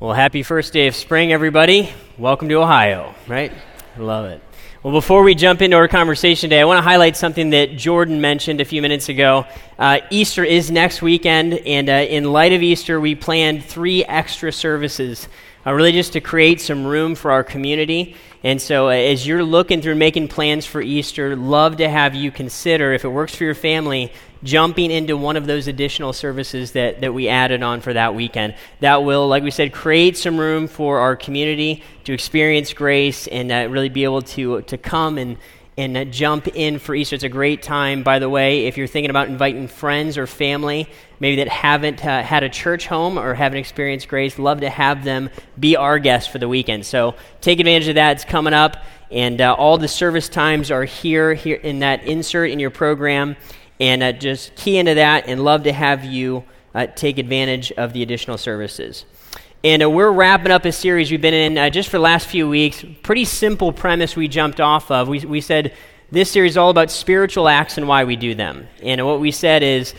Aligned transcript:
Well, 0.00 0.12
happy 0.12 0.44
first 0.44 0.72
day 0.72 0.86
of 0.86 0.94
spring, 0.94 1.32
everybody. 1.32 1.90
Welcome 2.18 2.48
to 2.50 2.54
Ohio, 2.54 3.16
right? 3.26 3.52
Love 3.96 4.26
it. 4.26 4.40
Well, 4.84 4.92
before 4.92 5.24
we 5.24 5.34
jump 5.34 5.60
into 5.60 5.76
our 5.76 5.88
conversation 5.88 6.50
today, 6.50 6.60
I 6.60 6.66
want 6.66 6.78
to 6.78 6.88
highlight 6.88 7.16
something 7.16 7.50
that 7.50 7.76
Jordan 7.76 8.20
mentioned 8.20 8.60
a 8.60 8.64
few 8.64 8.80
minutes 8.80 9.08
ago. 9.08 9.44
Uh, 9.76 9.98
Easter 10.10 10.44
is 10.44 10.70
next 10.70 11.02
weekend, 11.02 11.54
and 11.54 11.88
uh, 11.88 11.94
in 11.94 12.32
light 12.32 12.52
of 12.52 12.62
Easter, 12.62 13.00
we 13.00 13.16
planned 13.16 13.64
three 13.64 14.04
extra 14.04 14.52
services, 14.52 15.26
uh, 15.66 15.72
really 15.72 15.90
just 15.90 16.12
to 16.12 16.20
create 16.20 16.60
some 16.60 16.86
room 16.86 17.16
for 17.16 17.32
our 17.32 17.42
community. 17.42 18.14
And 18.44 18.62
so, 18.62 18.86
uh, 18.86 18.92
as 18.92 19.26
you're 19.26 19.42
looking 19.42 19.82
through 19.82 19.96
making 19.96 20.28
plans 20.28 20.64
for 20.64 20.80
Easter, 20.80 21.34
love 21.34 21.78
to 21.78 21.88
have 21.88 22.14
you 22.14 22.30
consider, 22.30 22.92
if 22.92 23.04
it 23.04 23.08
works 23.08 23.34
for 23.34 23.42
your 23.42 23.56
family, 23.56 24.12
jumping 24.42 24.90
into 24.90 25.16
one 25.16 25.36
of 25.36 25.46
those 25.46 25.68
additional 25.68 26.12
services 26.12 26.72
that, 26.72 27.00
that 27.00 27.12
we 27.12 27.28
added 27.28 27.62
on 27.62 27.80
for 27.80 27.92
that 27.92 28.14
weekend. 28.14 28.54
That 28.80 29.04
will, 29.04 29.26
like 29.28 29.42
we 29.42 29.50
said, 29.50 29.72
create 29.72 30.16
some 30.16 30.38
room 30.38 30.68
for 30.68 30.98
our 31.00 31.16
community 31.16 31.82
to 32.04 32.12
experience 32.12 32.72
grace 32.72 33.26
and 33.26 33.50
uh, 33.50 33.68
really 33.70 33.88
be 33.88 34.04
able 34.04 34.22
to, 34.22 34.62
to 34.62 34.78
come 34.78 35.18
and, 35.18 35.36
and 35.76 35.96
uh, 35.96 36.04
jump 36.04 36.48
in 36.48 36.78
for 36.78 36.94
Easter. 36.94 37.14
It's 37.14 37.24
a 37.24 37.28
great 37.28 37.62
time, 37.62 38.02
by 38.02 38.18
the 38.18 38.28
way, 38.28 38.66
if 38.66 38.76
you're 38.76 38.86
thinking 38.86 39.10
about 39.10 39.28
inviting 39.28 39.68
friends 39.68 40.16
or 40.16 40.26
family, 40.26 40.88
maybe 41.20 41.36
that 41.36 41.48
haven't 41.48 42.04
uh, 42.04 42.22
had 42.22 42.42
a 42.42 42.48
church 42.48 42.86
home 42.86 43.18
or 43.18 43.34
haven't 43.34 43.58
experienced 43.58 44.08
grace, 44.08 44.38
love 44.38 44.60
to 44.60 44.70
have 44.70 45.04
them 45.04 45.30
be 45.58 45.76
our 45.76 45.98
guests 45.98 46.30
for 46.30 46.38
the 46.38 46.48
weekend. 46.48 46.86
So 46.86 47.16
take 47.40 47.58
advantage 47.60 47.88
of 47.88 47.96
that. 47.96 48.12
It's 48.12 48.24
coming 48.24 48.54
up. 48.54 48.76
And 49.10 49.40
uh, 49.40 49.54
all 49.54 49.78
the 49.78 49.88
service 49.88 50.28
times 50.28 50.70
are 50.70 50.84
here, 50.84 51.32
here 51.32 51.56
in 51.56 51.78
that 51.78 52.04
insert 52.04 52.50
in 52.50 52.58
your 52.58 52.68
program 52.68 53.36
and 53.80 54.02
uh, 54.02 54.12
just 54.12 54.54
key 54.56 54.78
into 54.78 54.94
that 54.94 55.26
and 55.26 55.44
love 55.44 55.64
to 55.64 55.72
have 55.72 56.04
you 56.04 56.44
uh, 56.74 56.86
take 56.86 57.18
advantage 57.18 57.72
of 57.72 57.92
the 57.92 58.02
additional 58.02 58.38
services. 58.38 59.04
And 59.64 59.82
uh, 59.82 59.90
we're 59.90 60.12
wrapping 60.12 60.52
up 60.52 60.64
a 60.64 60.72
series 60.72 61.10
we've 61.10 61.20
been 61.20 61.34
in 61.34 61.58
uh, 61.58 61.70
just 61.70 61.88
for 61.88 61.96
the 61.96 62.02
last 62.02 62.28
few 62.28 62.48
weeks. 62.48 62.84
Pretty 63.02 63.24
simple 63.24 63.72
premise 63.72 64.14
we 64.14 64.28
jumped 64.28 64.60
off 64.60 64.90
of. 64.90 65.08
We, 65.08 65.20
we 65.20 65.40
said 65.40 65.74
this 66.10 66.30
series 66.30 66.52
is 66.52 66.56
all 66.56 66.70
about 66.70 66.90
spiritual 66.90 67.48
acts 67.48 67.76
and 67.76 67.88
why 67.88 68.04
we 68.04 68.16
do 68.16 68.34
them. 68.34 68.68
And 68.82 69.04
what 69.04 69.20
we 69.20 69.30
said 69.30 69.62
is 69.62 69.94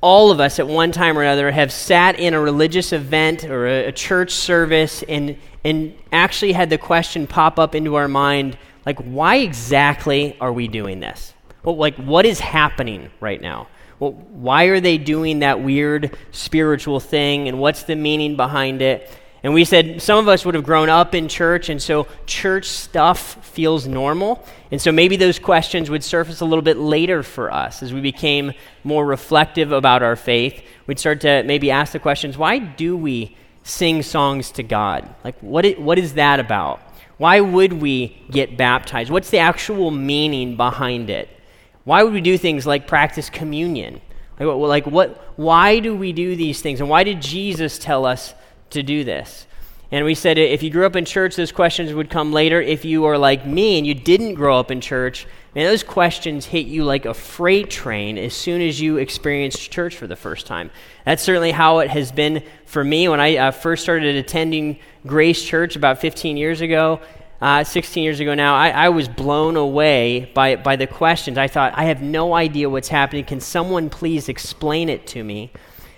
all 0.00 0.30
of 0.30 0.40
us 0.40 0.58
at 0.58 0.66
one 0.66 0.92
time 0.92 1.18
or 1.18 1.22
another 1.22 1.50
have 1.50 1.72
sat 1.72 2.18
in 2.18 2.32
a 2.34 2.40
religious 2.40 2.92
event 2.92 3.44
or 3.44 3.66
a, 3.66 3.86
a 3.86 3.92
church 3.92 4.30
service 4.30 5.02
and, 5.02 5.36
and 5.64 5.94
actually 6.12 6.52
had 6.52 6.70
the 6.70 6.78
question 6.78 7.26
pop 7.26 7.58
up 7.58 7.74
into 7.74 7.96
our 7.96 8.08
mind 8.08 8.56
like, 8.86 8.98
why 9.00 9.36
exactly 9.36 10.34
are 10.40 10.52
we 10.52 10.66
doing 10.66 11.00
this? 11.00 11.34
Well, 11.62 11.76
like, 11.76 11.96
what 11.96 12.26
is 12.26 12.40
happening 12.40 13.10
right 13.20 13.40
now? 13.40 13.68
Well, 13.98 14.12
why 14.12 14.64
are 14.64 14.80
they 14.80 14.96
doing 14.96 15.40
that 15.40 15.60
weird 15.60 16.16
spiritual 16.30 17.00
thing, 17.00 17.48
and 17.48 17.58
what's 17.58 17.82
the 17.82 17.96
meaning 17.96 18.36
behind 18.36 18.80
it? 18.80 19.10
And 19.42 19.54
we 19.54 19.64
said 19.64 20.02
some 20.02 20.18
of 20.18 20.28
us 20.28 20.44
would 20.44 20.54
have 20.54 20.64
grown 20.64 20.88
up 20.88 21.14
in 21.14 21.28
church, 21.28 21.68
and 21.68 21.80
so 21.80 22.08
church 22.26 22.66
stuff 22.66 23.44
feels 23.44 23.86
normal. 23.86 24.44
And 24.70 24.80
so 24.80 24.90
maybe 24.90 25.16
those 25.16 25.38
questions 25.38 25.90
would 25.90 26.02
surface 26.02 26.40
a 26.40 26.44
little 26.44 26.62
bit 26.62 26.76
later 26.76 27.22
for 27.22 27.52
us 27.52 27.82
as 27.82 27.92
we 27.92 28.00
became 28.00 28.52
more 28.82 29.06
reflective 29.06 29.70
about 29.70 30.02
our 30.02 30.16
faith. 30.16 30.62
We'd 30.86 30.98
start 30.98 31.20
to 31.22 31.44
maybe 31.44 31.70
ask 31.70 31.92
the 31.92 32.00
questions 32.00 32.36
why 32.36 32.58
do 32.58 32.96
we 32.96 33.36
sing 33.62 34.02
songs 34.02 34.50
to 34.52 34.62
God? 34.62 35.08
Like, 35.22 35.38
what 35.40 35.64
is, 35.64 35.78
what 35.78 35.98
is 35.98 36.14
that 36.14 36.40
about? 36.40 36.80
Why 37.16 37.40
would 37.40 37.74
we 37.74 38.20
get 38.30 38.56
baptized? 38.56 39.10
What's 39.10 39.30
the 39.30 39.38
actual 39.38 39.90
meaning 39.90 40.56
behind 40.56 41.10
it? 41.10 41.28
Why 41.88 42.02
would 42.02 42.12
we 42.12 42.20
do 42.20 42.36
things 42.36 42.66
like 42.66 42.86
practice 42.86 43.30
communion? 43.30 44.02
Like, 44.38 44.46
what, 44.46 44.68
like 44.68 44.86
what, 44.86 45.32
why 45.36 45.78
do 45.78 45.96
we 45.96 46.12
do 46.12 46.36
these 46.36 46.60
things? 46.60 46.80
And 46.80 46.90
why 46.90 47.02
did 47.02 47.22
Jesus 47.22 47.78
tell 47.78 48.04
us 48.04 48.34
to 48.70 48.82
do 48.82 49.04
this? 49.04 49.46
And 49.90 50.04
we 50.04 50.14
said 50.14 50.36
if 50.36 50.62
you 50.62 50.68
grew 50.68 50.84
up 50.84 50.96
in 50.96 51.06
church, 51.06 51.34
those 51.34 51.50
questions 51.50 51.94
would 51.94 52.10
come 52.10 52.30
later. 52.30 52.60
If 52.60 52.84
you 52.84 53.06
are 53.06 53.16
like 53.16 53.46
me 53.46 53.78
and 53.78 53.86
you 53.86 53.94
didn't 53.94 54.34
grow 54.34 54.60
up 54.60 54.70
in 54.70 54.82
church, 54.82 55.26
and 55.54 55.66
those 55.66 55.82
questions 55.82 56.44
hit 56.44 56.66
you 56.66 56.84
like 56.84 57.06
a 57.06 57.14
freight 57.14 57.70
train 57.70 58.18
as 58.18 58.34
soon 58.34 58.60
as 58.60 58.78
you 58.78 58.98
experienced 58.98 59.70
church 59.70 59.96
for 59.96 60.06
the 60.06 60.14
first 60.14 60.46
time. 60.46 60.70
That's 61.06 61.22
certainly 61.22 61.52
how 61.52 61.78
it 61.78 61.88
has 61.88 62.12
been 62.12 62.42
for 62.66 62.84
me. 62.84 63.08
When 63.08 63.18
I 63.18 63.38
uh, 63.38 63.50
first 63.50 63.82
started 63.82 64.14
attending 64.14 64.78
Grace 65.06 65.42
Church 65.42 65.74
about 65.74 66.02
15 66.02 66.36
years 66.36 66.60
ago, 66.60 67.00
uh, 67.40 67.62
16 67.62 68.02
years 68.02 68.18
ago 68.18 68.34
now, 68.34 68.56
I, 68.56 68.70
I, 68.70 68.88
was 68.88 69.06
blown 69.06 69.56
away 69.56 70.30
by, 70.34 70.56
by 70.56 70.74
the 70.74 70.88
questions. 70.88 71.38
I 71.38 71.46
thought, 71.46 71.72
I 71.76 71.84
have 71.84 72.02
no 72.02 72.34
idea 72.34 72.68
what's 72.68 72.88
happening. 72.88 73.24
Can 73.24 73.40
someone 73.40 73.90
please 73.90 74.28
explain 74.28 74.88
it 74.88 75.06
to 75.08 75.22
me? 75.22 75.52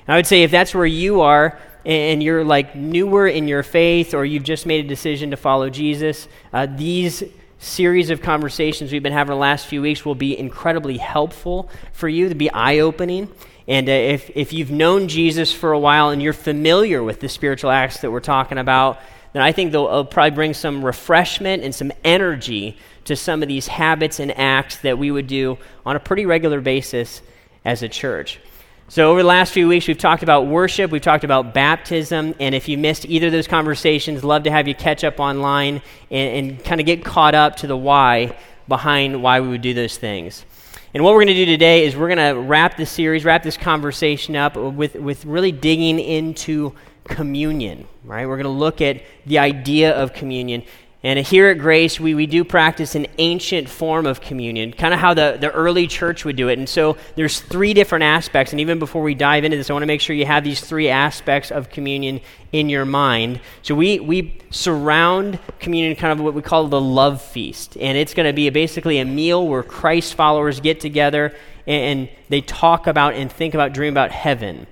And 0.06 0.14
I 0.14 0.16
would 0.16 0.26
say 0.26 0.42
if 0.42 0.50
that's 0.50 0.74
where 0.74 0.84
you 0.84 1.22
are 1.22 1.58
and 1.86 2.22
you're 2.22 2.44
like 2.44 2.76
newer 2.76 3.26
in 3.26 3.48
your 3.48 3.62
faith 3.62 4.12
or 4.12 4.26
you've 4.26 4.42
just 4.42 4.66
made 4.66 4.84
a 4.84 4.88
decision 4.88 5.30
to 5.30 5.36
follow 5.38 5.70
Jesus, 5.70 6.28
uh, 6.52 6.66
these 6.66 7.22
series 7.58 8.10
of 8.10 8.20
conversations 8.20 8.92
we've 8.92 9.02
been 9.02 9.12
having 9.12 9.30
the 9.30 9.36
last 9.36 9.66
few 9.66 9.80
weeks 9.80 10.04
will 10.04 10.14
be 10.14 10.38
incredibly 10.38 10.98
helpful 10.98 11.70
for 11.92 12.08
you 12.08 12.28
to 12.28 12.34
be 12.34 12.50
eye 12.50 12.80
opening. 12.80 13.30
And 13.66 13.88
uh, 13.88 13.92
if, 13.92 14.30
if 14.34 14.52
you've 14.52 14.70
known 14.70 15.08
Jesus 15.08 15.52
for 15.52 15.72
a 15.72 15.78
while 15.78 16.10
and 16.10 16.22
you're 16.22 16.32
familiar 16.34 17.02
with 17.02 17.20
the 17.20 17.28
spiritual 17.28 17.70
acts 17.70 18.00
that 18.00 18.10
we're 18.10 18.20
talking 18.20 18.58
about, 18.58 18.98
then 19.32 19.42
I 19.42 19.52
think 19.52 19.72
they'll 19.72 19.86
uh, 19.86 20.04
probably 20.04 20.32
bring 20.32 20.54
some 20.54 20.84
refreshment 20.84 21.62
and 21.62 21.74
some 21.74 21.92
energy 22.04 22.76
to 23.04 23.16
some 23.16 23.42
of 23.42 23.48
these 23.48 23.66
habits 23.68 24.20
and 24.20 24.36
acts 24.36 24.78
that 24.78 24.98
we 24.98 25.10
would 25.10 25.26
do 25.26 25.58
on 25.86 25.96
a 25.96 26.00
pretty 26.00 26.26
regular 26.26 26.60
basis 26.60 27.22
as 27.64 27.82
a 27.82 27.88
church. 27.88 28.40
So, 28.88 29.12
over 29.12 29.22
the 29.22 29.28
last 29.28 29.52
few 29.52 29.68
weeks, 29.68 29.86
we've 29.86 29.96
talked 29.96 30.24
about 30.24 30.48
worship, 30.48 30.90
we've 30.90 31.00
talked 31.00 31.22
about 31.22 31.54
baptism, 31.54 32.34
and 32.40 32.56
if 32.56 32.68
you 32.68 32.76
missed 32.76 33.04
either 33.04 33.28
of 33.28 33.32
those 33.32 33.46
conversations, 33.46 34.24
love 34.24 34.42
to 34.44 34.50
have 34.50 34.66
you 34.66 34.74
catch 34.74 35.04
up 35.04 35.20
online 35.20 35.80
and, 36.10 36.48
and 36.48 36.64
kind 36.64 36.80
of 36.80 36.86
get 36.86 37.04
caught 37.04 37.36
up 37.36 37.54
to 37.56 37.68
the 37.68 37.76
why 37.76 38.36
behind 38.66 39.22
why 39.22 39.40
we 39.40 39.48
would 39.48 39.62
do 39.62 39.74
those 39.74 39.96
things. 39.96 40.44
And 40.92 41.04
what 41.04 41.12
we're 41.12 41.24
going 41.24 41.28
to 41.28 41.34
do 41.34 41.46
today 41.46 41.84
is 41.84 41.94
we're 41.94 42.12
going 42.12 42.34
to 42.34 42.40
wrap 42.40 42.76
this 42.76 42.90
series, 42.90 43.24
wrap 43.24 43.44
this 43.44 43.56
conversation 43.56 44.34
up 44.34 44.56
with, 44.56 44.96
with 44.96 45.24
really 45.24 45.52
digging 45.52 46.00
into 46.00 46.74
communion, 47.04 47.86
right? 48.04 48.26
We're 48.26 48.36
going 48.36 48.44
to 48.44 48.50
look 48.50 48.80
at 48.80 49.02
the 49.26 49.38
idea 49.38 49.92
of 49.92 50.12
communion. 50.12 50.64
And 51.02 51.18
here 51.18 51.48
at 51.48 51.58
Grace, 51.58 51.98
we, 51.98 52.14
we 52.14 52.26
do 52.26 52.44
practice 52.44 52.94
an 52.94 53.06
ancient 53.16 53.70
form 53.70 54.04
of 54.04 54.20
communion, 54.20 54.70
kind 54.70 54.92
of 54.92 55.00
how 55.00 55.14
the, 55.14 55.38
the 55.40 55.50
early 55.50 55.86
church 55.86 56.26
would 56.26 56.36
do 56.36 56.48
it. 56.48 56.58
And 56.58 56.68
so 56.68 56.98
there's 57.16 57.40
three 57.40 57.72
different 57.72 58.04
aspects. 58.04 58.52
And 58.52 58.60
even 58.60 58.78
before 58.78 59.02
we 59.02 59.14
dive 59.14 59.44
into 59.44 59.56
this, 59.56 59.70
I 59.70 59.72
want 59.72 59.82
to 59.82 59.86
make 59.86 60.02
sure 60.02 60.14
you 60.14 60.26
have 60.26 60.44
these 60.44 60.60
three 60.60 60.90
aspects 60.90 61.50
of 61.50 61.70
communion 61.70 62.20
in 62.52 62.68
your 62.68 62.84
mind. 62.84 63.40
So 63.62 63.74
we, 63.74 63.98
we 63.98 64.42
surround 64.50 65.38
communion 65.58 65.96
kind 65.96 66.12
of 66.12 66.22
what 66.22 66.34
we 66.34 66.42
call 66.42 66.68
the 66.68 66.80
love 66.80 67.22
feast. 67.22 67.78
And 67.78 67.96
it's 67.96 68.12
going 68.12 68.26
to 68.26 68.34
be 68.34 68.50
basically 68.50 68.98
a 68.98 69.06
meal 69.06 69.48
where 69.48 69.62
Christ 69.62 70.12
followers 70.12 70.60
get 70.60 70.80
together 70.80 71.34
and, 71.66 72.00
and 72.00 72.18
they 72.28 72.42
talk 72.42 72.86
about 72.86 73.14
and 73.14 73.32
think 73.32 73.54
about, 73.54 73.72
dream 73.72 73.94
about 73.94 74.12
heaven. 74.12 74.66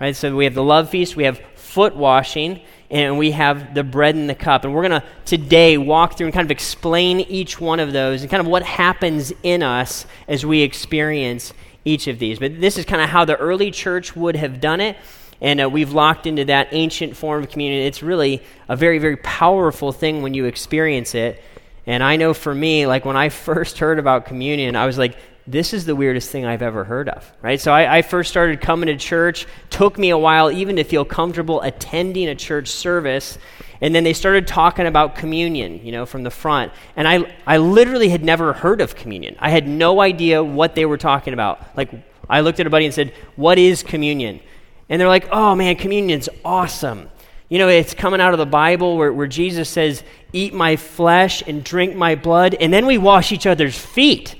Right? 0.00 0.16
So 0.16 0.34
we 0.34 0.44
have 0.44 0.54
the 0.54 0.62
love 0.62 0.88
feast, 0.88 1.14
we 1.14 1.24
have 1.24 1.42
foot 1.74 1.96
washing, 1.96 2.60
and 2.88 3.18
we 3.18 3.32
have 3.32 3.74
the 3.74 3.82
bread 3.82 4.14
and 4.14 4.30
the 4.30 4.34
cup. 4.34 4.62
And 4.62 4.72
we're 4.72 4.86
going 4.86 5.00
to 5.00 5.06
today 5.24 5.76
walk 5.76 6.16
through 6.16 6.28
and 6.28 6.34
kind 6.34 6.46
of 6.46 6.52
explain 6.52 7.18
each 7.22 7.60
one 7.60 7.80
of 7.80 7.92
those 7.92 8.22
and 8.22 8.30
kind 8.30 8.40
of 8.40 8.46
what 8.46 8.62
happens 8.62 9.32
in 9.42 9.60
us 9.60 10.06
as 10.28 10.46
we 10.46 10.62
experience 10.62 11.52
each 11.84 12.06
of 12.06 12.20
these. 12.20 12.38
But 12.38 12.60
this 12.60 12.78
is 12.78 12.84
kind 12.84 13.02
of 13.02 13.08
how 13.08 13.24
the 13.24 13.36
early 13.36 13.72
church 13.72 14.14
would 14.14 14.36
have 14.36 14.60
done 14.60 14.80
it. 14.80 14.96
And 15.40 15.60
uh, 15.60 15.68
we've 15.68 15.90
locked 15.90 16.28
into 16.28 16.44
that 16.44 16.68
ancient 16.70 17.16
form 17.16 17.42
of 17.42 17.50
communion. 17.50 17.82
It's 17.82 18.04
really 18.04 18.40
a 18.68 18.76
very, 18.76 19.00
very 19.00 19.16
powerful 19.16 19.90
thing 19.90 20.22
when 20.22 20.32
you 20.32 20.44
experience 20.44 21.16
it. 21.16 21.42
And 21.86 22.04
I 22.04 22.14
know 22.14 22.34
for 22.34 22.54
me, 22.54 22.86
like 22.86 23.04
when 23.04 23.16
I 23.16 23.28
first 23.48 23.78
heard 23.78 23.98
about 23.98 24.26
communion, 24.26 24.76
I 24.76 24.86
was 24.86 24.96
like, 24.96 25.16
this 25.46 25.74
is 25.74 25.84
the 25.84 25.94
weirdest 25.94 26.30
thing 26.30 26.46
I've 26.46 26.62
ever 26.62 26.84
heard 26.84 27.08
of, 27.08 27.30
right? 27.42 27.60
So 27.60 27.70
I, 27.70 27.98
I, 27.98 28.02
first 28.02 28.30
started 28.30 28.62
coming 28.62 28.86
to 28.86 28.96
church. 28.96 29.46
Took 29.68 29.98
me 29.98 30.08
a 30.08 30.16
while 30.16 30.50
even 30.50 30.76
to 30.76 30.84
feel 30.84 31.04
comfortable 31.04 31.60
attending 31.60 32.28
a 32.28 32.34
church 32.34 32.68
service. 32.68 33.36
And 33.82 33.94
then 33.94 34.04
they 34.04 34.14
started 34.14 34.46
talking 34.46 34.86
about 34.86 35.16
communion, 35.16 35.84
you 35.84 35.92
know, 35.92 36.06
from 36.06 36.22
the 36.22 36.30
front. 36.30 36.72
And 36.96 37.06
I, 37.06 37.30
I 37.46 37.58
literally 37.58 38.08
had 38.08 38.24
never 38.24 38.54
heard 38.54 38.80
of 38.80 38.96
communion. 38.96 39.36
I 39.38 39.50
had 39.50 39.68
no 39.68 40.00
idea 40.00 40.42
what 40.42 40.74
they 40.74 40.86
were 40.86 40.96
talking 40.96 41.34
about. 41.34 41.76
Like, 41.76 41.90
I 42.28 42.40
looked 42.40 42.58
at 42.60 42.66
a 42.66 42.70
buddy 42.70 42.86
and 42.86 42.94
said, 42.94 43.12
What 43.36 43.58
is 43.58 43.82
communion? 43.82 44.40
And 44.88 44.98
they're 44.98 45.08
like, 45.08 45.28
Oh 45.30 45.54
man, 45.54 45.76
communion's 45.76 46.30
awesome. 46.42 47.10
You 47.50 47.58
know, 47.58 47.68
it's 47.68 47.92
coming 47.92 48.22
out 48.22 48.32
of 48.32 48.38
the 48.38 48.46
Bible 48.46 48.96
where, 48.96 49.12
where 49.12 49.26
Jesus 49.26 49.68
says, 49.68 50.02
Eat 50.32 50.54
my 50.54 50.76
flesh 50.76 51.42
and 51.46 51.62
drink 51.62 51.94
my 51.94 52.14
blood. 52.14 52.54
And 52.54 52.72
then 52.72 52.86
we 52.86 52.96
wash 52.96 53.30
each 53.30 53.46
other's 53.46 53.78
feet. 53.78 54.36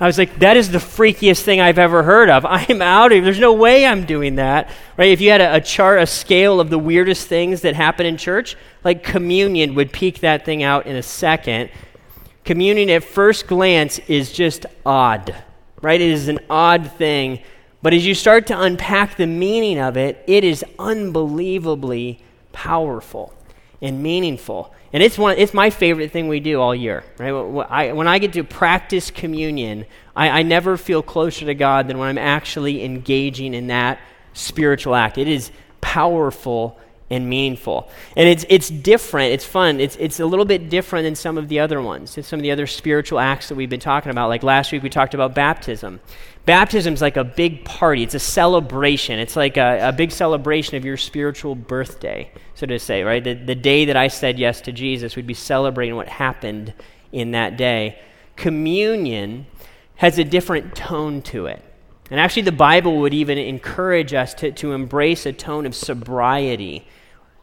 I 0.00 0.06
was 0.06 0.16
like, 0.16 0.38
that 0.38 0.56
is 0.56 0.70
the 0.70 0.78
freakiest 0.78 1.42
thing 1.42 1.60
I've 1.60 1.78
ever 1.78 2.02
heard 2.02 2.30
of. 2.30 2.46
I'm 2.48 2.80
out 2.80 3.12
of 3.12 3.16
here. 3.16 3.24
There's 3.24 3.38
no 3.38 3.52
way 3.52 3.84
I'm 3.86 4.06
doing 4.06 4.36
that. 4.36 4.70
Right? 4.96 5.10
If 5.10 5.20
you 5.20 5.30
had 5.30 5.42
a, 5.42 5.56
a, 5.56 5.60
chart, 5.60 6.00
a 6.00 6.06
scale 6.06 6.58
of 6.58 6.70
the 6.70 6.78
weirdest 6.78 7.28
things 7.28 7.60
that 7.60 7.74
happen 7.74 8.06
in 8.06 8.16
church, 8.16 8.56
like 8.82 9.04
communion 9.04 9.74
would 9.74 9.92
peek 9.92 10.20
that 10.20 10.46
thing 10.46 10.62
out 10.62 10.86
in 10.86 10.96
a 10.96 11.02
second. 11.02 11.70
Communion 12.44 12.88
at 12.88 13.04
first 13.04 13.46
glance 13.46 13.98
is 14.00 14.32
just 14.32 14.64
odd. 14.86 15.34
Right? 15.82 16.00
It 16.00 16.10
is 16.10 16.28
an 16.28 16.40
odd 16.48 16.90
thing. 16.92 17.40
But 17.82 17.92
as 17.92 18.06
you 18.06 18.14
start 18.14 18.46
to 18.48 18.60
unpack 18.60 19.16
the 19.16 19.26
meaning 19.26 19.78
of 19.78 19.96
it, 19.98 20.24
it 20.26 20.44
is 20.44 20.64
unbelievably 20.78 22.20
powerful 22.52 23.34
and 23.82 24.02
meaningful. 24.02 24.74
And 24.92 25.02
it's, 25.02 25.16
one, 25.16 25.38
it's 25.38 25.54
my 25.54 25.70
favorite 25.70 26.10
thing 26.10 26.26
we 26.26 26.40
do 26.40 26.60
all 26.60 26.74
year. 26.74 27.04
Right? 27.18 27.32
When 27.92 28.08
I, 28.08 28.18
get 28.18 28.32
to 28.32 28.44
practice 28.44 29.10
communion, 29.10 29.86
I, 30.16 30.40
I 30.40 30.42
never 30.42 30.76
feel 30.76 31.02
closer 31.02 31.46
to 31.46 31.54
God 31.54 31.86
than 31.86 31.98
when 31.98 32.08
I'm 32.08 32.18
actually 32.18 32.84
engaging 32.84 33.54
in 33.54 33.68
that 33.68 34.00
spiritual 34.32 34.94
act. 34.94 35.16
It 35.16 35.28
is 35.28 35.52
powerful 35.80 36.78
and 37.10 37.28
meaningful. 37.28 37.90
And 38.16 38.28
it's, 38.28 38.46
it's 38.48 38.70
different. 38.70 39.32
It's 39.32 39.44
fun. 39.44 39.80
It's, 39.80 39.96
it's 39.96 40.20
a 40.20 40.26
little 40.26 40.44
bit 40.44 40.70
different 40.70 41.04
than 41.04 41.16
some 41.16 41.36
of 41.36 41.48
the 41.48 41.58
other 41.58 41.82
ones, 41.82 42.16
some 42.24 42.38
of 42.38 42.42
the 42.42 42.52
other 42.52 42.66
spiritual 42.68 43.18
acts 43.18 43.48
that 43.48 43.56
we've 43.56 43.68
been 43.68 43.80
talking 43.80 44.10
about. 44.10 44.28
Like 44.28 44.42
last 44.42 44.70
week, 44.70 44.82
we 44.82 44.90
talked 44.90 45.14
about 45.14 45.34
baptism. 45.34 46.00
Baptism 46.46 46.94
is 46.94 47.02
like 47.02 47.16
a 47.16 47.24
big 47.24 47.64
party, 47.64 48.02
it's 48.02 48.14
a 48.14 48.18
celebration. 48.18 49.18
It's 49.18 49.36
like 49.36 49.56
a, 49.56 49.88
a, 49.88 49.92
big 49.92 50.10
celebration 50.10 50.76
of 50.76 50.84
your 50.84 50.96
spiritual 50.96 51.54
birthday, 51.54 52.30
so 52.54 52.66
to 52.66 52.78
say, 52.78 53.02
right? 53.02 53.22
The, 53.22 53.34
the 53.34 53.54
day 53.54 53.84
that 53.84 53.96
I 53.96 54.08
said 54.08 54.38
yes 54.38 54.60
to 54.62 54.72
Jesus, 54.72 55.16
we'd 55.16 55.26
be 55.26 55.34
celebrating 55.34 55.96
what 55.96 56.08
happened 56.08 56.72
in 57.12 57.32
that 57.32 57.56
day. 57.56 58.00
Communion 58.36 59.46
has 59.96 60.18
a 60.18 60.24
different 60.24 60.74
tone 60.74 61.20
to 61.22 61.46
it. 61.46 61.62
And 62.10 62.18
actually, 62.18 62.42
the 62.42 62.52
Bible 62.52 62.98
would 63.00 63.14
even 63.14 63.38
encourage 63.38 64.14
us 64.14 64.34
to, 64.34 64.50
to 64.52 64.72
embrace 64.72 65.26
a 65.26 65.32
tone 65.32 65.66
of 65.66 65.74
sobriety. 65.74 66.86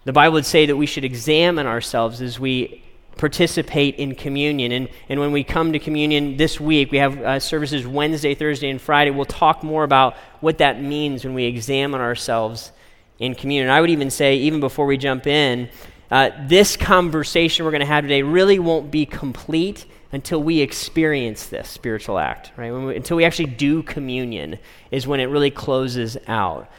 The 0.07 0.13
Bible 0.13 0.36
would 0.36 0.45
say 0.45 0.68
that 0.68 0.77
we 0.77 0.86
should 0.86 1.04
examine 1.04 1.68
ourselves 1.68 2.21
as 2.21 2.39
we 2.39 2.81
participate 3.18 3.95
in 3.95 4.15
communion. 4.15 4.71
And, 4.71 4.88
and 5.09 5.19
when 5.19 5.33
we 5.33 5.44
come 5.44 5.74
to 5.74 5.80
communion 5.80 6.38
this 6.38 6.62
week, 6.62 6.94
we 6.94 7.00
have 7.00 7.18
uh, 7.19 7.39
services 7.42 7.86
Wednesday, 7.86 8.33
Thursday, 8.33 8.69
and 8.69 8.80
Friday. 8.80 9.12
We'll 9.12 9.25
talk 9.25 9.63
more 9.63 9.83
about 9.83 10.15
what 10.39 10.59
that 10.59 10.81
means 10.81 11.25
when 11.25 11.33
we 11.33 11.44
examine 11.44 12.00
ourselves 12.00 12.71
in 13.19 13.36
communion. 13.36 13.69
I 13.69 13.81
would 13.81 13.89
even 13.89 14.09
say, 14.09 14.38
even 14.38 14.62
before 14.62 14.86
we 14.86 14.95
jump 14.95 15.27
in, 15.27 15.68
uh, 16.09 16.30
this 16.48 16.77
conversation 16.77 17.65
we're 17.65 17.71
going 17.71 17.81
to 17.81 17.86
have 17.86 18.06
today 18.06 18.21
really 18.21 18.59
won't 18.59 18.89
be 18.89 19.06
complete 19.06 19.86
until 20.13 20.42
we 20.42 20.62
experience 20.62 21.48
this 21.48 21.68
spiritual 21.68 22.18
act, 22.18 22.54
right? 22.56 22.71
We, 22.71 22.95
until 22.95 23.18
we 23.18 23.25
actually 23.25 23.48
do 23.48 23.83
communion 23.83 24.57
is 24.89 25.06
when 25.06 25.19
it 25.19 25.25
really 25.25 25.51
closes 25.51 26.15
out. 26.27 26.71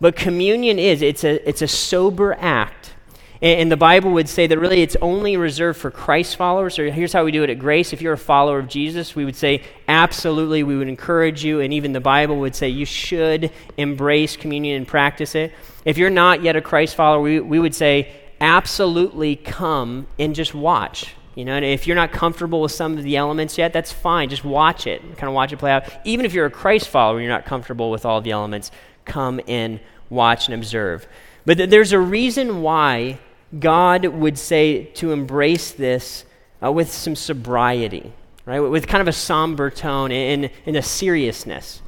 But 0.00 0.16
communion 0.16 0.78
is, 0.78 1.02
it's 1.02 1.24
a, 1.24 1.46
it's 1.48 1.62
a 1.62 1.68
sober 1.68 2.34
act 2.34 2.94
and, 3.42 3.72
the 3.72 3.76
Bible 3.76 4.10
would 4.12 4.28
say 4.28 4.46
that 4.46 4.58
really 4.58 4.82
it's 4.82 4.96
only 5.00 5.38
reserved 5.38 5.80
for 5.80 5.90
Christ 5.90 6.36
followers. 6.36 6.78
Or 6.78 6.90
here's 6.90 7.12
how 7.12 7.24
we 7.24 7.32
do 7.32 7.42
it 7.42 7.48
at 7.48 7.58
Grace. 7.58 7.92
If 7.92 8.02
you're 8.02 8.12
a 8.12 8.18
follower 8.18 8.58
of 8.58 8.68
Jesus, 8.68 9.16
we 9.16 9.24
would 9.24 9.36
say 9.36 9.62
absolutely, 9.88 10.62
we 10.62 10.76
would 10.76 10.88
encourage 10.88 11.42
you. 11.42 11.60
And 11.60 11.72
even 11.72 11.92
the 11.92 12.00
Bible 12.00 12.38
would 12.40 12.54
say 12.54 12.68
you 12.68 12.84
should 12.84 13.50
embrace 13.78 14.36
communion 14.36 14.76
and 14.76 14.86
practice 14.86 15.34
it. 15.34 15.54
If 15.86 15.96
you're 15.96 16.10
not 16.10 16.42
yet 16.42 16.54
a 16.56 16.60
Christ 16.60 16.94
follower, 16.96 17.22
we, 17.22 17.40
we 17.40 17.58
would 17.58 17.74
say 17.74 18.12
absolutely 18.42 19.36
come 19.36 20.06
and 20.18 20.34
just 20.34 20.54
watch. 20.54 21.14
You 21.34 21.46
know, 21.46 21.54
and 21.54 21.64
if 21.64 21.86
you're 21.86 21.96
not 21.96 22.12
comfortable 22.12 22.60
with 22.60 22.72
some 22.72 22.98
of 22.98 23.04
the 23.04 23.16
elements 23.16 23.56
yet, 23.56 23.72
that's 23.72 23.92
fine. 23.92 24.28
Just 24.28 24.44
watch 24.44 24.86
it, 24.86 25.00
kind 25.16 25.28
of 25.28 25.32
watch 25.32 25.52
it 25.52 25.58
play 25.58 25.70
out. 25.70 25.84
Even 26.04 26.26
if 26.26 26.34
you're 26.34 26.44
a 26.44 26.50
Christ 26.50 26.88
follower, 26.88 27.20
you're 27.20 27.30
not 27.30 27.46
comfortable 27.46 27.90
with 27.90 28.04
all 28.04 28.20
the 28.20 28.32
elements. 28.32 28.70
Come 29.04 29.40
and 29.46 29.80
watch 30.08 30.46
and 30.46 30.54
observe. 30.54 31.06
But 31.44 31.58
th- 31.58 31.70
there's 31.70 31.92
a 31.92 31.98
reason 31.98 32.62
why 32.62 33.18
God 33.58 34.04
would 34.06 34.38
say 34.38 34.84
to 34.94 35.12
embrace 35.12 35.72
this 35.72 36.24
uh, 36.62 36.70
with 36.70 36.92
some 36.92 37.16
sobriety, 37.16 38.12
right? 38.44 38.60
With 38.60 38.86
kind 38.86 39.00
of 39.00 39.08
a 39.08 39.12
somber 39.12 39.70
tone 39.70 40.12
and, 40.12 40.50
and 40.66 40.76
a 40.76 40.82
seriousness. 40.82 41.82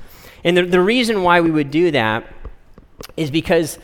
And 0.45 0.57
the, 0.57 0.65
the 0.65 0.81
reason 0.81 1.23
why 1.23 1.41
we 1.41 1.51
would 1.51 1.71
do 1.71 1.91
that 1.91 2.27
is 3.17 3.31
because 3.31 3.79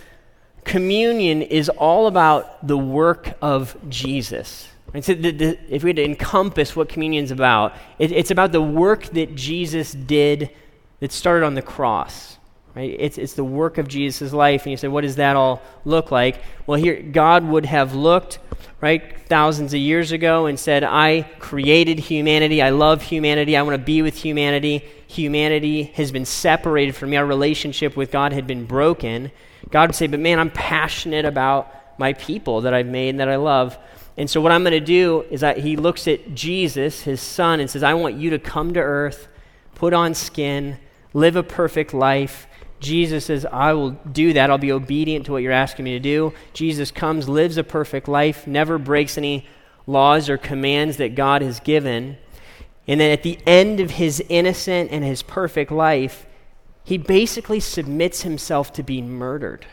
communion 0.64 1.42
is 1.42 1.68
all 1.68 2.06
about 2.06 2.66
the 2.66 2.76
work 2.76 3.36
of 3.40 3.76
Jesus. 3.88 4.68
And 4.94 5.04
so 5.04 5.14
the, 5.14 5.30
the, 5.30 5.58
if 5.68 5.84
we 5.84 5.90
had 5.90 5.96
to 5.96 6.04
encompass 6.04 6.74
what 6.74 6.88
communion 6.88 7.24
is 7.24 7.30
about, 7.30 7.74
it, 7.98 8.10
it's 8.10 8.30
about 8.30 8.52
the 8.52 8.62
work 8.62 9.04
that 9.10 9.34
Jesus 9.34 9.92
did 9.92 10.50
that 11.00 11.12
started 11.12 11.44
on 11.44 11.54
the 11.54 11.62
cross. 11.62 12.37
Right? 12.78 12.94
It's, 12.96 13.18
it's 13.18 13.32
the 13.32 13.42
work 13.42 13.76
of 13.78 13.88
Jesus' 13.88 14.32
life. 14.32 14.62
And 14.62 14.70
you 14.70 14.76
say, 14.76 14.86
what 14.86 15.00
does 15.00 15.16
that 15.16 15.34
all 15.34 15.60
look 15.84 16.12
like? 16.12 16.40
Well, 16.64 16.78
here, 16.78 17.02
God 17.02 17.44
would 17.44 17.66
have 17.66 17.96
looked, 17.96 18.38
right, 18.80 19.20
thousands 19.26 19.74
of 19.74 19.80
years 19.80 20.12
ago 20.12 20.46
and 20.46 20.56
said, 20.60 20.84
I 20.84 21.22
created 21.40 21.98
humanity. 21.98 22.62
I 22.62 22.70
love 22.70 23.02
humanity. 23.02 23.56
I 23.56 23.62
want 23.62 23.74
to 23.74 23.84
be 23.84 24.00
with 24.00 24.16
humanity. 24.16 24.84
Humanity 25.08 25.82
has 25.94 26.12
been 26.12 26.24
separated 26.24 26.94
from 26.94 27.10
me. 27.10 27.16
Our 27.16 27.26
relationship 27.26 27.96
with 27.96 28.12
God 28.12 28.32
had 28.32 28.46
been 28.46 28.64
broken. 28.64 29.32
God 29.70 29.88
would 29.88 29.96
say, 29.96 30.06
but 30.06 30.20
man, 30.20 30.38
I'm 30.38 30.52
passionate 30.52 31.24
about 31.24 31.74
my 31.98 32.12
people 32.12 32.60
that 32.60 32.74
I've 32.74 32.86
made 32.86 33.08
and 33.08 33.18
that 33.18 33.28
I 33.28 33.34
love. 33.34 33.76
And 34.16 34.30
so 34.30 34.40
what 34.40 34.52
I'm 34.52 34.62
going 34.62 34.70
to 34.70 34.78
do 34.78 35.24
is 35.30 35.40
that 35.40 35.58
he 35.58 35.74
looks 35.74 36.06
at 36.06 36.32
Jesus, 36.32 37.02
his 37.02 37.20
son, 37.20 37.58
and 37.58 37.68
says, 37.68 37.82
I 37.82 37.94
want 37.94 38.14
you 38.14 38.30
to 38.30 38.38
come 38.38 38.72
to 38.74 38.80
earth, 38.80 39.26
put 39.74 39.92
on 39.92 40.14
skin, 40.14 40.78
live 41.12 41.34
a 41.34 41.42
perfect 41.42 41.92
life, 41.92 42.46
Jesus 42.80 43.24
says, 43.26 43.44
I 43.46 43.72
will 43.72 43.90
do 43.90 44.32
that. 44.34 44.50
I'll 44.50 44.58
be 44.58 44.72
obedient 44.72 45.26
to 45.26 45.32
what 45.32 45.42
you're 45.42 45.52
asking 45.52 45.84
me 45.84 45.92
to 45.92 46.00
do. 46.00 46.32
Jesus 46.52 46.90
comes, 46.90 47.28
lives 47.28 47.56
a 47.56 47.64
perfect 47.64 48.08
life, 48.08 48.46
never 48.46 48.78
breaks 48.78 49.18
any 49.18 49.46
laws 49.86 50.28
or 50.28 50.38
commands 50.38 50.98
that 50.98 51.14
God 51.14 51.42
has 51.42 51.60
given. 51.60 52.18
And 52.86 53.00
then 53.00 53.10
at 53.10 53.22
the 53.22 53.38
end 53.46 53.80
of 53.80 53.92
his 53.92 54.22
innocent 54.28 54.90
and 54.92 55.04
his 55.04 55.22
perfect 55.22 55.70
life, 55.70 56.26
he 56.84 56.96
basically 56.96 57.60
submits 57.60 58.22
himself 58.22 58.72
to 58.74 58.82
be 58.82 59.02
murdered. 59.02 59.66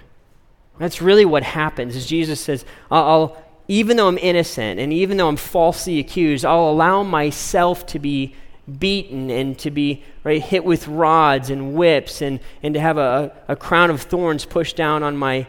That's 0.79 1.01
really 1.01 1.25
what 1.25 1.43
happens. 1.43 1.95
Is 1.95 2.05
Jesus 2.05 2.41
says, 2.41 2.65
I'll, 2.91 3.37
even 3.67 3.97
though 3.97 4.07
I'm 4.07 4.17
innocent 4.17 4.79
and 4.79 4.91
even 4.91 5.17
though 5.17 5.29
I'm 5.29 5.37
falsely 5.37 5.99
accused, 5.99 6.43
I'll 6.43 6.69
allow 6.69 7.03
myself 7.03 7.85
to 7.87 7.99
be 7.99 8.35
beaten 8.79 9.29
and 9.29 9.57
to 9.59 9.69
be 9.69 10.03
right, 10.23 10.41
hit 10.41 10.65
with 10.65 10.87
rods 10.87 11.49
and 11.49 11.75
whips 11.75 12.21
and, 12.21 12.39
and 12.63 12.73
to 12.73 12.79
have 12.79 12.97
a, 12.97 13.31
a 13.47 13.55
crown 13.55 13.89
of 13.89 14.01
thorns 14.01 14.45
pushed 14.45 14.75
down 14.75 15.03
on 15.03 15.15
my, 15.15 15.47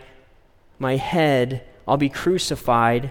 my 0.79 0.97
head. 0.97 1.65
I'll 1.89 1.97
be 1.97 2.09
crucified, 2.09 3.11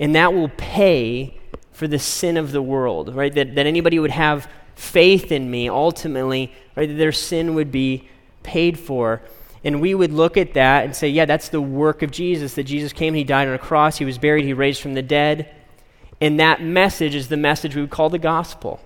and 0.00 0.14
that 0.14 0.34
will 0.34 0.50
pay 0.56 1.38
for 1.72 1.86
the 1.86 1.98
sin 1.98 2.36
of 2.36 2.52
the 2.52 2.62
world, 2.62 3.14
right? 3.14 3.32
That, 3.34 3.54
that 3.54 3.66
anybody 3.66 3.98
would 3.98 4.10
have 4.10 4.50
faith 4.74 5.30
in 5.30 5.50
me, 5.50 5.68
ultimately, 5.68 6.52
right? 6.74 6.88
That 6.88 6.96
their 6.96 7.12
sin 7.12 7.54
would 7.54 7.70
be 7.70 8.08
paid 8.42 8.78
for. 8.78 9.22
And 9.64 9.80
we 9.80 9.94
would 9.94 10.12
look 10.12 10.36
at 10.36 10.54
that 10.54 10.84
and 10.84 10.94
say, 10.94 11.08
yeah, 11.08 11.24
that's 11.24 11.48
the 11.48 11.60
work 11.60 12.02
of 12.02 12.10
Jesus. 12.10 12.54
That 12.54 12.64
Jesus 12.64 12.92
came, 12.92 13.14
he 13.14 13.24
died 13.24 13.48
on 13.48 13.54
a 13.54 13.58
cross, 13.58 13.98
he 13.98 14.04
was 14.04 14.18
buried, 14.18 14.44
he 14.44 14.52
raised 14.52 14.80
from 14.80 14.94
the 14.94 15.02
dead. 15.02 15.54
And 16.20 16.40
that 16.40 16.62
message 16.62 17.14
is 17.14 17.28
the 17.28 17.36
message 17.36 17.74
we 17.74 17.82
would 17.82 17.90
call 17.90 18.08
the 18.08 18.18
gospel. 18.18 18.80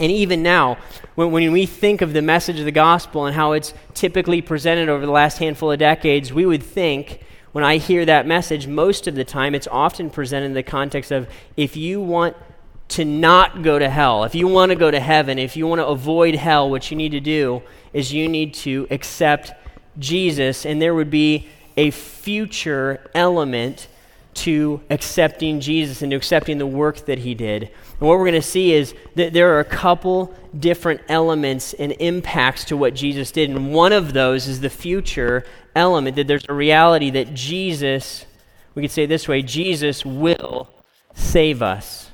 And 0.00 0.12
even 0.12 0.42
now, 0.42 0.78
when, 1.14 1.32
when 1.32 1.52
we 1.52 1.66
think 1.66 2.02
of 2.02 2.12
the 2.12 2.22
message 2.22 2.58
of 2.58 2.64
the 2.64 2.72
gospel 2.72 3.26
and 3.26 3.34
how 3.34 3.52
it's 3.52 3.74
typically 3.94 4.40
presented 4.40 4.88
over 4.88 5.04
the 5.04 5.12
last 5.12 5.38
handful 5.38 5.72
of 5.72 5.78
decades, 5.78 6.32
we 6.32 6.46
would 6.46 6.62
think, 6.62 7.24
when 7.52 7.64
I 7.64 7.78
hear 7.78 8.04
that 8.04 8.26
message, 8.26 8.66
most 8.66 9.06
of 9.06 9.14
the 9.14 9.24
time 9.24 9.54
it's 9.54 9.66
often 9.66 10.10
presented 10.10 10.46
in 10.46 10.54
the 10.54 10.62
context 10.62 11.10
of 11.10 11.28
if 11.56 11.76
you 11.76 12.00
want 12.00 12.36
to 12.88 13.04
not 13.04 13.62
go 13.62 13.78
to 13.78 13.88
hell, 13.88 14.24
if 14.24 14.34
you 14.34 14.46
want 14.46 14.70
to 14.70 14.76
go 14.76 14.90
to 14.90 15.00
heaven, 15.00 15.38
if 15.38 15.56
you 15.56 15.66
want 15.66 15.80
to 15.80 15.86
avoid 15.86 16.34
hell, 16.34 16.70
what 16.70 16.90
you 16.90 16.96
need 16.96 17.12
to 17.12 17.20
do 17.20 17.62
is 17.92 18.12
you 18.12 18.28
need 18.28 18.54
to 18.54 18.86
accept 18.90 19.52
Jesus, 19.98 20.64
and 20.64 20.80
there 20.80 20.94
would 20.94 21.10
be 21.10 21.48
a 21.76 21.90
future 21.90 23.00
element 23.14 23.88
to 24.34 24.80
accepting 24.90 25.60
Jesus 25.60 26.02
and 26.02 26.10
to 26.12 26.16
accepting 26.16 26.58
the 26.58 26.66
work 26.66 27.06
that 27.06 27.18
he 27.18 27.34
did. 27.34 27.70
And 28.00 28.08
what 28.08 28.18
we're 28.18 28.24
going 28.26 28.34
to 28.34 28.42
see 28.42 28.72
is 28.72 28.94
that 29.16 29.32
there 29.32 29.54
are 29.54 29.60
a 29.60 29.64
couple 29.64 30.32
different 30.58 31.00
elements 31.08 31.72
and 31.74 31.92
impacts 31.92 32.64
to 32.66 32.76
what 32.76 32.94
Jesus 32.94 33.32
did. 33.32 33.50
And 33.50 33.72
one 33.74 33.92
of 33.92 34.12
those 34.12 34.46
is 34.46 34.60
the 34.60 34.70
future 34.70 35.44
element 35.74 36.16
that 36.16 36.28
there's 36.28 36.46
a 36.48 36.54
reality 36.54 37.10
that 37.10 37.34
Jesus, 37.34 38.24
we 38.74 38.82
could 38.82 38.90
say 38.90 39.06
this 39.06 39.26
way, 39.26 39.42
Jesus 39.42 40.04
will 40.04 40.68
save 41.14 41.60
us. 41.60 42.10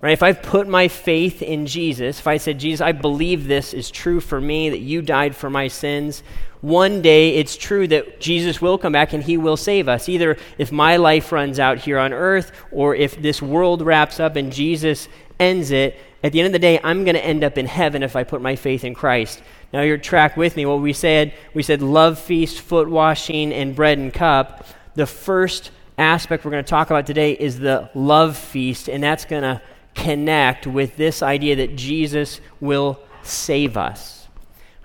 Right? 0.00 0.12
If 0.12 0.22
I've 0.22 0.42
put 0.42 0.68
my 0.68 0.86
faith 0.86 1.42
in 1.42 1.66
Jesus, 1.66 2.20
if 2.20 2.28
I 2.28 2.36
said, 2.36 2.60
Jesus, 2.60 2.80
I 2.80 2.92
believe 2.92 3.48
this 3.48 3.74
is 3.74 3.90
true 3.90 4.20
for 4.20 4.40
me, 4.40 4.70
that 4.70 4.78
you 4.78 5.02
died 5.02 5.34
for 5.34 5.50
my 5.50 5.66
sins, 5.66 6.22
one 6.60 7.02
day 7.02 7.36
it's 7.36 7.56
true 7.56 7.86
that 7.88 8.20
Jesus 8.20 8.60
will 8.60 8.78
come 8.78 8.92
back 8.92 9.12
and 9.12 9.22
he 9.22 9.36
will 9.36 9.56
save 9.56 9.88
us. 9.88 10.08
Either 10.08 10.36
if 10.58 10.72
my 10.72 10.96
life 10.96 11.30
runs 11.30 11.58
out 11.58 11.78
here 11.78 11.98
on 11.98 12.12
earth 12.12 12.52
or 12.72 12.94
if 12.94 13.20
this 13.20 13.40
world 13.40 13.82
wraps 13.82 14.18
up 14.18 14.36
and 14.36 14.52
Jesus 14.52 15.08
ends 15.38 15.70
it, 15.70 15.96
at 16.22 16.32
the 16.32 16.40
end 16.40 16.46
of 16.46 16.52
the 16.52 16.58
day, 16.58 16.80
I'm 16.82 17.04
going 17.04 17.14
to 17.14 17.24
end 17.24 17.44
up 17.44 17.58
in 17.58 17.66
heaven 17.66 18.02
if 18.02 18.16
I 18.16 18.24
put 18.24 18.42
my 18.42 18.56
faith 18.56 18.82
in 18.82 18.94
Christ. 18.94 19.40
Now, 19.72 19.82
you're 19.82 19.98
track 19.98 20.36
with 20.36 20.56
me. 20.56 20.66
What 20.66 20.80
we 20.80 20.92
said, 20.92 21.32
we 21.54 21.62
said 21.62 21.80
love 21.80 22.18
feast, 22.18 22.60
foot 22.60 22.88
washing, 22.88 23.52
and 23.52 23.76
bread 23.76 23.98
and 23.98 24.12
cup. 24.12 24.66
The 24.94 25.06
first 25.06 25.70
aspect 25.96 26.44
we're 26.44 26.50
going 26.50 26.64
to 26.64 26.68
talk 26.68 26.90
about 26.90 27.06
today 27.06 27.32
is 27.32 27.60
the 27.60 27.88
love 27.94 28.36
feast, 28.36 28.88
and 28.88 29.02
that's 29.02 29.24
going 29.26 29.42
to 29.42 29.62
connect 29.94 30.66
with 30.66 30.96
this 30.96 31.22
idea 31.22 31.56
that 31.56 31.76
Jesus 31.76 32.40
will 32.60 32.98
save 33.22 33.76
us. 33.76 34.17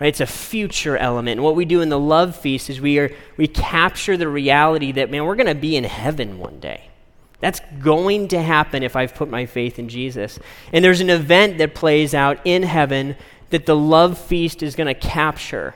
Right? 0.03 0.09
It's 0.09 0.19
a 0.19 0.25
future 0.25 0.97
element. 0.97 1.37
And 1.37 1.43
what 1.45 1.55
we 1.55 1.63
do 1.63 1.79
in 1.79 1.87
the 1.87 1.97
love 1.97 2.35
feast 2.35 2.69
is 2.69 2.81
we, 2.81 2.99
are, 2.99 3.09
we 3.37 3.47
capture 3.47 4.17
the 4.17 4.27
reality 4.27 4.91
that, 4.91 5.09
man, 5.09 5.23
we're 5.23 5.37
going 5.37 5.47
to 5.47 5.55
be 5.55 5.77
in 5.77 5.85
heaven 5.85 6.39
one 6.39 6.59
day. 6.59 6.89
That's 7.39 7.61
going 7.79 8.27
to 8.27 8.41
happen 8.41 8.83
if 8.83 8.97
I've 8.97 9.15
put 9.15 9.29
my 9.29 9.45
faith 9.45 9.79
in 9.79 9.87
Jesus. 9.87 10.39
And 10.73 10.83
there's 10.83 10.99
an 10.99 11.09
event 11.09 11.57
that 11.59 11.73
plays 11.73 12.13
out 12.13 12.41
in 12.43 12.63
heaven 12.63 13.15
that 13.51 13.65
the 13.65 13.77
love 13.77 14.17
feast 14.17 14.61
is 14.61 14.75
going 14.75 14.93
to 14.93 14.93
capture. 14.93 15.73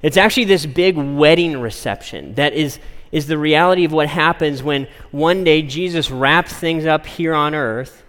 It's 0.00 0.16
actually 0.16 0.44
this 0.44 0.64
big 0.64 0.96
wedding 0.96 1.60
reception 1.60 2.36
that 2.36 2.54
is, 2.54 2.78
is 3.12 3.26
the 3.26 3.36
reality 3.36 3.84
of 3.84 3.92
what 3.92 4.08
happens 4.08 4.62
when 4.62 4.88
one 5.10 5.44
day 5.44 5.60
Jesus 5.60 6.10
wraps 6.10 6.54
things 6.54 6.86
up 6.86 7.04
here 7.04 7.34
on 7.34 7.54
earth, 7.54 8.02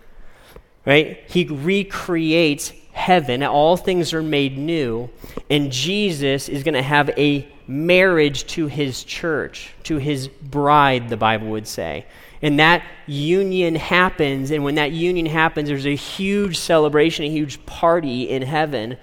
right? 0.86 1.22
He 1.28 1.44
recreates 1.44 2.72
heaven, 2.92 3.44
all 3.44 3.78
things 3.78 4.14
are 4.14 4.22
made 4.22 4.58
new, 4.58 5.10
and 5.50 5.72
Jesus 5.72 6.50
is 6.50 6.64
going 6.64 6.74
to 6.74 6.82
have 6.82 7.10
a 7.18 7.48
marriage 7.68 8.46
to 8.48 8.68
his 8.68 9.04
church, 9.04 9.74
to 9.84 9.98
his 9.98 10.28
bride, 10.28 11.10
the 11.10 11.18
Bible 11.18 11.48
would 11.50 11.68
say. 11.68 12.06
And 12.42 12.60
that 12.60 12.84
union 13.06 13.76
happens, 13.76 14.52
and 14.52 14.64
when 14.64 14.76
that 14.76 14.92
union 14.92 15.26
happens, 15.26 15.70
there's 15.70 15.86
a 15.86 15.96
huge 15.96 16.58
celebration, 16.58 17.26
a 17.26 17.30
huge 17.30 17.66
party 17.66 18.30
in 18.30 18.42
heaven. 18.42 18.98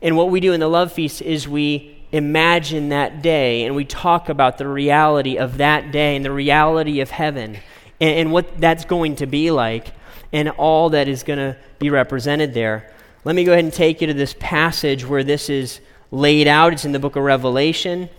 And 0.00 0.16
what 0.16 0.30
we 0.30 0.40
do 0.40 0.52
in 0.52 0.60
the 0.60 0.68
love 0.68 0.92
feast 0.92 1.22
is 1.22 1.48
we 1.48 1.96
imagine 2.12 2.90
that 2.90 3.22
day 3.22 3.64
and 3.64 3.74
we 3.74 3.84
talk 3.84 4.28
about 4.28 4.58
the 4.58 4.68
reality 4.68 5.38
of 5.38 5.56
that 5.56 5.90
day 5.90 6.14
and 6.14 6.24
the 6.24 6.30
reality 6.30 7.00
of 7.00 7.10
heaven 7.10 7.56
and, 8.00 8.18
and 8.18 8.32
what 8.32 8.60
that's 8.60 8.84
going 8.84 9.16
to 9.16 9.26
be 9.26 9.50
like 9.50 9.94
and 10.32 10.50
all 10.50 10.90
that 10.90 11.08
is 11.08 11.22
going 11.22 11.38
to 11.38 11.56
be 11.78 11.88
represented 11.88 12.52
there. 12.52 12.92
Let 13.24 13.36
me 13.36 13.44
go 13.44 13.52
ahead 13.52 13.62
and 13.62 13.72
take 13.72 14.00
you 14.00 14.08
to 14.08 14.14
this 14.14 14.34
passage 14.40 15.06
where 15.06 15.22
this 15.22 15.48
is 15.48 15.80
laid 16.10 16.48
out. 16.48 16.72
It's 16.72 16.84
in 16.84 16.90
the 16.90 16.98
book 16.98 17.14
of 17.14 17.22
Revelation. 17.22 18.10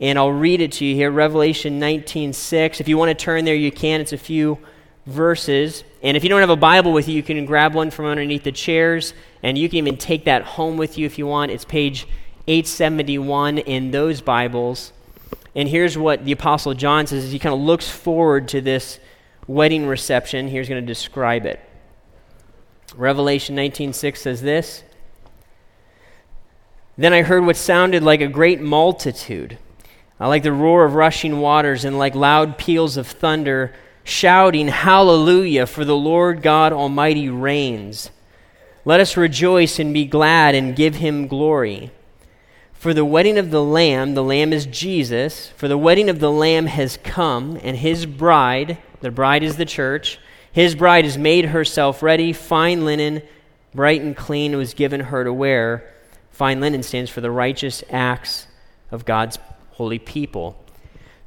And 0.00 0.18
I'll 0.18 0.32
read 0.32 0.62
it 0.62 0.72
to 0.72 0.86
you 0.86 0.94
here, 0.94 1.10
Revelation 1.10 1.78
19:6. 1.78 2.80
If 2.80 2.88
you 2.88 2.96
want 2.96 3.10
to 3.10 3.24
turn 3.24 3.44
there, 3.44 3.54
you 3.54 3.70
can. 3.70 4.00
It's 4.00 4.14
a 4.14 4.18
few 4.18 4.58
verses. 5.04 5.84
And 6.02 6.16
if 6.16 6.22
you 6.22 6.30
don't 6.30 6.40
have 6.40 6.48
a 6.48 6.56
Bible 6.56 6.92
with 6.92 7.06
you, 7.06 7.16
you 7.16 7.22
can 7.22 7.44
grab 7.44 7.74
one 7.74 7.90
from 7.90 8.06
underneath 8.06 8.44
the 8.44 8.52
chairs, 8.52 9.12
and 9.42 9.58
you 9.58 9.68
can 9.68 9.76
even 9.76 9.98
take 9.98 10.24
that 10.24 10.42
home 10.42 10.78
with 10.78 10.96
you 10.96 11.04
if 11.04 11.18
you 11.18 11.26
want. 11.26 11.50
It's 11.50 11.66
page 11.66 12.06
871 12.46 13.58
in 13.58 13.90
those 13.90 14.22
Bibles. 14.22 14.92
And 15.54 15.68
here's 15.68 15.98
what 15.98 16.24
the 16.24 16.32
Apostle 16.32 16.72
John 16.72 17.06
says 17.06 17.24
as 17.24 17.32
he 17.32 17.38
kind 17.38 17.54
of 17.54 17.60
looks 17.60 17.88
forward 17.88 18.48
to 18.48 18.62
this 18.62 19.00
wedding 19.46 19.86
reception. 19.86 20.48
Here's 20.48 20.68
going 20.68 20.80
to 20.80 20.86
describe 20.86 21.44
it. 21.44 21.60
Revelation 22.96 23.54
19:6 23.54 24.20
says 24.22 24.42
this. 24.42 24.82
Then 26.98 27.12
I 27.12 27.22
heard 27.22 27.44
what 27.44 27.56
sounded 27.56 28.02
like 28.02 28.22
a 28.22 28.26
great 28.26 28.60
multitude, 28.60 29.58
uh, 30.18 30.28
like 30.28 30.42
the 30.42 30.52
roar 30.52 30.84
of 30.84 30.94
rushing 30.94 31.40
waters 31.40 31.84
and 31.84 31.98
like 31.98 32.14
loud 32.14 32.56
peals 32.56 32.96
of 32.96 33.06
thunder, 33.06 33.74
shouting, 34.02 34.68
Hallelujah, 34.68 35.66
for 35.66 35.84
the 35.84 35.96
Lord 35.96 36.40
God 36.40 36.72
Almighty 36.72 37.28
reigns. 37.28 38.10
Let 38.86 39.00
us 39.00 39.16
rejoice 39.16 39.78
and 39.78 39.92
be 39.92 40.06
glad 40.06 40.54
and 40.54 40.76
give 40.76 40.96
him 40.96 41.26
glory. 41.26 41.90
For 42.72 42.94
the 42.94 43.04
wedding 43.04 43.36
of 43.36 43.50
the 43.50 43.62
Lamb, 43.62 44.14
the 44.14 44.22
Lamb 44.22 44.52
is 44.52 44.64
Jesus, 44.64 45.48
for 45.56 45.66
the 45.68 45.76
wedding 45.76 46.08
of 46.08 46.20
the 46.20 46.30
Lamb 46.30 46.66
has 46.66 46.98
come, 47.02 47.58
and 47.62 47.76
his 47.76 48.06
bride, 48.06 48.78
the 49.00 49.10
bride 49.10 49.42
is 49.42 49.56
the 49.56 49.64
church, 49.64 50.18
his 50.56 50.74
bride 50.74 51.04
has 51.04 51.18
made 51.18 51.44
herself 51.44 52.02
ready. 52.02 52.32
Fine 52.32 52.86
linen, 52.86 53.20
bright 53.74 54.00
and 54.00 54.16
clean, 54.16 54.56
was 54.56 54.72
given 54.72 55.00
her 55.00 55.22
to 55.22 55.30
wear. 55.30 55.92
Fine 56.30 56.60
linen 56.60 56.82
stands 56.82 57.10
for 57.10 57.20
the 57.20 57.30
righteous 57.30 57.84
acts 57.90 58.46
of 58.90 59.04
God's 59.04 59.38
holy 59.72 59.98
people. 59.98 60.56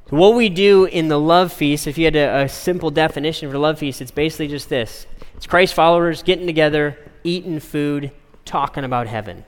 So 0.08 0.16
what 0.16 0.34
we 0.34 0.48
do 0.48 0.84
in 0.84 1.06
the 1.06 1.20
love 1.20 1.52
feast, 1.52 1.86
if 1.86 1.96
you 1.96 2.06
had 2.06 2.16
a, 2.16 2.42
a 2.42 2.48
simple 2.48 2.90
definition 2.90 3.48
for 3.48 3.56
love 3.56 3.78
feast, 3.78 4.02
it's 4.02 4.10
basically 4.10 4.48
just 4.48 4.68
this 4.68 5.06
it's 5.36 5.46
Christ 5.46 5.74
followers 5.74 6.24
getting 6.24 6.48
together, 6.48 6.98
eating 7.22 7.60
food, 7.60 8.10
talking 8.44 8.82
about 8.82 9.06
heaven. 9.06 9.44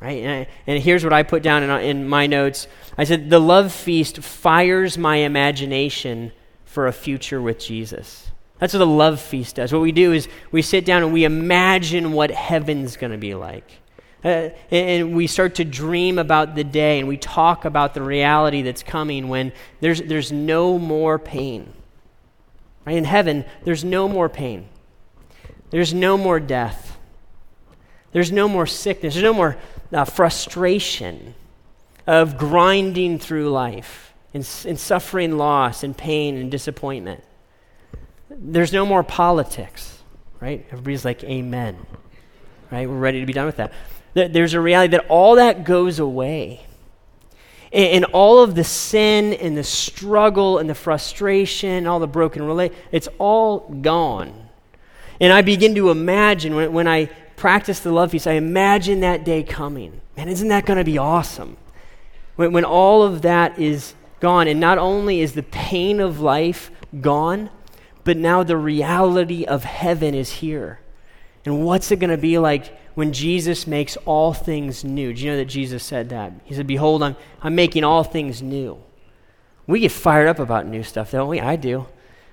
Right? 0.00 0.22
And, 0.22 0.30
I, 0.30 0.48
and 0.66 0.82
here's 0.82 1.04
what 1.04 1.12
I 1.12 1.24
put 1.24 1.42
down 1.42 1.62
in, 1.62 1.70
in 1.70 2.08
my 2.08 2.26
notes 2.26 2.68
I 2.96 3.04
said, 3.04 3.28
The 3.28 3.38
love 3.38 3.70
feast 3.70 4.20
fires 4.20 4.96
my 4.96 5.16
imagination 5.16 6.32
for 6.64 6.86
a 6.86 6.92
future 6.94 7.42
with 7.42 7.58
Jesus. 7.58 8.29
That's 8.60 8.74
what 8.74 8.78
the 8.80 8.86
love 8.86 9.20
feast 9.20 9.56
does. 9.56 9.72
What 9.72 9.80
we 9.82 9.90
do 9.90 10.12
is 10.12 10.28
we 10.52 10.60
sit 10.60 10.84
down 10.84 11.02
and 11.02 11.12
we 11.12 11.24
imagine 11.24 12.12
what 12.12 12.30
heaven's 12.30 12.96
going 12.96 13.12
to 13.12 13.18
be 13.18 13.34
like. 13.34 13.64
Uh, 14.22 14.50
and 14.70 15.16
we 15.16 15.26
start 15.26 15.54
to 15.54 15.64
dream 15.64 16.18
about 16.18 16.54
the 16.54 16.62
day 16.62 16.98
and 16.98 17.08
we 17.08 17.16
talk 17.16 17.64
about 17.64 17.94
the 17.94 18.02
reality 18.02 18.60
that's 18.60 18.82
coming 18.82 19.30
when 19.30 19.50
there's, 19.80 20.02
there's 20.02 20.30
no 20.30 20.78
more 20.78 21.18
pain. 21.18 21.72
Right? 22.84 22.98
In 22.98 23.04
heaven, 23.04 23.46
there's 23.64 23.82
no 23.82 24.08
more 24.08 24.28
pain. 24.28 24.68
There's 25.70 25.94
no 25.94 26.18
more 26.18 26.38
death. 26.38 26.98
There's 28.12 28.30
no 28.30 28.46
more 28.46 28.66
sickness. 28.66 29.14
There's 29.14 29.24
no 29.24 29.32
more 29.32 29.56
uh, 29.90 30.04
frustration 30.04 31.34
of 32.06 32.36
grinding 32.36 33.18
through 33.18 33.50
life 33.50 34.12
and, 34.34 34.46
and 34.66 34.78
suffering 34.78 35.38
loss 35.38 35.82
and 35.82 35.96
pain 35.96 36.36
and 36.36 36.50
disappointment. 36.50 37.24
There's 38.30 38.72
no 38.72 38.86
more 38.86 39.02
politics, 39.02 39.98
right? 40.40 40.64
Everybody's 40.70 41.04
like, 41.04 41.24
Amen. 41.24 41.76
Right? 42.70 42.88
We're 42.88 42.96
ready 42.96 43.20
to 43.20 43.26
be 43.26 43.32
done 43.32 43.46
with 43.46 43.56
that. 43.56 43.72
There's 44.14 44.54
a 44.54 44.60
reality 44.60 44.92
that 44.92 45.06
all 45.08 45.36
that 45.36 45.64
goes 45.64 45.98
away. 45.98 46.64
And, 47.72 48.04
all 48.06 48.42
of 48.42 48.56
the 48.56 48.64
sin 48.64 49.32
and 49.34 49.56
the 49.56 49.62
struggle 49.62 50.58
and 50.58 50.68
the 50.68 50.74
frustration, 50.74 51.86
all 51.86 52.00
the 52.00 52.08
broken 52.08 52.42
relate, 52.42 52.72
it's 52.90 53.08
all 53.18 53.60
gone. 53.80 54.48
And 55.20 55.32
I 55.32 55.42
begin 55.42 55.76
to 55.76 55.90
imagine 55.90 56.56
when, 56.56 56.72
when 56.72 56.88
I 56.88 57.06
practice 57.36 57.78
the 57.78 57.92
love 57.92 58.10
feast, 58.10 58.26
I 58.26 58.32
imagine 58.32 59.00
that 59.00 59.24
day 59.24 59.44
coming. 59.44 60.00
Man, 60.16 60.28
isn't 60.28 60.48
that 60.48 60.66
going 60.66 60.78
to 60.78 60.84
be 60.84 60.98
awesome? 60.98 61.56
When, 62.34 62.52
when 62.52 62.64
all 62.64 63.04
of 63.04 63.22
that 63.22 63.56
is 63.58 63.94
gone, 64.18 64.48
and 64.48 64.58
not 64.58 64.78
only 64.78 65.20
is 65.20 65.34
the 65.34 65.44
pain 65.44 66.00
of 66.00 66.20
life 66.20 66.72
gone, 67.00 67.50
but 68.04 68.16
now 68.16 68.42
the 68.42 68.56
reality 68.56 69.44
of 69.44 69.64
heaven 69.64 70.14
is 70.14 70.30
here. 70.30 70.80
And 71.44 71.64
what's 71.64 71.90
it 71.90 71.96
going 71.96 72.10
to 72.10 72.18
be 72.18 72.38
like 72.38 72.76
when 72.94 73.12
Jesus 73.12 73.66
makes 73.66 73.96
all 74.04 74.32
things 74.34 74.84
new? 74.84 75.12
Do 75.12 75.22
you 75.22 75.30
know 75.30 75.36
that 75.38 75.46
Jesus 75.46 75.82
said 75.82 76.10
that? 76.10 76.32
He 76.44 76.54
said, 76.54 76.66
Behold, 76.66 77.02
I'm, 77.02 77.16
I'm 77.40 77.54
making 77.54 77.84
all 77.84 78.04
things 78.04 78.42
new. 78.42 78.82
We 79.66 79.80
get 79.80 79.92
fired 79.92 80.28
up 80.28 80.38
about 80.38 80.66
new 80.66 80.82
stuff, 80.82 81.12
don't 81.12 81.28
we? 81.28 81.40
I 81.40 81.56
do. 81.56 81.86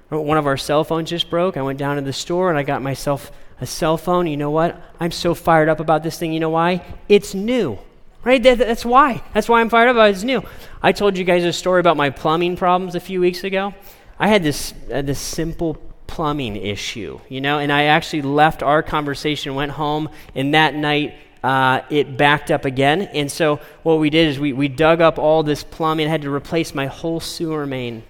One 0.10 0.38
of 0.38 0.48
our 0.48 0.58
cell 0.58 0.84
phones 0.84 1.10
just 1.10 1.30
broke. 1.30 1.58
I 1.58 1.62
went 1.62 1.80
down 1.80 1.98
to 1.98 2.02
the 2.02 2.14
store 2.14 2.50
and 2.50 2.58
I 2.58 2.64
got 2.64 2.82
myself 2.82 3.32
a 3.60 3.66
cell 3.66 3.98
phone. 3.98 4.28
You 4.28 4.38
know 4.38 4.52
what? 4.52 4.82
I'm 5.00 5.12
so 5.12 5.34
fired 5.34 5.70
up 5.70 5.80
about 5.80 6.04
this 6.04 6.18
thing. 6.18 6.34
You 6.34 6.40
know 6.40 6.50
why? 6.50 6.84
It's 7.10 7.34
new. 7.34 7.78
Right? 8.24 8.42
That, 8.42 8.58
that's 8.58 8.86
why. 8.86 9.22
That's 9.34 9.48
why 9.48 9.62
I'm 9.62 9.70
fired 9.70 9.90
up 9.90 9.96
about 9.96 10.10
it. 10.10 10.16
It's 10.16 10.24
new. 10.24 10.44
I 10.82 10.92
told 10.92 11.18
you 11.18 11.24
guys 11.24 11.44
a 11.44 11.54
story 11.54 11.80
about 11.80 11.98
my 11.98 12.10
plumbing 12.10 12.56
problems 12.56 12.96
a 12.96 13.00
few 13.00 13.22
weeks 13.22 13.44
ago. 13.44 13.74
I 14.20 14.28
had 14.28 14.44
this, 14.44 14.74
uh, 14.92 15.02
this 15.02 15.20
simple 15.20 15.78
plumbing 16.08 16.56
issue, 16.56 17.20
you 17.30 17.42
know, 17.42 17.60
and 17.60 17.72
I 17.72 17.84
actually 17.84 18.24
left 18.24 18.64
our 18.64 18.82
conversation, 18.82 19.54
went 19.54 19.72
home, 19.72 20.10
and 20.34 20.54
that 20.54 20.74
night 20.74 21.16
uh, 21.44 21.82
it 21.90 22.18
backed 22.18 22.50
up 22.50 22.66
again. 22.66 23.04
And 23.04 23.32
so 23.32 23.60
what 23.84 24.00
we 24.00 24.10
did 24.10 24.30
is 24.30 24.40
we, 24.40 24.54
we 24.54 24.68
dug 24.68 25.02
up 25.02 25.20
all 25.20 25.44
this 25.44 25.64
plumbing, 25.64 26.08
I 26.08 26.10
had 26.10 26.24
to 26.24 26.34
replace 26.34 26.74
my 26.74 26.88
whole 26.88 27.20
sewer 27.20 27.68
main. 27.68 28.04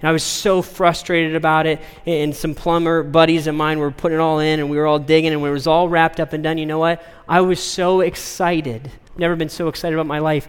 And 0.00 0.08
I 0.08 0.12
was 0.12 0.22
so 0.22 0.62
frustrated 0.62 1.34
about 1.34 1.66
it. 1.66 1.80
And 2.06 2.36
some 2.36 2.54
plumber 2.54 3.02
buddies 3.02 3.48
of 3.48 3.56
mine 3.56 3.80
were 3.80 3.90
putting 3.90 4.18
it 4.18 4.20
all 4.20 4.38
in, 4.38 4.60
and 4.60 4.70
we 4.70 4.76
were 4.76 4.86
all 4.86 5.00
digging, 5.00 5.32
and 5.32 5.42
when 5.42 5.50
it 5.50 5.54
was 5.54 5.66
all 5.66 5.88
wrapped 5.88 6.20
up 6.20 6.32
and 6.32 6.44
done, 6.44 6.58
you 6.58 6.66
know 6.66 6.78
what? 6.78 7.04
I 7.28 7.40
was 7.40 7.60
so 7.60 8.00
excited. 8.00 8.92
Never 9.16 9.34
been 9.34 9.48
so 9.48 9.66
excited 9.66 9.96
about 9.96 10.06
my 10.06 10.20
life 10.20 10.46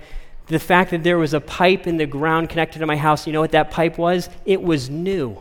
the 0.49 0.59
fact 0.59 0.91
that 0.91 1.03
there 1.03 1.17
was 1.17 1.33
a 1.33 1.39
pipe 1.39 1.87
in 1.87 1.97
the 1.97 2.05
ground 2.05 2.49
connected 2.49 2.79
to 2.79 2.85
my 2.85 2.97
house. 2.97 3.25
You 3.25 3.33
know 3.33 3.39
what 3.39 3.51
that 3.51 3.71
pipe 3.71 3.97
was? 3.97 4.29
It 4.45 4.61
was 4.61 4.89
new. 4.89 5.39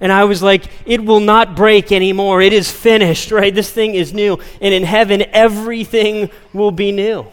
And 0.00 0.10
I 0.10 0.24
was 0.24 0.42
like, 0.42 0.64
it 0.84 1.04
will 1.04 1.20
not 1.20 1.56
break 1.56 1.92
anymore. 1.92 2.42
It 2.42 2.52
is 2.52 2.70
finished, 2.70 3.30
right? 3.30 3.54
This 3.54 3.70
thing 3.70 3.94
is 3.94 4.12
new. 4.12 4.38
And 4.60 4.74
in 4.74 4.82
heaven, 4.82 5.22
everything 5.32 6.30
will 6.52 6.72
be 6.72 6.90
new. 6.90 7.26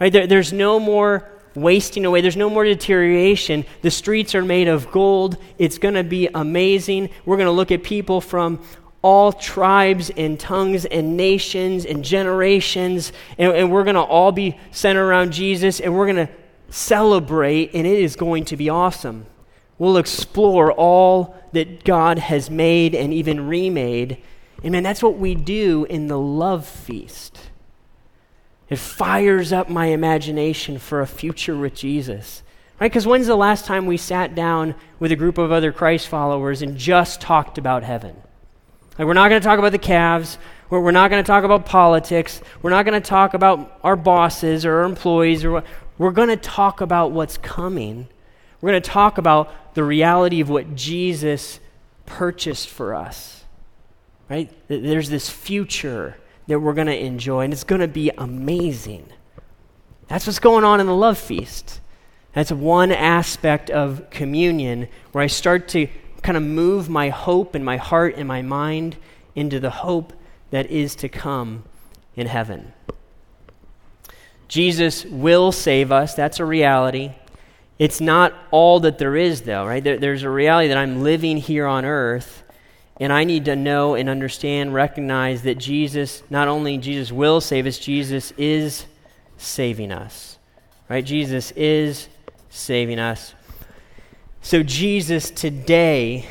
Right? 0.00 0.12
There, 0.12 0.26
there's 0.26 0.52
no 0.52 0.80
more 0.80 1.30
wasting 1.54 2.06
away, 2.06 2.20
there's 2.20 2.36
no 2.36 2.48
more 2.48 2.64
deterioration. 2.64 3.64
The 3.82 3.90
streets 3.90 4.34
are 4.34 4.44
made 4.44 4.68
of 4.68 4.90
gold. 4.90 5.36
It's 5.58 5.78
going 5.78 5.94
to 5.94 6.04
be 6.04 6.28
amazing. 6.32 7.10
We're 7.24 7.36
going 7.36 7.46
to 7.46 7.52
look 7.52 7.72
at 7.72 7.82
people 7.82 8.20
from 8.20 8.62
all 9.02 9.32
tribes 9.32 10.10
and 10.10 10.38
tongues 10.38 10.84
and 10.84 11.16
nations 11.16 11.86
and 11.86 12.04
generations, 12.04 13.12
and, 13.38 13.52
and 13.52 13.72
we're 13.72 13.84
going 13.84 13.94
to 13.94 14.02
all 14.02 14.32
be 14.32 14.58
centered 14.70 15.06
around 15.06 15.32
Jesus, 15.32 15.80
and 15.80 15.96
we're 15.96 16.06
going 16.12 16.26
to 16.26 16.32
celebrate, 16.70 17.70
and 17.74 17.86
it 17.86 17.98
is 17.98 18.16
going 18.16 18.44
to 18.46 18.56
be 18.56 18.68
awesome. 18.68 19.26
We'll 19.78 19.96
explore 19.96 20.72
all 20.72 21.34
that 21.52 21.84
God 21.84 22.18
has 22.18 22.50
made 22.50 22.94
and 22.94 23.14
even 23.14 23.48
remade. 23.48 24.18
And 24.62 24.72
man, 24.72 24.82
that's 24.82 25.02
what 25.02 25.16
we 25.16 25.34
do 25.34 25.86
in 25.88 26.08
the 26.08 26.18
love 26.18 26.66
feast. 26.66 27.38
It 28.68 28.78
fires 28.78 29.52
up 29.52 29.68
my 29.68 29.86
imagination 29.86 30.78
for 30.78 31.00
a 31.00 31.06
future 31.06 31.56
with 31.56 31.74
Jesus. 31.74 32.42
Right? 32.78 32.90
Because 32.90 33.06
when's 33.06 33.26
the 33.26 33.36
last 33.36 33.64
time 33.64 33.86
we 33.86 33.96
sat 33.96 34.34
down 34.34 34.74
with 34.98 35.12
a 35.12 35.16
group 35.16 35.38
of 35.38 35.50
other 35.50 35.72
Christ 35.72 36.08
followers 36.08 36.62
and 36.62 36.76
just 36.76 37.20
talked 37.20 37.58
about 37.58 37.82
heaven? 37.82 38.16
Like, 39.00 39.06
we're 39.06 39.14
not 39.14 39.30
going 39.30 39.40
to 39.40 39.48
talk 39.48 39.58
about 39.58 39.72
the 39.72 39.78
Cavs. 39.78 40.36
We're, 40.68 40.80
we're 40.80 40.90
not 40.90 41.08
going 41.08 41.24
to 41.24 41.26
talk 41.26 41.42
about 41.42 41.64
politics. 41.64 42.42
We're 42.60 42.68
not 42.68 42.84
going 42.84 43.00
to 43.00 43.08
talk 43.08 43.32
about 43.32 43.80
our 43.82 43.96
bosses 43.96 44.66
or 44.66 44.74
our 44.74 44.84
employees. 44.84 45.42
Or. 45.42 45.64
We're 45.96 46.10
going 46.10 46.28
to 46.28 46.36
talk 46.36 46.82
about 46.82 47.10
what's 47.10 47.38
coming. 47.38 48.08
We're 48.60 48.72
going 48.72 48.82
to 48.82 48.90
talk 48.90 49.16
about 49.16 49.74
the 49.74 49.84
reality 49.84 50.42
of 50.42 50.50
what 50.50 50.76
Jesus 50.76 51.60
purchased 52.04 52.68
for 52.68 52.94
us. 52.94 53.44
Right? 54.28 54.52
There's 54.68 55.08
this 55.08 55.30
future 55.30 56.18
that 56.46 56.60
we're 56.60 56.74
going 56.74 56.86
to 56.86 57.02
enjoy, 57.02 57.44
and 57.44 57.54
it's 57.54 57.64
going 57.64 57.80
to 57.80 57.88
be 57.88 58.10
amazing. 58.18 59.08
That's 60.08 60.26
what's 60.26 60.40
going 60.40 60.64
on 60.64 60.78
in 60.78 60.86
the 60.86 60.94
love 60.94 61.16
feast. 61.16 61.80
That's 62.34 62.52
one 62.52 62.92
aspect 62.92 63.70
of 63.70 64.10
communion 64.10 64.88
where 65.12 65.24
I 65.24 65.26
start 65.26 65.68
to 65.68 65.88
kind 66.22 66.36
of 66.36 66.42
move 66.42 66.88
my 66.88 67.08
hope 67.08 67.54
and 67.54 67.64
my 67.64 67.76
heart 67.76 68.14
and 68.16 68.26
my 68.28 68.42
mind 68.42 68.96
into 69.34 69.60
the 69.60 69.70
hope 69.70 70.12
that 70.50 70.70
is 70.70 70.94
to 70.96 71.08
come 71.08 71.64
in 72.16 72.26
heaven. 72.26 72.72
Jesus 74.48 75.04
will 75.04 75.52
save 75.52 75.92
us. 75.92 76.14
That's 76.14 76.40
a 76.40 76.44
reality. 76.44 77.12
It's 77.78 78.00
not 78.00 78.34
all 78.50 78.80
that 78.80 78.98
there 78.98 79.16
is, 79.16 79.42
though, 79.42 79.64
right? 79.64 79.82
There, 79.82 79.96
there's 79.96 80.24
a 80.24 80.30
reality 80.30 80.68
that 80.68 80.76
I'm 80.76 81.02
living 81.02 81.36
here 81.36 81.66
on 81.66 81.84
earth, 81.84 82.42
and 82.98 83.12
I 83.12 83.24
need 83.24 83.44
to 83.46 83.56
know 83.56 83.94
and 83.94 84.08
understand, 84.08 84.74
recognize 84.74 85.42
that 85.44 85.56
Jesus, 85.56 86.22
not 86.28 86.48
only 86.48 86.76
Jesus 86.78 87.10
will 87.12 87.40
save 87.40 87.66
us, 87.66 87.78
Jesus 87.78 88.32
is 88.36 88.86
saving 89.38 89.92
us, 89.92 90.36
right? 90.90 91.04
Jesus 91.04 91.52
is 91.52 92.08
saving 92.50 92.98
us. 92.98 93.34
So, 94.42 94.62
Jesus 94.62 95.30
today, 95.30 96.24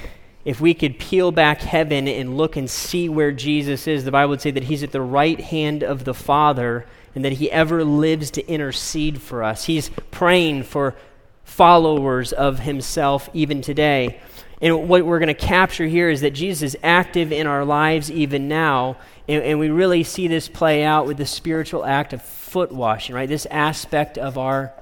if 0.44 0.60
we 0.60 0.74
could 0.74 0.98
peel 0.98 1.32
back 1.32 1.62
heaven 1.62 2.08
and 2.08 2.38
look 2.38 2.58
and 2.58 2.68
see 2.68 3.08
where 3.08 3.32
Jesus 3.32 3.88
is, 3.88 4.04
the 4.04 4.12
Bible 4.12 4.32
would 4.32 4.42
say 4.42 4.50
that 4.52 4.64
he's 4.64 4.82
at 4.82 4.92
the 4.92 5.02
right 5.02 5.40
hand 5.40 5.84
of 5.84 6.06
the 6.06 6.16
Father 6.16 6.88
and 7.14 7.24
that 7.24 7.34
he 7.34 7.52
ever 7.52 7.84
lives 7.84 8.32
to 8.32 8.48
intercede 8.48 9.22
for 9.22 9.44
us. 9.44 9.66
He's 9.66 9.92
praying 10.10 10.64
for 10.64 10.96
followers 11.44 12.34
of 12.34 12.60
himself 12.60 13.30
even 13.34 13.62
today. 13.62 14.20
And 14.60 14.90
what 14.90 15.06
we're 15.06 15.20
going 15.20 15.28
to 15.28 15.34
capture 15.34 15.86
here 15.86 16.10
is 16.10 16.22
that 16.22 16.32
Jesus 16.32 16.74
is 16.74 16.78
active 16.84 17.32
in 17.32 17.46
our 17.46 17.64
lives 17.64 18.10
even 18.12 18.48
now. 18.48 18.98
And, 19.28 19.44
and, 19.44 19.60
we 19.60 19.70
really 19.70 20.04
see 20.04 20.28
this 20.28 20.50
play 20.50 20.84
out 20.84 21.06
with 21.06 21.18
the 21.18 21.26
spiritual 21.26 21.86
act 21.86 22.14
of 22.14 22.24
foot 22.24 22.72
washing, 22.72 23.14
right? 23.14 23.30
This 23.30 23.46
aspect 23.52 24.18
of 24.18 24.38
our 24.38 24.74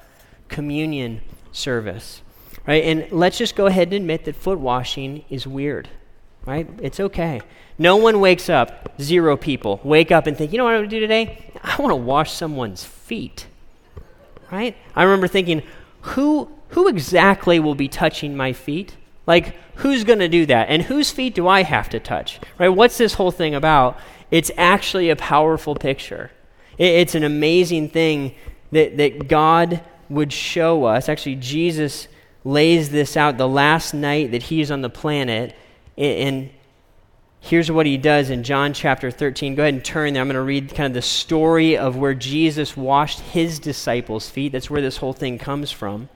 communion 0.47 1.21
service. 1.51 2.21
Right? 2.67 2.83
And 2.83 3.11
let's 3.11 3.37
just 3.37 3.55
go 3.55 3.65
ahead 3.67 3.87
and 3.87 3.93
admit 3.93 4.25
that 4.25 4.35
foot 4.35 4.59
washing 4.59 5.23
is 5.29 5.47
weird. 5.47 5.89
Right? 6.45 6.67
It's 6.81 6.99
okay. 6.99 7.41
No 7.77 7.97
one 7.97 8.19
wakes 8.19 8.49
up, 8.49 8.93
zero 9.01 9.37
people, 9.37 9.79
wake 9.83 10.11
up 10.11 10.27
and 10.27 10.37
think, 10.37 10.51
you 10.51 10.57
know 10.57 10.65
what 10.65 10.73
I 10.73 10.77
want 10.77 10.89
to 10.89 10.95
do 10.95 10.99
today? 10.99 11.51
I 11.63 11.81
want 11.81 11.91
to 11.91 11.95
wash 11.95 12.31
someone's 12.31 12.83
feet. 12.83 13.47
Right? 14.51 14.75
I 14.95 15.03
remember 15.03 15.27
thinking, 15.27 15.63
who 16.01 16.49
who 16.69 16.87
exactly 16.87 17.59
will 17.59 17.75
be 17.75 17.87
touching 17.87 18.35
my 18.35 18.53
feet? 18.53 18.95
Like, 19.25 19.55
who's 19.75 20.03
going 20.03 20.19
to 20.19 20.27
do 20.27 20.45
that? 20.47 20.69
And 20.69 20.81
whose 20.81 21.11
feet 21.11 21.35
do 21.35 21.47
I 21.47 21.63
have 21.63 21.89
to 21.89 21.99
touch? 21.99 22.39
Right? 22.57 22.69
What's 22.69 22.97
this 22.97 23.13
whole 23.13 23.31
thing 23.31 23.55
about? 23.55 23.97
It's 24.31 24.51
actually 24.57 25.09
a 25.09 25.15
powerful 25.15 25.75
picture. 25.75 26.31
it's 26.77 27.15
an 27.15 27.23
amazing 27.23 27.89
thing 27.89 28.35
that, 28.71 28.97
that 28.97 29.27
God 29.27 29.81
would 30.09 30.31
show 30.31 30.83
us. 30.85 31.09
Actually, 31.09 31.35
Jesus 31.35 32.07
lays 32.47 32.89
this 32.89 33.17
out 33.17 33.37
the 33.37 33.47
last 33.47 33.93
night 33.93 34.31
that 34.31 34.43
he's 34.43 34.71
on 34.71 34.81
the 34.81 34.89
planet. 34.89 35.53
And 35.97 36.49
here's 37.41 37.69
what 37.69 37.85
he 37.85 37.97
does 37.97 38.29
in 38.29 38.43
John 38.43 38.71
chapter 38.71 39.11
13. 39.11 39.55
Go 39.55 39.63
ahead 39.63 39.73
and 39.73 39.83
turn 39.83 40.13
there. 40.13 40.21
I'm 40.21 40.29
going 40.29 40.35
to 40.35 40.41
read 40.41 40.73
kind 40.73 40.87
of 40.87 40.93
the 40.93 41.01
story 41.01 41.77
of 41.77 41.97
where 41.97 42.13
Jesus 42.13 42.77
washed 42.77 43.19
his 43.19 43.59
disciples' 43.59 44.29
feet. 44.29 44.53
That's 44.53 44.69
where 44.69 44.81
this 44.81 44.95
whole 44.95 45.11
thing 45.11 45.37
comes 45.37 45.71
from. 45.71 46.07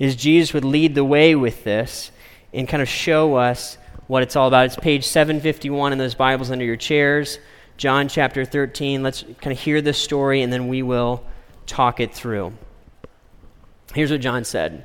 Is 0.00 0.16
Jesus 0.16 0.52
would 0.52 0.64
lead 0.64 0.96
the 0.96 1.04
way 1.04 1.36
with 1.36 1.62
this 1.62 2.10
and 2.52 2.68
kind 2.68 2.82
of 2.82 2.88
show 2.88 3.36
us 3.36 3.78
what 4.08 4.24
it's 4.24 4.34
all 4.34 4.48
about. 4.48 4.66
It's 4.66 4.76
page 4.76 5.06
751 5.06 5.92
in 5.92 5.98
those 5.98 6.16
Bibles 6.16 6.50
under 6.50 6.64
your 6.64 6.76
chairs. 6.76 7.38
John 7.76 8.08
chapter 8.08 8.44
13. 8.44 9.04
Let's 9.04 9.22
kind 9.22 9.52
of 9.52 9.60
hear 9.60 9.80
this 9.80 9.98
story 9.98 10.42
and 10.42 10.52
then 10.52 10.66
we 10.66 10.82
will 10.82 11.24
talk 11.66 12.00
it 12.00 12.12
through. 12.12 12.52
Here's 13.94 14.10
what 14.10 14.20
John 14.20 14.44
said 14.44 14.84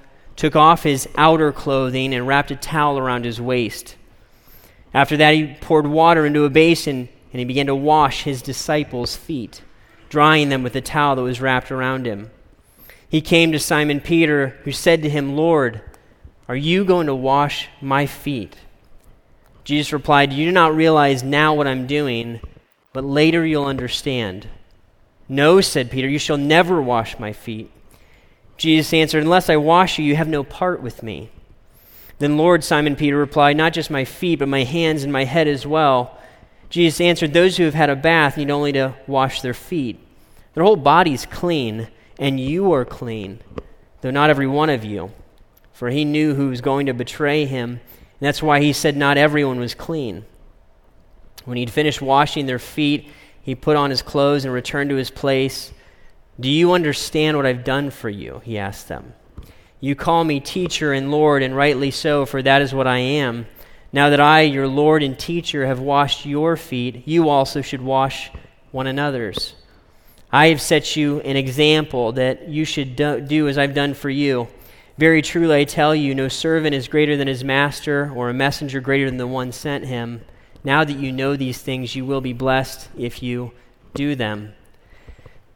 took 0.41 0.55
off 0.55 0.81
his 0.81 1.07
outer 1.17 1.51
clothing, 1.51 2.15
and 2.15 2.25
wrapped 2.25 2.49
a 2.49 2.55
towel 2.55 2.97
around 2.97 3.25
his 3.25 3.39
waist. 3.39 3.95
After 4.91 5.15
that, 5.17 5.35
he 5.35 5.55
poured 5.61 5.85
water 5.85 6.25
into 6.25 6.45
a 6.45 6.49
basin 6.49 7.09
and 7.31 7.39
he 7.39 7.45
began 7.45 7.67
to 7.67 7.75
wash 7.75 8.23
his 8.23 8.41
disciples' 8.41 9.15
feet, 9.15 9.61
drying 10.09 10.49
them 10.49 10.63
with 10.63 10.73
the 10.73 10.81
towel 10.81 11.15
that 11.15 11.21
was 11.21 11.41
wrapped 11.41 11.71
around 11.71 12.07
him. 12.07 12.31
He 13.07 13.21
came 13.21 13.51
to 13.51 13.59
Simon 13.59 14.01
Peter, 14.01 14.59
who 14.63 14.71
said 14.71 15.03
to 15.03 15.11
him, 15.11 15.35
Lord, 15.35 15.81
are 16.47 16.55
you 16.55 16.85
going 16.85 17.05
to 17.05 17.13
wash 17.13 17.69
my 17.79 18.07
feet? 18.07 18.55
Jesus 19.63 19.93
replied, 19.93 20.33
You 20.33 20.47
do 20.47 20.51
not 20.51 20.75
realize 20.75 21.21
now 21.21 21.53
what 21.53 21.67
I'm 21.67 21.85
doing, 21.85 22.41
but 22.93 23.03
later 23.03 23.45
you'll 23.45 23.65
understand. 23.65 24.47
No, 25.29 25.61
said 25.61 25.91
Peter, 25.91 26.09
you 26.09 26.17
shall 26.17 26.37
never 26.37 26.81
wash 26.81 27.19
my 27.19 27.31
feet. 27.31 27.69
Jesus 28.61 28.93
answered, 28.93 29.23
Unless 29.23 29.49
I 29.49 29.57
wash 29.57 29.97
you, 29.97 30.05
you 30.05 30.15
have 30.15 30.27
no 30.27 30.43
part 30.43 30.83
with 30.83 31.01
me. 31.01 31.31
Then 32.19 32.37
Lord, 32.37 32.63
Simon 32.63 32.95
Peter 32.95 33.17
replied, 33.17 33.57
Not 33.57 33.73
just 33.73 33.89
my 33.89 34.05
feet, 34.05 34.37
but 34.37 34.47
my 34.47 34.63
hands 34.63 35.01
and 35.01 35.11
my 35.11 35.23
head 35.23 35.47
as 35.47 35.65
well. 35.65 36.15
Jesus 36.69 37.01
answered, 37.01 37.33
Those 37.33 37.57
who 37.57 37.63
have 37.63 37.73
had 37.73 37.89
a 37.89 37.95
bath 37.95 38.37
need 38.37 38.51
only 38.51 38.71
to 38.73 38.93
wash 39.07 39.41
their 39.41 39.55
feet. 39.55 39.99
Their 40.53 40.63
whole 40.63 40.75
body's 40.75 41.25
clean, 41.25 41.87
and 42.19 42.39
you 42.39 42.71
are 42.73 42.85
clean, 42.85 43.39
though 44.01 44.11
not 44.11 44.29
every 44.29 44.45
one 44.45 44.69
of 44.69 44.85
you. 44.85 45.11
For 45.73 45.89
he 45.89 46.05
knew 46.05 46.35
who 46.35 46.49
was 46.49 46.61
going 46.61 46.85
to 46.85 46.93
betray 46.93 47.45
him, 47.45 47.71
and 47.71 47.79
that's 48.19 48.43
why 48.43 48.61
he 48.61 48.73
said 48.73 48.95
not 48.95 49.17
everyone 49.17 49.59
was 49.59 49.73
clean. 49.73 50.23
When 51.45 51.57
he'd 51.57 51.71
finished 51.71 51.99
washing 51.99 52.45
their 52.45 52.59
feet, 52.59 53.09
he 53.41 53.55
put 53.55 53.75
on 53.75 53.89
his 53.89 54.03
clothes 54.03 54.45
and 54.45 54.53
returned 54.53 54.91
to 54.91 54.97
his 54.97 55.09
place. 55.09 55.73
Do 56.41 56.49
you 56.49 56.71
understand 56.71 57.37
what 57.37 57.45
I've 57.45 57.63
done 57.63 57.91
for 57.91 58.09
you? 58.09 58.41
He 58.43 58.57
asked 58.57 58.87
them. 58.87 59.13
You 59.79 59.93
call 59.93 60.23
me 60.23 60.39
teacher 60.39 60.91
and 60.91 61.11
Lord, 61.11 61.43
and 61.43 61.55
rightly 61.55 61.91
so, 61.91 62.25
for 62.25 62.41
that 62.41 62.63
is 62.63 62.73
what 62.73 62.87
I 62.87 62.97
am. 62.97 63.45
Now 63.93 64.09
that 64.09 64.19
I, 64.19 64.41
your 64.41 64.67
Lord 64.67 65.03
and 65.03 65.19
teacher, 65.19 65.67
have 65.67 65.79
washed 65.79 66.25
your 66.25 66.57
feet, 66.57 67.07
you 67.07 67.29
also 67.29 67.61
should 67.61 67.83
wash 67.83 68.31
one 68.71 68.87
another's. 68.87 69.53
I 70.31 70.47
have 70.47 70.61
set 70.61 70.95
you 70.95 71.19
an 71.21 71.37
example 71.37 72.13
that 72.13 72.49
you 72.49 72.65
should 72.65 72.95
do 72.95 73.47
as 73.47 73.59
I've 73.59 73.75
done 73.75 73.93
for 73.93 74.09
you. 74.09 74.47
Very 74.97 75.21
truly, 75.21 75.57
I 75.57 75.63
tell 75.65 75.93
you, 75.93 76.15
no 76.15 76.27
servant 76.27 76.73
is 76.73 76.87
greater 76.87 77.17
than 77.17 77.27
his 77.27 77.43
master, 77.43 78.11
or 78.15 78.29
a 78.29 78.33
messenger 78.33 78.81
greater 78.81 79.05
than 79.05 79.17
the 79.17 79.27
one 79.27 79.51
sent 79.51 79.85
him. 79.85 80.21
Now 80.63 80.83
that 80.85 80.97
you 80.97 81.11
know 81.11 81.35
these 81.35 81.61
things, 81.61 81.95
you 81.95 82.03
will 82.03 82.21
be 82.21 82.33
blessed 82.33 82.89
if 82.97 83.21
you 83.21 83.51
do 83.93 84.15
them 84.15 84.55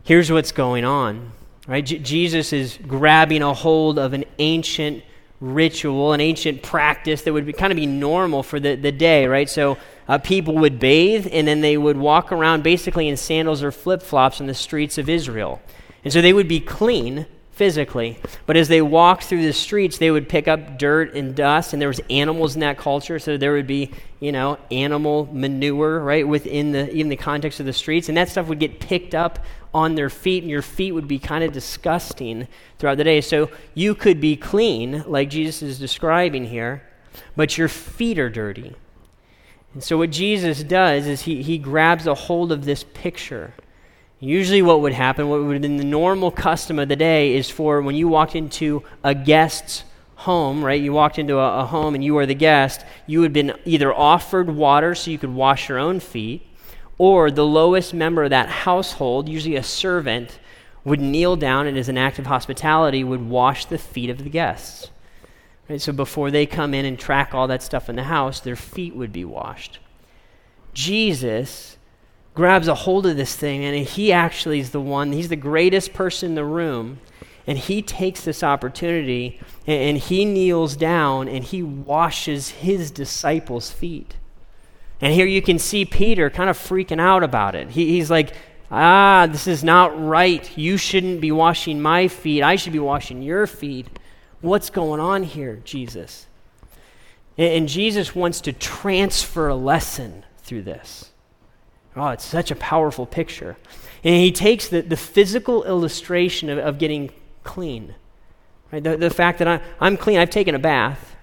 here's 0.06 0.32
what's 0.32 0.54
going 0.54 0.86
on. 0.86 1.32
Right? 1.68 1.86
J- 1.86 2.00
Jesus 2.00 2.54
is 2.54 2.80
grabbing 2.88 3.42
a 3.42 3.54
hold 3.54 4.00
of 4.00 4.14
an 4.14 4.24
ancient 4.40 5.04
ritual, 5.42 6.14
an 6.14 6.22
ancient 6.22 6.64
practice 6.64 7.24
that 7.24 7.34
would 7.34 7.46
be, 7.46 7.54
kind 7.54 7.74
of 7.74 7.76
be 7.76 7.86
normal 7.86 8.44
for 8.44 8.60
the, 8.60 8.76
the 8.76 8.92
day, 8.92 9.28
right? 9.28 9.50
So 9.50 9.78
uh, 10.08 10.20
people 10.20 10.56
would 10.56 10.80
bathe 10.80 11.28
and 11.32 11.48
then 11.48 11.62
they 11.62 11.76
would 11.76 11.98
walk 11.98 12.32
around 12.32 12.64
basically 12.64 13.08
in 13.08 13.18
sandals 13.18 13.62
or 13.62 13.72
flip 13.72 14.02
flops 14.02 14.40
in 14.40 14.48
the 14.48 14.54
streets 14.54 14.98
of 14.98 15.10
Israel. 15.10 15.62
And 16.04 16.14
so 16.14 16.22
they 16.22 16.34
would 16.34 16.48
be 16.48 16.60
clean 16.60 17.26
physically. 17.56 18.20
But 18.46 18.58
as 18.58 18.68
they 18.68 18.82
walked 18.82 19.24
through 19.24 19.44
the 19.44 19.54
streets, 19.54 19.98
they 19.98 20.12
would 20.12 20.28
pick 20.28 20.48
up 20.48 20.78
dirt 20.78 21.16
and 21.16 21.34
dust, 21.34 21.72
and 21.72 21.82
there 21.82 21.88
was 21.88 22.02
animals 22.10 22.56
in 22.56 22.60
that 22.60 22.78
culture, 22.78 23.18
so 23.18 23.38
there 23.38 23.54
would 23.54 23.66
be, 23.66 23.92
you 24.20 24.34
know, 24.34 24.60
animal 24.72 25.30
manure, 25.32 26.02
right, 26.02 26.28
within 26.28 26.74
the 26.74 26.94
even 26.94 27.10
the 27.10 27.16
context 27.16 27.62
of 27.62 27.66
the 27.66 27.74
streets, 27.74 28.10
and 28.10 28.18
that 28.18 28.28
stuff 28.28 28.48
would 28.48 28.60
get 28.60 28.82
picked 28.82 29.16
up 29.16 29.40
on 29.76 29.96
their 29.96 30.10
feet, 30.10 30.42
and 30.42 30.50
your 30.50 30.62
feet 30.62 30.94
would 30.94 31.08
be 31.08 31.20
kind 31.20 31.44
of 31.44 31.52
disgusting 31.52 32.48
throughout 32.80 32.98
the 32.98 33.04
day. 33.04 33.22
So 33.22 33.52
you 33.74 33.94
could 33.94 34.20
be 34.20 34.36
clean, 34.36 35.04
like 35.06 35.30
Jesus 35.30 35.62
is 35.62 35.78
describing 35.78 36.46
here, 36.46 36.82
but 37.36 37.58
your 37.58 37.68
feet 37.68 38.18
are 38.18 38.30
dirty. 38.30 38.74
And 39.74 39.84
so 39.84 39.98
what 39.98 40.10
Jesus 40.10 40.64
does 40.64 41.06
is 41.06 41.22
he, 41.22 41.44
he 41.44 41.58
grabs 41.58 42.08
a 42.08 42.16
hold 42.16 42.52
of 42.52 42.66
this 42.66 42.84
picture 42.94 43.54
Usually, 44.20 44.62
what 44.62 44.82
would 44.82 44.94
happen, 44.94 45.28
what 45.28 45.44
would 45.44 45.54
have 45.54 45.62
been 45.62 45.78
the 45.78 45.84
normal 45.84 46.32
custom 46.32 46.80
of 46.80 46.88
the 46.88 46.96
day, 46.96 47.36
is 47.36 47.50
for 47.50 47.82
when 47.82 47.96
you 47.96 48.08
walked 48.08 48.36
into 48.36 48.82
a 49.04 49.14
guest's 49.14 49.84
home, 50.16 50.64
right? 50.64 50.82
You 50.82 50.94
walked 50.94 51.20
into 51.20 51.38
a, 51.38 51.60
a 51.60 51.66
home 51.66 51.96
and 51.96 52.04
you 52.04 52.16
were 52.16 52.26
the 52.26 52.34
guest, 52.34 52.86
you 53.06 53.22
had 53.24 53.34
been 53.34 53.54
either 53.66 53.94
offered 53.94 54.50
water 54.50 54.96
so 54.96 55.12
you 55.12 55.18
could 55.18 55.34
wash 55.34 55.68
your 55.68 55.78
own 55.78 56.00
feet, 56.00 56.42
or 56.98 57.30
the 57.30 57.46
lowest 57.46 57.94
member 57.94 58.24
of 58.24 58.30
that 58.30 58.50
household, 58.50 59.28
usually 59.28 59.56
a 59.56 59.64
servant, 59.64 60.40
would 60.84 61.02
kneel 61.02 61.36
down 61.36 61.68
and, 61.68 61.78
as 61.78 61.90
an 61.90 61.98
act 61.98 62.20
of 62.20 62.28
hospitality, 62.28 63.04
would 63.04 63.28
wash 63.28 63.66
the 63.66 63.78
feet 63.78 64.10
of 64.10 64.24
the 64.24 64.30
guests. 64.30 64.92
Right? 65.68 65.82
So 65.82 65.92
before 65.92 66.32
they 66.32 66.46
come 66.46 66.74
in 66.74 66.86
and 66.86 66.98
track 66.98 67.34
all 67.34 67.48
that 67.48 67.64
stuff 67.64 67.90
in 67.90 67.96
the 67.96 68.04
house, 68.04 68.40
their 68.40 68.56
feet 68.56 68.96
would 68.96 69.12
be 69.12 69.26
washed. 69.26 69.80
Jesus 70.74 71.78
grabs 72.36 72.68
a 72.68 72.76
hold 72.76 73.06
of 73.06 73.18
this 73.18 73.36
thing, 73.36 73.64
and 73.64 73.88
he 73.88 74.12
actually 74.12 74.60
is 74.60 74.72
the 74.72 74.82
one, 74.82 75.12
he's 75.12 75.30
the 75.30 75.36
greatest 75.36 75.94
person 75.94 76.30
in 76.30 76.36
the 76.36 76.46
room. 76.46 77.00
And 77.48 77.58
he 77.58 77.82
takes 77.84 78.22
this 78.22 78.42
opportunity 78.44 79.40
and, 79.68 79.82
and 79.82 79.98
he 79.98 80.26
kneels 80.26 80.76
down 80.76 81.28
and 81.28 81.44
he 81.44 81.62
washes 81.62 82.50
his 82.50 82.90
disciples' 82.90 83.72
feet. 83.72 84.16
And 85.02 85.14
here 85.14 85.26
you 85.26 85.42
can 85.42 85.60
see 85.60 85.86
Peter 85.86 86.30
kind 86.30 86.50
of 86.50 86.58
freaking 86.58 87.02
out 87.02 87.24
about 87.24 87.56
it. 87.56 87.70
He, 87.70 87.90
he's 87.90 88.10
like, 88.10 88.34
ah, 88.72 89.28
this 89.30 89.48
is 89.48 89.64
not 89.64 90.00
right. 90.02 90.58
You 90.58 90.78
shouldn't 90.78 91.22
be 91.22 91.32
washing 91.32 91.82
my 91.82 92.08
feet. 92.08 92.44
I 92.44 92.56
should 92.56 92.74
be 92.74 92.80
washing 92.80 93.22
your 93.22 93.48
feet. 93.48 93.88
What's 94.42 94.70
going 94.70 95.00
on 95.00 95.24
here, 95.24 95.62
Jesus? 95.64 96.28
And, 97.38 97.54
and 97.54 97.70
Jesus 97.70 98.16
wants 98.16 98.42
to 98.42 98.54
transfer 98.54 99.48
a 99.48 99.56
lesson 99.56 100.24
through 100.40 100.64
this. 100.64 101.12
Oh, 101.96 102.10
it's 102.10 102.26
such 102.26 102.52
a 102.52 102.56
powerful 102.56 103.06
picture. 103.06 103.58
And 104.04 104.16
he 104.16 104.32
takes 104.32 104.68
the, 104.68 104.82
the 104.82 104.98
physical 104.98 105.64
illustration 105.64 106.50
of, 106.50 106.58
of 106.58 106.78
getting 106.78 107.12
clean. 107.44 107.96
Right? 108.72 108.84
The, 108.84 108.98
the 108.98 109.10
fact 109.10 109.40
that 109.40 109.48
I, 109.48 109.62
I'm 109.80 109.98
clean, 109.98 110.20
I've 110.20 110.30
taken 110.30 110.56
a 110.56 110.60
bath, 110.60 111.16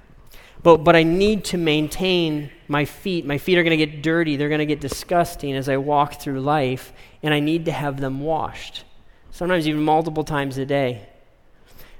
but, 0.63 0.79
but 0.79 0.97
I 0.97 1.03
need 1.03 1.45
to 1.47 1.59
maintain 1.59 2.51
my 2.73 2.87
feet. 2.87 3.25
My 3.25 3.39
feet 3.39 3.59
are 3.59 3.63
going 3.63 3.79
to 3.79 3.87
get 3.87 4.03
dirty, 4.03 4.37
they're 4.37 4.49
going 4.49 4.59
to 4.59 4.67
get 4.67 4.81
disgusting 4.81 5.55
as 5.55 5.69
I 5.69 5.77
walk 5.77 6.21
through 6.21 6.41
life, 6.41 6.93
and 7.23 7.33
I 7.33 7.39
need 7.39 7.67
to 7.67 7.73
have 7.73 8.01
them 8.01 8.21
washed. 8.21 8.85
Sometimes 9.31 9.69
even 9.69 9.83
multiple 9.83 10.25
times 10.25 10.59
a 10.59 10.67
day. 10.67 11.07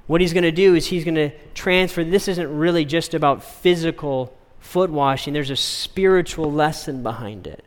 What 0.07 0.19
he's 0.19 0.33
going 0.33 0.43
to 0.43 0.51
do 0.51 0.75
is 0.75 0.87
he's 0.87 1.05
going 1.05 1.15
to 1.15 1.31
transfer. 1.53 2.03
This 2.03 2.27
isn't 2.27 2.57
really 2.57 2.83
just 2.83 3.13
about 3.13 3.43
physical 3.43 4.35
foot 4.59 4.89
washing, 4.89 5.33
there's 5.33 5.49
a 5.49 5.55
spiritual 5.55 6.51
lesson 6.51 7.03
behind 7.03 7.47
it. 7.47 7.63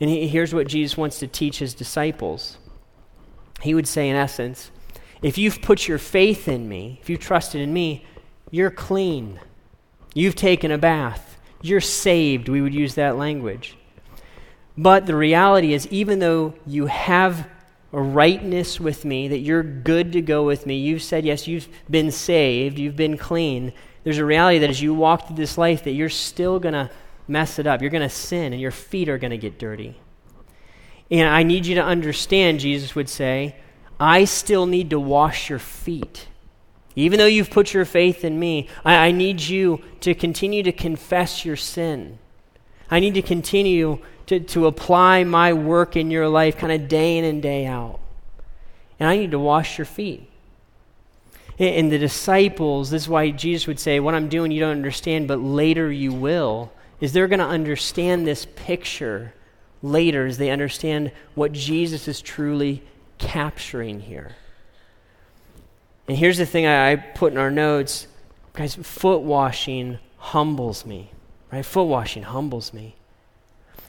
And 0.00 0.10
he, 0.10 0.28
here's 0.28 0.54
what 0.54 0.68
Jesus 0.68 0.96
wants 0.96 1.18
to 1.18 1.26
teach 1.26 1.58
his 1.58 1.74
disciples. 1.74 2.58
He 3.62 3.74
would 3.74 3.88
say, 3.88 4.08
in 4.08 4.16
essence, 4.16 4.70
if 5.22 5.38
you've 5.38 5.62
put 5.62 5.88
your 5.88 5.98
faith 5.98 6.46
in 6.46 6.68
me, 6.68 6.98
if 7.00 7.08
you've 7.08 7.20
trusted 7.20 7.60
in 7.60 7.72
me, 7.72 8.04
you're 8.50 8.70
clean. 8.70 9.40
You've 10.14 10.34
taken 10.34 10.70
a 10.70 10.78
bath. 10.78 11.33
You're 11.64 11.80
saved. 11.80 12.48
We 12.48 12.60
would 12.60 12.74
use 12.74 12.94
that 12.94 13.16
language. 13.16 13.76
But 14.76 15.06
the 15.06 15.16
reality 15.16 15.72
is, 15.72 15.86
even 15.88 16.18
though 16.18 16.54
you 16.66 16.86
have 16.86 17.48
a 17.92 18.00
rightness 18.00 18.80
with 18.80 19.04
me, 19.04 19.28
that 19.28 19.38
you're 19.38 19.62
good 19.62 20.12
to 20.12 20.20
go 20.20 20.44
with 20.44 20.66
me, 20.66 20.76
you've 20.76 21.02
said, 21.02 21.24
yes, 21.24 21.46
you've 21.46 21.68
been 21.88 22.10
saved, 22.10 22.78
you've 22.78 22.96
been 22.96 23.16
clean, 23.16 23.72
there's 24.02 24.18
a 24.18 24.24
reality 24.24 24.58
that 24.58 24.68
as 24.68 24.82
you 24.82 24.92
walk 24.92 25.26
through 25.26 25.36
this 25.36 25.56
life, 25.56 25.84
that 25.84 25.92
you're 25.92 26.10
still 26.10 26.60
going 26.60 26.74
to 26.74 26.90
mess 27.26 27.58
it 27.58 27.66
up. 27.66 27.80
You're 27.80 27.90
going 27.90 28.02
to 28.02 28.14
sin, 28.14 28.52
and 28.52 28.60
your 28.60 28.70
feet 28.70 29.08
are 29.08 29.16
going 29.16 29.30
to 29.30 29.38
get 29.38 29.58
dirty. 29.58 29.98
And 31.10 31.28
I 31.28 31.42
need 31.42 31.64
you 31.66 31.76
to 31.76 31.82
understand, 31.82 32.60
Jesus 32.60 32.94
would 32.94 33.08
say, 33.08 33.56
I 33.98 34.24
still 34.24 34.66
need 34.66 34.90
to 34.90 35.00
wash 35.00 35.48
your 35.48 35.58
feet. 35.58 36.28
Even 36.96 37.18
though 37.18 37.26
you've 37.26 37.50
put 37.50 37.74
your 37.74 37.84
faith 37.84 38.24
in 38.24 38.38
me, 38.38 38.68
I, 38.84 39.08
I 39.08 39.10
need 39.10 39.40
you 39.40 39.82
to 40.00 40.14
continue 40.14 40.62
to 40.62 40.72
confess 40.72 41.44
your 41.44 41.56
sin. 41.56 42.18
I 42.90 43.00
need 43.00 43.14
to 43.14 43.22
continue 43.22 43.98
to, 44.26 44.40
to 44.40 44.66
apply 44.66 45.24
my 45.24 45.52
work 45.52 45.96
in 45.96 46.10
your 46.10 46.28
life 46.28 46.56
kind 46.56 46.72
of 46.72 46.88
day 46.88 47.18
in 47.18 47.24
and 47.24 47.42
day 47.42 47.66
out. 47.66 48.00
And 49.00 49.08
I 49.08 49.16
need 49.16 49.32
to 49.32 49.38
wash 49.38 49.78
your 49.78 49.84
feet. 49.84 50.30
And, 51.58 51.92
the 51.92 51.98
disciples, 51.98 52.90
this 52.90 53.02
is 53.02 53.08
why 53.08 53.30
Jesus 53.30 53.68
would 53.68 53.78
say, 53.78 54.00
What 54.00 54.14
I'm 54.14 54.28
doing 54.28 54.50
you 54.50 54.58
don't 54.58 54.72
understand, 54.72 55.28
but 55.28 55.38
later 55.38 55.90
you 55.90 56.12
will 56.12 56.72
is 57.00 57.12
they're 57.12 57.28
going 57.28 57.38
to 57.38 57.46
understand 57.46 58.26
this 58.26 58.44
picture 58.56 59.34
later 59.80 60.26
as 60.26 60.38
they 60.38 60.50
understand 60.50 61.12
what 61.34 61.52
Jesus 61.52 62.08
is 62.08 62.20
truly 62.20 62.82
capturing 63.18 64.00
here. 64.00 64.34
And 66.08 66.16
here's 66.16 66.38
the 66.38 66.46
thing 66.46 66.66
I, 66.66 66.92
I 66.92 66.96
put 66.96 67.32
in 67.32 67.38
our 67.38 67.50
notes 67.50 68.06
guys, 68.52 68.74
foot 68.76 69.22
washing 69.22 69.98
humbles 70.16 70.86
me, 70.86 71.10
right? 71.50 71.64
Foot 71.64 71.84
washing 71.84 72.22
humbles 72.22 72.72
me. 72.72 72.94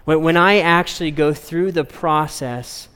When, 0.06 0.22
when 0.22 0.38
I 0.38 0.60
actually 0.60 1.12
go 1.12 1.34
through 1.34 1.72
the 1.72 1.84
process 1.84 2.88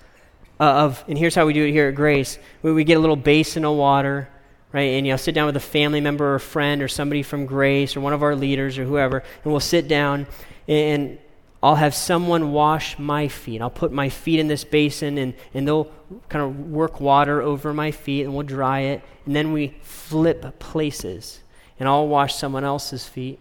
of, 0.60 1.04
and 1.08 1.18
here's 1.18 1.36
how 1.36 1.46
we 1.46 1.54
do 1.54 1.66
it 1.66 1.72
here 1.72 1.90
at 1.90 1.96
Grace 1.96 2.38
we, 2.62 2.74
we 2.74 2.84
get 2.84 2.98
a 2.98 3.00
little 3.00 3.16
basin 3.16 3.66
of 3.66 3.76
water 3.76 4.30
right? 4.72 4.94
And 4.94 5.06
you 5.06 5.14
know, 5.14 5.18
sit 5.18 5.36
down 5.36 5.48
with 5.48 5.56
a 5.56 5.62
family 5.62 6.02
member 6.02 6.26
or 6.26 6.36
a 6.36 6.40
friend 6.40 6.82
or 6.82 6.88
somebody 6.88 7.24
from 7.24 7.46
Grace 7.46 7.96
or 7.96 8.02
one 8.02 8.14
of 8.14 8.24
our 8.24 8.36
leaders 8.36 8.78
or 8.78 8.86
whoever, 8.86 9.20
and 9.44 9.52
we'll 9.52 9.60
sit 9.60 9.88
down 9.88 10.28
and 10.68 11.18
I'll 11.62 11.76
have 11.76 11.94
someone 11.94 12.52
wash 12.52 12.98
my 12.98 13.28
feet. 13.28 13.62
I'll 13.62 13.70
put 13.70 13.92
my 13.92 14.10
feet 14.10 14.40
in 14.40 14.48
this 14.48 14.64
basin 14.64 15.18
and, 15.18 15.34
and 15.54 15.68
they'll 15.68 15.92
kind 16.30 16.44
of 16.44 16.72
work 16.72 17.00
water 17.00 17.42
over 17.42 17.74
my 17.74 17.92
feet 17.92 18.24
and 18.24 18.34
we'll 18.34 18.46
dry 18.46 18.82
it. 18.82 19.02
And 19.26 19.36
then 19.36 19.54
we 19.54 19.76
flip 19.82 20.60
places 20.60 21.42
and 21.80 21.88
I'll 21.88 22.08
wash 22.08 22.36
someone 22.36 22.64
else's 22.64 23.08
feet. 23.08 23.40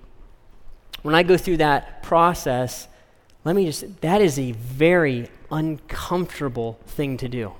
When 1.02 1.14
I 1.14 1.22
go 1.22 1.36
through 1.36 1.58
that 1.58 2.02
process, 2.02 2.88
let 3.44 3.56
me 3.56 3.66
just, 3.66 4.00
that 4.00 4.20
is 4.20 4.38
a 4.38 4.52
very 4.52 5.28
uncomfortable 5.50 6.78
thing 6.86 7.16
to 7.18 7.28
do. 7.28 7.52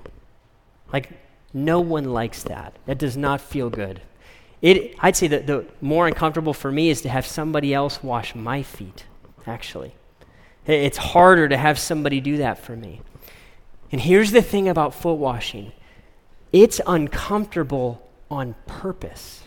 Like, 0.93 1.11
no 1.53 1.81
one 1.81 2.05
likes 2.05 2.43
that. 2.45 2.75
That 2.87 2.99
does 2.99 3.17
not 3.17 3.41
feel 3.41 3.71
good. 3.71 4.01
It, 4.61 4.95
I'd 4.99 5.17
say 5.17 5.29
that 5.29 5.47
the 5.47 5.67
more 5.81 6.07
uncomfortable 6.07 6.53
for 6.53 6.71
me 6.73 6.91
is 6.91 7.01
to 7.03 7.09
have 7.09 7.27
somebody 7.27 7.73
else 7.73 8.03
wash 8.03 8.35
my 8.35 8.63
feet, 8.63 9.05
actually. 9.47 9.95
It's 10.67 10.99
harder 10.99 11.49
to 11.49 11.57
have 11.57 11.79
somebody 11.79 12.21
do 12.21 12.39
that 12.39 12.59
for 12.59 12.77
me. 12.77 13.01
And 13.91 14.01
here's 14.01 14.33
the 14.33 14.43
thing 14.43 14.69
about 14.69 14.95
foot 14.95 15.15
washing 15.15 15.73
it's 16.53 16.81
uncomfortable 16.87 18.09
on 18.31 18.55
purpose. 18.67 19.45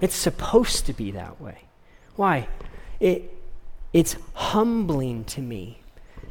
It's 0.00 0.14
supposed 0.14 0.86
to 0.86 0.92
be 0.92 1.12
that 1.12 1.40
way. 1.40 1.62
Why? 2.16 2.48
It, 3.00 3.32
it's 3.92 4.16
humbling 4.34 5.24
to 5.24 5.40
me 5.40 5.80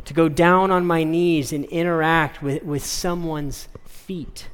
to 0.06 0.14
go 0.14 0.30
down 0.30 0.72
on 0.72 0.86
my 0.86 1.04
knees 1.04 1.52
and 1.52 1.66
interact 1.66 2.42
with, 2.42 2.64
with 2.64 2.86
someone's 2.86 3.68
feet. 3.86 4.50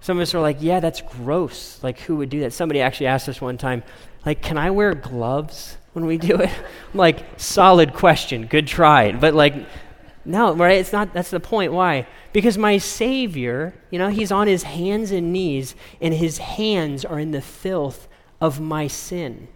Some 0.00 0.18
of 0.18 0.22
us 0.22 0.34
are 0.34 0.40
like, 0.40 0.58
yeah, 0.60 0.78
that's 0.78 1.00
gross. 1.00 1.82
Like, 1.82 1.98
who 2.00 2.16
would 2.16 2.30
do 2.30 2.40
that? 2.40 2.52
Somebody 2.52 2.80
actually 2.80 3.08
asked 3.08 3.28
us 3.28 3.40
one 3.40 3.58
time, 3.58 3.82
like, 4.24 4.42
can 4.42 4.58
I 4.58 4.70
wear 4.70 4.94
gloves 4.94 5.76
when 5.92 6.06
we 6.06 6.18
do 6.18 6.36
it? 6.36 6.50
I'm 6.92 6.98
like, 6.98 7.24
solid 7.40 7.94
question. 7.94 8.46
Good 8.46 8.68
try. 8.68 9.10
But, 9.12 9.34
like, 9.34 9.54
no, 10.26 10.54
right? 10.54 10.78
It's 10.78 10.92
not, 10.92 11.12
that's 11.12 11.30
the 11.30 11.40
point. 11.40 11.72
Why? 11.72 12.06
Because 12.32 12.58
my 12.58 12.78
Savior, 12.78 13.74
you 13.90 13.98
know, 13.98 14.08
he's 14.08 14.32
on 14.32 14.46
his 14.46 14.64
hands 14.64 15.10
and 15.10 15.32
knees, 15.32 15.74
and 16.00 16.12
his 16.12 16.38
hands 16.38 17.04
are 17.04 17.18
in 17.18 17.30
the 17.30 17.40
filth 17.40 18.08
of 18.40 18.60
my 18.60 18.86
sin. 18.86 19.48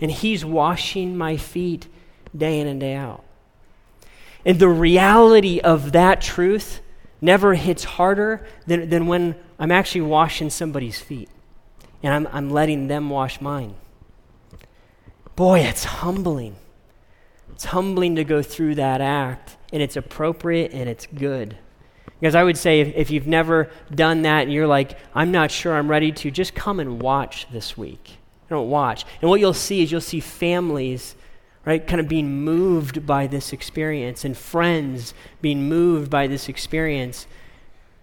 And 0.00 0.10
he's 0.10 0.44
washing 0.44 1.16
my 1.16 1.36
feet 1.36 1.86
day 2.36 2.60
in 2.60 2.66
and 2.66 2.80
day 2.80 2.94
out. 2.94 3.24
And 4.44 4.58
the 4.58 4.68
reality 4.68 5.60
of 5.60 5.92
that 5.92 6.20
truth 6.20 6.80
never 7.20 7.54
hits 7.54 7.84
harder 7.84 8.44
than, 8.66 8.90
than 8.90 9.06
when 9.06 9.36
I'm 9.58 9.70
actually 9.70 10.00
washing 10.00 10.50
somebody's 10.50 11.00
feet 11.00 11.28
and 12.02 12.12
I'm, 12.12 12.28
I'm 12.32 12.50
letting 12.50 12.88
them 12.88 13.10
wash 13.10 13.40
mine. 13.40 13.74
Boy, 15.36 15.60
it's 15.60 15.84
humbling. 15.84 16.56
It's 17.52 17.66
humbling 17.66 18.16
to 18.16 18.24
go 18.24 18.42
through 18.42 18.74
that 18.76 19.00
act, 19.00 19.56
and 19.72 19.82
it's 19.82 19.96
appropriate 19.96 20.72
and 20.72 20.88
it's 20.88 21.06
good. 21.06 21.56
Because 22.20 22.34
I 22.36 22.44
would 22.44 22.56
say 22.56 22.80
if, 22.80 22.94
if 22.94 23.10
you've 23.10 23.26
never 23.26 23.68
done 23.92 24.22
that 24.22 24.44
and 24.44 24.52
you're 24.52 24.68
like, 24.68 24.96
I'm 25.14 25.32
not 25.32 25.50
sure 25.50 25.74
I'm 25.74 25.88
ready 25.90 26.12
to, 26.12 26.30
just 26.30 26.54
come 26.54 26.78
and 26.78 27.02
watch 27.02 27.48
this 27.50 27.76
week. 27.76 28.18
Don't 28.48 28.70
watch. 28.70 29.04
And 29.20 29.28
what 29.28 29.40
you'll 29.40 29.54
see 29.54 29.82
is 29.82 29.90
you'll 29.90 30.00
see 30.00 30.20
families, 30.20 31.16
right, 31.64 31.84
kind 31.84 32.00
of 32.00 32.06
being 32.06 32.44
moved 32.44 33.06
by 33.06 33.26
this 33.26 33.52
experience 33.52 34.24
and 34.24 34.36
friends 34.36 35.14
being 35.40 35.68
moved 35.68 36.10
by 36.10 36.26
this 36.26 36.48
experience. 36.48 37.26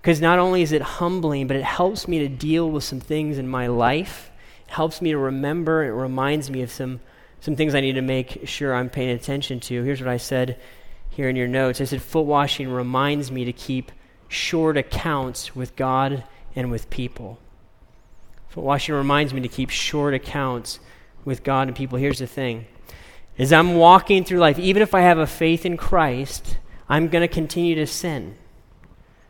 Because 0.01 0.19
not 0.19 0.39
only 0.39 0.63
is 0.63 0.71
it 0.71 0.81
humbling, 0.81 1.47
but 1.47 1.55
it 1.55 1.63
helps 1.63 2.07
me 2.07 2.19
to 2.19 2.27
deal 2.27 2.69
with 2.69 2.83
some 2.83 2.99
things 2.99 3.37
in 3.37 3.47
my 3.47 3.67
life. 3.67 4.31
It 4.67 4.73
helps 4.73 5.01
me 5.01 5.11
to 5.11 5.17
remember. 5.17 5.85
It 5.85 5.91
reminds 5.91 6.49
me 6.49 6.61
of 6.61 6.71
some, 6.71 6.99
some 7.41 7.55
things 7.55 7.75
I 7.75 7.79
need 7.79 7.93
to 7.93 8.01
make 8.01 8.47
sure 8.47 8.73
I'm 8.73 8.89
paying 8.89 9.11
attention 9.11 9.59
to. 9.61 9.83
Here's 9.83 10.01
what 10.01 10.09
I 10.09 10.17
said 10.17 10.59
here 11.19 11.27
in 11.27 11.35
your 11.35 11.49
notes 11.49 11.81
I 11.81 11.83
said, 11.83 12.01
foot 12.01 12.21
washing 12.21 12.69
reminds 12.69 13.29
me 13.29 13.43
to 13.43 13.51
keep 13.51 13.91
short 14.29 14.77
accounts 14.77 15.53
with 15.53 15.75
God 15.75 16.23
and 16.55 16.71
with 16.71 16.89
people. 16.89 17.39
Foot 18.47 18.63
washing 18.63 18.95
reminds 18.95 19.33
me 19.33 19.41
to 19.41 19.49
keep 19.49 19.69
short 19.69 20.13
accounts 20.13 20.79
with 21.25 21.43
God 21.43 21.67
and 21.67 21.75
people. 21.75 21.97
Here's 21.97 22.19
the 22.19 22.25
thing 22.25 22.67
as 23.37 23.51
I'm 23.51 23.75
walking 23.75 24.23
through 24.23 24.39
life, 24.39 24.57
even 24.59 24.81
if 24.81 24.95
I 24.95 25.01
have 25.01 25.17
a 25.17 25.27
faith 25.27 25.65
in 25.65 25.75
Christ, 25.75 26.57
I'm 26.87 27.09
going 27.09 27.27
to 27.27 27.33
continue 27.33 27.75
to 27.75 27.85
sin. 27.85 28.37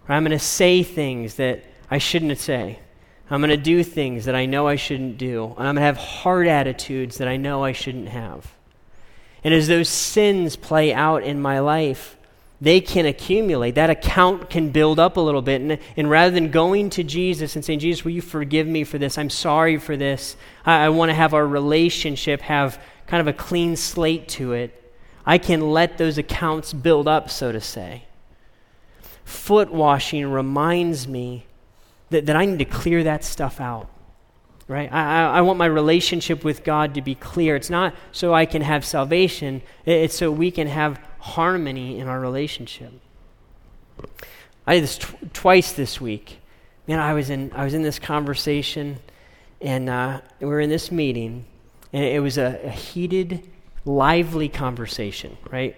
I'm 0.08 0.24
going 0.24 0.38
to 0.38 0.38
say 0.38 0.84
things 0.84 1.36
that 1.36 1.64
I 1.90 1.98
shouldn't 1.98 2.38
say. 2.38 2.78
I'm 3.32 3.42
going 3.42 3.50
to 3.50 3.58
do 3.58 3.84
things 3.84 4.26
that 4.26 4.36
I 4.36 4.46
know 4.46 4.68
I 4.68 4.76
shouldn't 4.76 5.18
do. 5.18 5.56
And 5.58 5.68
I'm 5.68 5.74
going 5.74 5.78
to 5.78 5.82
have 5.82 5.98
hard 5.98 6.46
attitudes 6.46 7.18
that 7.18 7.28
I 7.28 7.38
know 7.38 7.64
I 7.64 7.72
shouldn't 7.72 8.10
have. 8.10 8.54
And 9.44 9.54
as 9.54 9.68
those 9.68 9.90
sins 9.90 10.56
play 10.56 10.94
out 10.94 11.24
in 11.24 11.42
my 11.42 11.60
life, 11.60 12.18
they 12.62 12.82
can 12.82 13.06
accumulate. 13.06 13.76
That 13.76 13.90
account 13.90 14.50
can 14.50 14.70
build 14.70 15.00
up 15.00 15.16
a 15.16 15.22
little 15.22 15.42
bit. 15.42 15.62
And, 15.62 15.80
and 15.96 16.10
rather 16.10 16.32
than 16.32 16.52
going 16.52 16.90
to 16.92 17.04
Jesus 17.04 17.56
and 17.56 17.64
saying, 17.64 17.80
Jesus, 17.80 18.04
will 18.04 18.12
you 18.12 18.22
forgive 18.22 18.68
me 18.68 18.84
for 18.84 18.98
this? 18.98 19.18
I'm 19.18 19.30
sorry 19.30 19.78
for 19.78 19.96
this. 19.96 20.36
I, 20.66 20.86
I 20.86 20.90
want 20.90 21.10
to 21.10 21.16
have 21.16 21.34
our 21.34 21.48
relationship 21.48 22.42
have 22.42 22.82
kind 23.08 23.22
of 23.22 23.28
a 23.28 23.34
clean 23.34 23.76
slate 23.76 24.28
to 24.30 24.54
it. 24.54 24.76
I 25.26 25.38
can 25.38 25.72
let 25.72 25.98
those 25.98 26.18
accounts 26.18 26.74
build 26.74 27.08
up, 27.08 27.30
so 27.30 27.52
to 27.52 27.62
say. 27.62 28.04
Foot 29.24 29.72
washing 29.72 30.30
reminds 30.30 31.08
me 31.08 31.46
that, 32.10 32.26
that 32.26 32.36
I 32.36 32.46
need 32.46 32.60
to 32.60 32.66
clear 32.66 33.04
that 33.04 33.24
stuff 33.24 33.62
out 33.62 33.88
right? 34.70 34.94
I, 34.94 35.26
I, 35.26 35.42
want 35.42 35.58
my 35.58 35.66
relationship 35.66 36.44
with 36.44 36.64
God 36.64 36.94
to 36.94 37.02
be 37.02 37.16
clear. 37.16 37.56
It's 37.56 37.72
not 37.72 37.96
so 38.12 38.36
I 38.36 38.46
can 38.46 38.62
have 38.62 38.86
salvation, 38.86 39.64
it's 39.84 40.16
so 40.16 40.32
we 40.32 40.52
can 40.52 40.68
have 40.68 41.02
harmony 41.18 42.00
in 42.00 42.08
our 42.08 42.20
relationship. 42.20 42.94
I 44.68 44.76
did 44.76 44.84
this 44.84 45.00
tw- 45.00 45.34
twice 45.34 45.72
this 45.74 46.00
week. 46.00 46.40
Man, 46.88 47.00
I 47.00 47.14
was 47.14 47.32
in, 47.32 47.52
I 47.54 47.64
was 47.64 47.74
in 47.74 47.82
this 47.82 47.98
conversation, 47.98 49.00
and 49.60 49.90
uh, 49.90 50.22
we 50.40 50.46
were 50.46 50.60
in 50.60 50.70
this 50.70 50.92
meeting, 50.92 51.46
and 51.92 52.04
it 52.04 52.22
was 52.22 52.38
a, 52.38 52.62
a 52.64 52.70
heated, 52.70 53.50
lively 53.86 54.50
conversation, 54.50 55.36
right? 55.52 55.76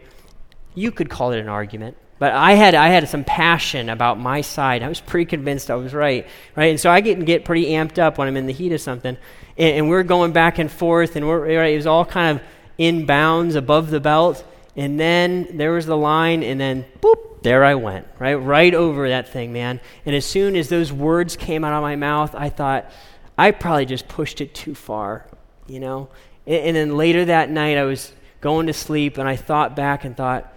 You 0.76 0.92
could 0.92 1.10
call 1.10 1.32
it 1.32 1.40
an 1.40 1.48
argument. 1.48 1.96
But 2.22 2.34
I 2.34 2.54
had, 2.54 2.76
I 2.76 2.90
had 2.90 3.10
some 3.10 3.24
passion 3.24 3.90
about 3.90 4.20
my 4.20 4.42
side. 4.42 4.84
I 4.84 4.90
was 4.90 5.02
pretty 5.02 5.26
convinced 5.26 5.72
I 5.72 5.76
was 5.76 5.92
right, 5.92 6.28
right? 6.56 6.70
And 6.70 6.80
so 6.80 6.92
I 6.92 7.02
get, 7.02 7.26
get 7.26 7.46
pretty 7.46 7.72
amped 7.72 7.98
up 7.98 8.20
when 8.20 8.28
I'm 8.28 8.38
in 8.38 8.46
the 8.46 8.54
heat 8.54 8.72
of 8.74 8.80
something. 8.80 9.18
And, 9.58 9.76
and 9.76 9.90
we're 9.90 10.04
going 10.04 10.32
back 10.32 10.60
and 10.60 10.72
forth, 10.72 11.16
and 11.16 11.28
we're, 11.28 11.58
right, 11.58 11.74
it 11.74 11.78
was 11.78 11.88
all 11.88 12.06
kind 12.06 12.38
of 12.38 12.44
in 12.78 13.08
bounds 13.08 13.56
above 13.56 13.90
the 13.90 14.00
belt. 14.00 14.46
And 14.76 15.00
then 15.00 15.58
there 15.58 15.72
was 15.72 15.88
the 15.88 15.98
line, 15.98 16.44
and 16.44 16.62
then 16.62 16.86
boop, 17.02 17.42
there 17.42 17.66
I 17.66 17.74
went, 17.74 18.06
right? 18.20 18.36
Right 18.36 18.76
over 18.76 19.10
that 19.10 19.30
thing, 19.30 19.52
man. 19.52 19.80
And 20.06 20.16
as 20.16 20.24
soon 20.24 20.56
as 20.56 20.70
those 20.70 20.94
words 20.94 21.36
came 21.36 21.64
out 21.64 21.74
of 21.74 21.82
my 21.82 21.96
mouth, 21.96 22.36
I 22.36 22.50
thought, 22.50 22.92
I 23.36 23.50
probably 23.50 23.88
just 23.88 24.08
pushed 24.08 24.42
it 24.42 24.54
too 24.54 24.76
far, 24.76 25.26
you 25.66 25.80
know? 25.80 26.10
And, 26.46 26.68
and 26.68 26.76
then 26.76 26.98
later 26.98 27.26
that 27.26 27.50
night, 27.50 27.80
I 27.80 27.86
was 27.86 28.14
going 28.42 28.68
to 28.68 28.74
sleep, 28.74 29.18
and 29.18 29.28
I 29.28 29.38
thought 29.38 29.76
back 29.76 30.06
and 30.06 30.16
thought, 30.16 30.56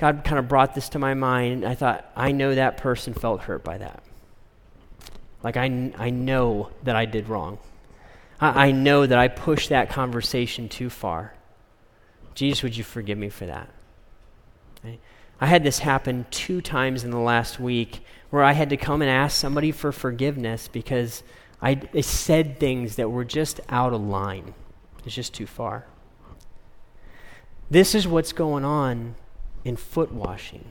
God 0.00 0.24
kind 0.24 0.38
of 0.38 0.48
brought 0.48 0.74
this 0.74 0.88
to 0.90 0.98
my 0.98 1.12
mind. 1.12 1.62
And 1.62 1.66
I 1.66 1.74
thought, 1.74 2.10
I 2.16 2.32
know 2.32 2.54
that 2.54 2.78
person 2.78 3.12
felt 3.12 3.42
hurt 3.42 3.62
by 3.62 3.76
that. 3.76 4.02
Like, 5.42 5.58
I, 5.58 5.92
I 5.98 6.08
know 6.08 6.70
that 6.84 6.96
I 6.96 7.04
did 7.04 7.28
wrong. 7.28 7.58
I, 8.40 8.68
I 8.68 8.72
know 8.72 9.04
that 9.04 9.18
I 9.18 9.28
pushed 9.28 9.68
that 9.68 9.90
conversation 9.90 10.70
too 10.70 10.88
far. 10.88 11.34
Jesus, 12.34 12.62
would 12.62 12.78
you 12.78 12.82
forgive 12.82 13.18
me 13.18 13.28
for 13.28 13.44
that? 13.44 13.68
I 15.38 15.46
had 15.46 15.64
this 15.64 15.80
happen 15.80 16.24
two 16.30 16.62
times 16.62 17.04
in 17.04 17.10
the 17.10 17.18
last 17.18 17.60
week 17.60 18.02
where 18.30 18.42
I 18.42 18.52
had 18.52 18.70
to 18.70 18.78
come 18.78 19.02
and 19.02 19.10
ask 19.10 19.36
somebody 19.36 19.70
for 19.70 19.92
forgiveness 19.92 20.66
because 20.66 21.22
I, 21.60 21.78
I 21.92 22.00
said 22.00 22.58
things 22.58 22.96
that 22.96 23.10
were 23.10 23.24
just 23.26 23.60
out 23.68 23.92
of 23.92 24.00
line. 24.00 24.54
It's 25.04 25.14
just 25.14 25.34
too 25.34 25.46
far. 25.46 25.84
This 27.70 27.94
is 27.94 28.08
what's 28.08 28.32
going 28.32 28.64
on 28.64 29.14
in 29.64 29.76
foot 29.76 30.12
washing 30.12 30.64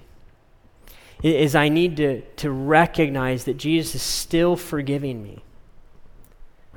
is 1.22 1.56
I 1.56 1.70
need 1.70 1.98
to, 1.98 2.22
to 2.38 2.50
recognize 2.50 3.44
that 3.46 3.58
Jesus 3.58 3.96
is 3.96 4.02
still 4.02 4.56
forgiving 4.56 5.22
me, 5.22 5.44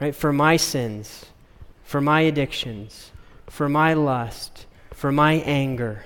right? 0.00 0.14
For 0.14 0.32
my 0.32 0.56
sins, 0.56 1.26
for 1.84 2.00
my 2.00 2.22
addictions, 2.22 3.12
for 3.46 3.68
my 3.68 3.94
lust, 3.94 4.66
for 4.90 5.12
my 5.12 5.34
anger. 5.34 6.04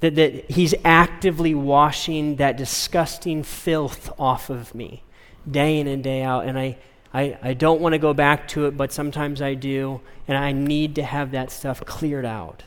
That, 0.00 0.14
that 0.14 0.50
He's 0.50 0.74
actively 0.84 1.54
washing 1.54 2.36
that 2.36 2.56
disgusting 2.56 3.42
filth 3.42 4.10
off 4.18 4.48
of 4.48 4.74
me 4.74 5.02
day 5.50 5.78
in 5.78 5.86
and 5.86 6.02
day 6.02 6.22
out. 6.22 6.46
And 6.46 6.58
I, 6.58 6.78
I, 7.12 7.38
I 7.42 7.54
don't 7.54 7.80
want 7.82 7.92
to 7.92 7.98
go 7.98 8.14
back 8.14 8.48
to 8.48 8.66
it, 8.66 8.76
but 8.76 8.92
sometimes 8.92 9.42
I 9.42 9.54
do. 9.54 10.00
And 10.26 10.38
I 10.38 10.52
need 10.52 10.94
to 10.94 11.02
have 11.02 11.32
that 11.32 11.50
stuff 11.50 11.84
cleared 11.84 12.24
out. 12.24 12.62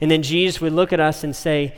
And 0.00 0.10
then 0.10 0.22
Jesus 0.22 0.60
would 0.60 0.72
look 0.72 0.92
at 0.92 1.00
us 1.00 1.24
and 1.24 1.34
say, 1.34 1.76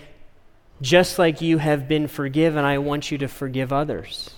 Just 0.81 1.19
like 1.19 1.41
you 1.41 1.59
have 1.59 1.89
been 1.89 2.09
forgiven, 2.09 2.65
I 2.65 2.79
want 2.79 3.11
you 3.11 3.19
to 3.19 3.29
forgive 3.29 3.73
others. 3.73 4.31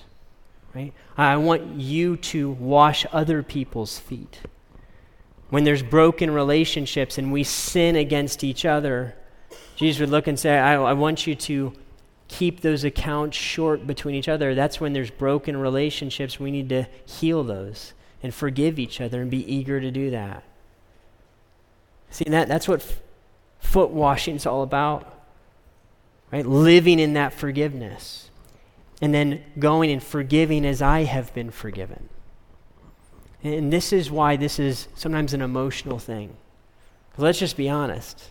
Right? 0.74 0.92
I 1.16 1.36
want 1.36 1.76
you 1.76 2.16
to 2.16 2.50
wash 2.50 3.04
other 3.12 3.42
people's 3.42 3.98
feet. 3.98 4.40
When 5.50 5.64
there's 5.64 5.82
broken 5.82 6.30
relationships 6.30 7.18
and 7.18 7.30
we 7.30 7.44
sin 7.44 7.96
against 7.96 8.42
each 8.42 8.64
other, 8.64 9.14
Jesus 9.76 10.00
would 10.00 10.08
look 10.08 10.26
and 10.26 10.38
say, 10.38 10.58
I, 10.58 10.74
I 10.74 10.92
want 10.94 11.26
you 11.26 11.34
to 11.34 11.74
keep 12.28 12.62
those 12.62 12.84
accounts 12.84 13.36
short 13.36 13.86
between 13.86 14.14
each 14.14 14.28
other. 14.28 14.54
That's 14.54 14.80
when 14.80 14.94
there's 14.94 15.10
broken 15.10 15.56
relationships. 15.58 16.40
We 16.40 16.50
need 16.50 16.70
to 16.70 16.86
heal 17.04 17.44
those 17.44 17.92
and 18.22 18.32
forgive 18.32 18.78
each 18.78 19.00
other 19.00 19.20
and 19.20 19.30
be 19.30 19.52
eager 19.52 19.78
to 19.80 19.90
do 19.90 20.10
that. 20.10 20.42
See, 22.10 22.24
that, 22.24 22.48
that's 22.48 22.66
what 22.66 22.82
foot 23.62 23.90
washing 23.90 24.36
is 24.36 24.44
all 24.44 24.62
about. 24.62 25.08
Right? 26.30 26.44
Living 26.44 26.98
in 26.98 27.14
that 27.14 27.32
forgiveness. 27.32 28.30
And 29.00 29.14
then 29.14 29.42
going 29.58 29.90
and 29.90 30.02
forgiving 30.02 30.66
as 30.66 30.82
I 30.82 31.04
have 31.04 31.32
been 31.34 31.50
forgiven. 31.50 32.08
And 33.42 33.72
this 33.72 33.92
is 33.92 34.10
why 34.10 34.36
this 34.36 34.58
is 34.58 34.88
sometimes 34.94 35.34
an 35.34 35.42
emotional 35.42 35.98
thing. 35.98 36.36
Let's 37.16 37.38
just 37.38 37.56
be 37.56 37.68
honest. 37.68 38.30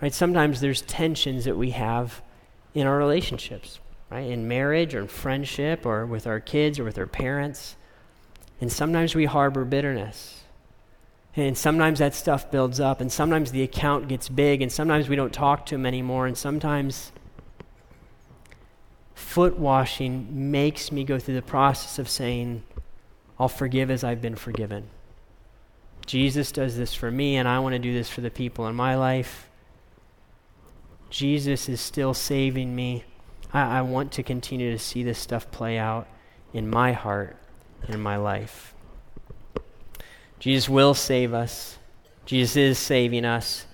Right? 0.00 0.14
Sometimes 0.14 0.60
there's 0.60 0.82
tensions 0.82 1.44
that 1.44 1.56
we 1.56 1.70
have 1.70 2.22
in 2.74 2.86
our 2.86 2.96
relationships, 2.96 3.80
right? 4.10 4.30
In 4.30 4.48
marriage 4.48 4.94
or 4.94 5.00
in 5.00 5.08
friendship 5.08 5.84
or 5.84 6.06
with 6.06 6.26
our 6.26 6.40
kids 6.40 6.78
or 6.78 6.84
with 6.84 6.98
our 6.98 7.06
parents. 7.06 7.76
And 8.60 8.70
sometimes 8.70 9.14
we 9.14 9.26
harbor 9.26 9.64
bitterness. 9.64 10.41
And 11.34 11.56
sometimes 11.56 11.98
that 11.98 12.14
stuff 12.14 12.50
builds 12.50 12.78
up, 12.78 13.00
and 13.00 13.10
sometimes 13.10 13.52
the 13.52 13.62
account 13.62 14.08
gets 14.08 14.28
big, 14.28 14.60
and 14.60 14.70
sometimes 14.70 15.08
we 15.08 15.16
don't 15.16 15.32
talk 15.32 15.64
to 15.66 15.74
him 15.74 15.86
anymore, 15.86 16.26
and 16.26 16.36
sometimes 16.36 17.10
foot 19.14 19.58
washing 19.58 20.50
makes 20.50 20.92
me 20.92 21.04
go 21.04 21.18
through 21.18 21.34
the 21.34 21.42
process 21.42 21.98
of 21.98 22.08
saying, 22.08 22.62
I'll 23.38 23.48
forgive 23.48 23.90
as 23.90 24.04
I've 24.04 24.20
been 24.20 24.36
forgiven. 24.36 24.88
Jesus 26.04 26.52
does 26.52 26.76
this 26.76 26.92
for 26.92 27.10
me, 27.10 27.36
and 27.36 27.48
I 27.48 27.60
want 27.60 27.72
to 27.72 27.78
do 27.78 27.94
this 27.94 28.10
for 28.10 28.20
the 28.20 28.30
people 28.30 28.66
in 28.66 28.74
my 28.74 28.94
life. 28.94 29.48
Jesus 31.08 31.68
is 31.68 31.80
still 31.80 32.12
saving 32.12 32.76
me. 32.76 33.04
I, 33.52 33.78
I 33.78 33.82
want 33.82 34.12
to 34.12 34.22
continue 34.22 34.70
to 34.70 34.78
see 34.78 35.02
this 35.02 35.18
stuff 35.18 35.50
play 35.50 35.78
out 35.78 36.08
in 36.52 36.68
my 36.68 36.92
heart 36.92 37.36
and 37.82 37.94
in 37.94 38.00
my 38.00 38.16
life. 38.16 38.71
Jesus 40.42 40.68
will 40.68 40.92
save 40.92 41.32
us. 41.32 41.78
Jesus 42.26 42.56
is 42.56 42.76
saving 42.76 43.24
us. 43.24 43.64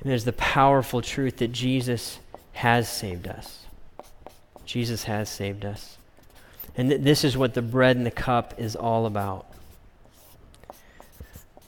And 0.00 0.10
there's 0.10 0.24
the 0.24 0.32
powerful 0.32 1.02
truth 1.02 1.36
that 1.36 1.52
Jesus 1.52 2.18
has 2.50 2.88
saved 2.88 3.28
us. 3.28 3.64
Jesus 4.64 5.04
has 5.04 5.28
saved 5.28 5.64
us. 5.64 5.98
And 6.76 6.90
th- 6.90 7.02
this 7.02 7.22
is 7.22 7.36
what 7.36 7.54
the 7.54 7.62
bread 7.62 7.96
and 7.96 8.04
the 8.04 8.10
cup 8.10 8.54
is 8.58 8.74
all 8.74 9.06
about. 9.06 9.46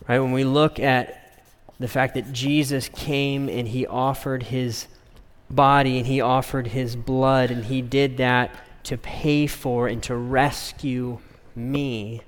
Right? 0.08 0.18
When 0.18 0.32
we 0.32 0.42
look 0.42 0.80
at 0.80 1.40
the 1.78 1.86
fact 1.86 2.14
that 2.14 2.32
Jesus 2.32 2.88
came 2.88 3.48
and 3.48 3.68
he 3.68 3.86
offered 3.86 4.42
his 4.42 4.88
body 5.50 5.98
and 5.98 6.06
he 6.08 6.20
offered 6.20 6.66
his 6.66 6.96
blood, 6.96 7.52
and 7.52 7.66
he 7.66 7.80
did 7.80 8.16
that 8.16 8.52
to 8.82 8.98
pay 8.98 9.46
for 9.46 9.86
and 9.86 10.02
to 10.02 10.16
rescue 10.16 11.20
me. 11.54 12.22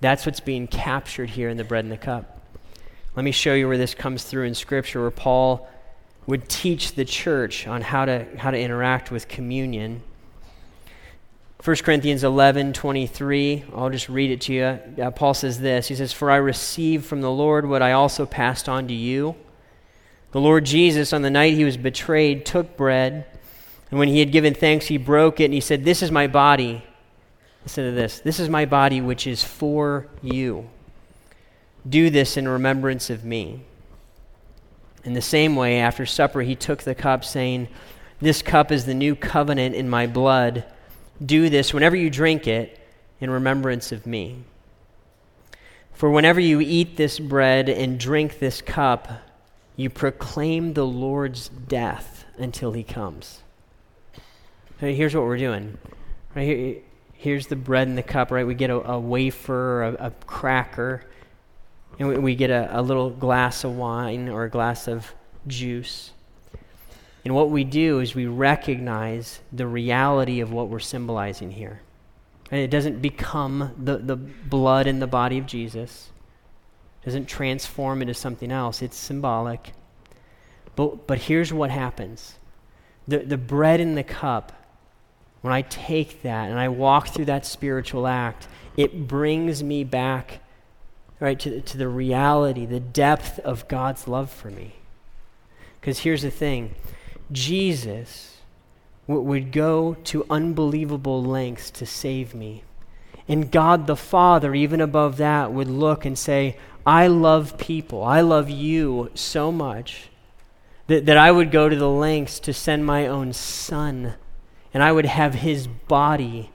That's 0.00 0.24
what's 0.24 0.40
being 0.40 0.66
captured 0.66 1.30
here 1.30 1.48
in 1.48 1.56
the 1.56 1.64
bread 1.64 1.84
and 1.84 1.92
the 1.92 1.98
cup. 1.98 2.40
Let 3.16 3.24
me 3.24 3.32
show 3.32 3.54
you 3.54 3.68
where 3.68 3.78
this 3.78 3.94
comes 3.94 4.24
through 4.24 4.44
in 4.44 4.54
Scripture, 4.54 5.02
where 5.02 5.10
Paul 5.10 5.68
would 6.26 6.48
teach 6.48 6.94
the 6.94 7.04
church 7.04 7.66
on 7.66 7.82
how 7.82 8.04
to, 8.04 8.26
how 8.38 8.50
to 8.50 8.58
interact 8.58 9.10
with 9.10 9.28
communion. 9.28 10.02
1 11.62 11.76
Corinthians 11.78 12.24
11, 12.24 12.72
23, 12.72 13.64
I'll 13.74 13.90
just 13.90 14.08
read 14.08 14.30
it 14.30 14.40
to 14.42 14.52
you. 14.54 14.64
Uh, 15.04 15.10
Paul 15.10 15.34
says 15.34 15.60
this 15.60 15.88
He 15.88 15.94
says, 15.94 16.12
For 16.12 16.30
I 16.30 16.36
received 16.36 17.04
from 17.04 17.20
the 17.20 17.30
Lord 17.30 17.68
what 17.68 17.82
I 17.82 17.92
also 17.92 18.24
passed 18.24 18.68
on 18.68 18.88
to 18.88 18.94
you. 18.94 19.34
The 20.32 20.40
Lord 20.40 20.64
Jesus, 20.64 21.12
on 21.12 21.22
the 21.22 21.30
night 21.30 21.54
he 21.54 21.64
was 21.64 21.76
betrayed, 21.76 22.46
took 22.46 22.76
bread, 22.76 23.26
and 23.90 23.98
when 23.98 24.08
he 24.08 24.20
had 24.20 24.32
given 24.32 24.54
thanks, 24.54 24.86
he 24.86 24.96
broke 24.96 25.40
it, 25.40 25.46
and 25.46 25.54
he 25.54 25.60
said, 25.60 25.84
This 25.84 26.02
is 26.02 26.10
my 26.10 26.28
body. 26.28 26.84
Listen 27.64 27.84
to 27.84 27.92
this. 27.92 28.20
This 28.20 28.40
is 28.40 28.48
my 28.48 28.64
body, 28.64 29.00
which 29.00 29.26
is 29.26 29.44
for 29.44 30.06
you. 30.22 30.68
Do 31.88 32.10
this 32.10 32.36
in 32.36 32.48
remembrance 32.48 33.10
of 33.10 33.24
me. 33.24 33.62
In 35.04 35.14
the 35.14 35.22
same 35.22 35.56
way, 35.56 35.78
after 35.78 36.04
supper, 36.04 36.42
he 36.42 36.54
took 36.54 36.82
the 36.82 36.94
cup, 36.94 37.24
saying, 37.24 37.68
This 38.20 38.42
cup 38.42 38.70
is 38.70 38.84
the 38.84 38.94
new 38.94 39.14
covenant 39.14 39.74
in 39.74 39.88
my 39.88 40.06
blood. 40.06 40.64
Do 41.24 41.48
this 41.48 41.72
whenever 41.72 41.96
you 41.96 42.10
drink 42.10 42.46
it 42.46 42.78
in 43.20 43.30
remembrance 43.30 43.92
of 43.92 44.06
me. 44.06 44.44
For 45.92 46.10
whenever 46.10 46.40
you 46.40 46.60
eat 46.60 46.96
this 46.96 47.18
bread 47.18 47.68
and 47.68 48.00
drink 48.00 48.38
this 48.38 48.62
cup, 48.62 49.22
you 49.76 49.90
proclaim 49.90 50.72
the 50.72 50.86
Lord's 50.86 51.48
death 51.48 52.24
until 52.38 52.72
he 52.72 52.82
comes. 52.82 53.40
here's 54.78 55.14
what 55.14 55.24
we're 55.24 55.36
doing. 55.36 55.76
Right 56.34 56.46
here, 56.46 56.76
here's 57.20 57.48
the 57.48 57.56
bread 57.56 57.86
and 57.86 57.98
the 57.98 58.02
cup, 58.02 58.30
right? 58.30 58.46
We 58.46 58.54
get 58.54 58.70
a, 58.70 58.92
a 58.92 58.98
wafer, 58.98 59.82
a, 59.82 60.06
a 60.06 60.10
cracker 60.26 61.04
and 61.98 62.08
we, 62.08 62.16
we 62.16 62.34
get 62.34 62.48
a, 62.48 62.80
a 62.80 62.80
little 62.80 63.10
glass 63.10 63.62
of 63.62 63.76
wine 63.76 64.30
or 64.30 64.44
a 64.44 64.50
glass 64.50 64.88
of 64.88 65.12
juice. 65.46 66.12
And 67.22 67.34
what 67.34 67.50
we 67.50 67.62
do 67.62 68.00
is 68.00 68.14
we 68.14 68.24
recognize 68.24 69.40
the 69.52 69.66
reality 69.66 70.40
of 70.40 70.50
what 70.50 70.70
we're 70.70 70.78
symbolizing 70.78 71.50
here. 71.50 71.82
And 72.50 72.58
it 72.58 72.70
doesn't 72.70 73.02
become 73.02 73.74
the, 73.78 73.98
the 73.98 74.16
blood 74.16 74.86
in 74.86 74.98
the 74.98 75.06
body 75.06 75.36
of 75.36 75.44
Jesus. 75.44 76.08
It 77.02 77.04
doesn't 77.04 77.26
transform 77.26 78.00
into 78.00 78.14
something 78.14 78.50
else. 78.50 78.80
It's 78.80 78.96
symbolic. 78.96 79.72
But, 80.74 81.06
but 81.06 81.18
here's 81.18 81.52
what 81.52 81.70
happens. 81.70 82.36
The, 83.06 83.18
the 83.18 83.36
bread 83.36 83.80
in 83.80 83.94
the 83.94 84.02
cup, 84.02 84.52
when 85.40 85.52
I 85.52 85.62
take 85.62 86.22
that 86.22 86.50
and 86.50 86.58
I 86.58 86.68
walk 86.68 87.08
through 87.08 87.26
that 87.26 87.46
spiritual 87.46 88.06
act, 88.06 88.48
it 88.76 89.08
brings 89.08 89.62
me 89.62 89.84
back 89.84 90.40
right, 91.20 91.38
to, 91.40 91.60
to 91.60 91.78
the 91.78 91.88
reality, 91.88 92.66
the 92.66 92.80
depth 92.80 93.38
of 93.40 93.68
God's 93.68 94.08
love 94.08 94.30
for 94.30 94.50
me. 94.50 94.74
Because 95.80 96.00
here's 96.00 96.22
the 96.22 96.30
thing 96.30 96.74
Jesus 97.30 98.38
would 99.06 99.52
go 99.52 99.94
to 100.04 100.26
unbelievable 100.30 101.22
lengths 101.22 101.70
to 101.70 101.86
save 101.86 102.34
me. 102.34 102.62
And 103.28 103.50
God 103.50 103.86
the 103.86 103.96
Father, 103.96 104.54
even 104.54 104.80
above 104.80 105.16
that, 105.18 105.52
would 105.52 105.68
look 105.68 106.04
and 106.04 106.18
say, 106.18 106.56
I 106.86 107.06
love 107.06 107.58
people. 107.58 108.02
I 108.02 108.20
love 108.20 108.48
you 108.48 109.10
so 109.14 109.52
much 109.52 110.10
that, 110.86 111.06
that 111.06 111.16
I 111.16 111.30
would 111.30 111.50
go 111.50 111.68
to 111.68 111.76
the 111.76 111.88
lengths 111.88 112.40
to 112.40 112.52
send 112.52 112.84
my 112.84 113.06
own 113.06 113.32
son, 113.32 114.14
and 114.72 114.82
I 114.82 114.92
would 114.92 115.06
have 115.06 115.34
his 115.34 115.66
body 115.66 116.50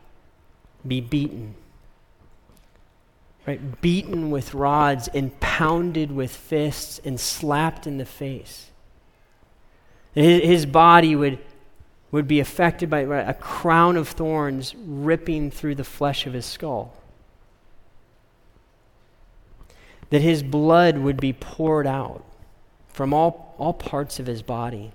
be 0.86 1.02
beaten 1.02 1.56
right? 3.46 3.82
Beaten 3.82 4.32
with 4.32 4.54
rods 4.54 5.08
and 5.10 5.38
pounded 5.40 6.12
with 6.12 6.36
fists 6.36 7.00
and 7.04 7.20
slapped 7.20 7.88
in 7.88 7.98
the 7.98 8.06
face. 8.06 8.72
His, 10.14 10.44
his 10.44 10.66
body 10.66 11.16
would, 11.16 11.40
would 12.12 12.28
be 12.28 12.40
affected 12.40 12.90
by 12.90 13.02
a 13.02 13.34
crown 13.34 13.98
of 13.98 14.10
thorns 14.10 14.74
ripping 14.76 15.52
through 15.52 15.76
the 15.76 15.84
flesh 15.84 16.26
of 16.26 16.34
his 16.34 16.46
skull. 16.46 16.94
That 20.10 20.22
his 20.22 20.44
blood 20.44 20.98
would 20.98 21.18
be 21.20 21.34
poured 21.34 21.88
out 21.88 22.24
from 22.88 23.14
all, 23.14 23.54
all 23.58 23.74
parts 23.74 24.20
of 24.20 24.28
his 24.28 24.42
body. 24.42 24.92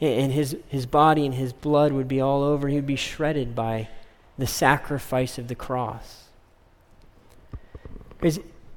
And 0.00 0.32
his, 0.32 0.56
his 0.68 0.86
body 0.86 1.24
and 1.24 1.34
his 1.34 1.52
blood 1.52 1.92
would 1.92 2.08
be 2.08 2.20
all 2.20 2.42
over. 2.42 2.68
He 2.68 2.76
would 2.76 2.86
be 2.86 2.96
shredded 2.96 3.54
by 3.54 3.88
the 4.36 4.46
sacrifice 4.46 5.38
of 5.38 5.48
the 5.48 5.54
cross. 5.54 6.24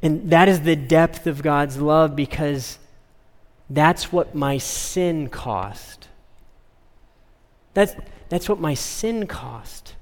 And 0.01 0.29
that 0.29 0.47
is 0.47 0.61
the 0.61 0.75
depth 0.75 1.25
of 1.25 1.41
God's 1.41 1.77
love 1.77 2.15
because 2.15 2.77
that's 3.69 4.11
what 4.11 4.35
my 4.35 4.57
sin 4.57 5.29
cost. 5.29 6.07
That's, 7.73 7.95
that's 8.29 8.47
what 8.47 8.59
my 8.59 8.73
sin 8.73 9.27
cost. 9.27 9.95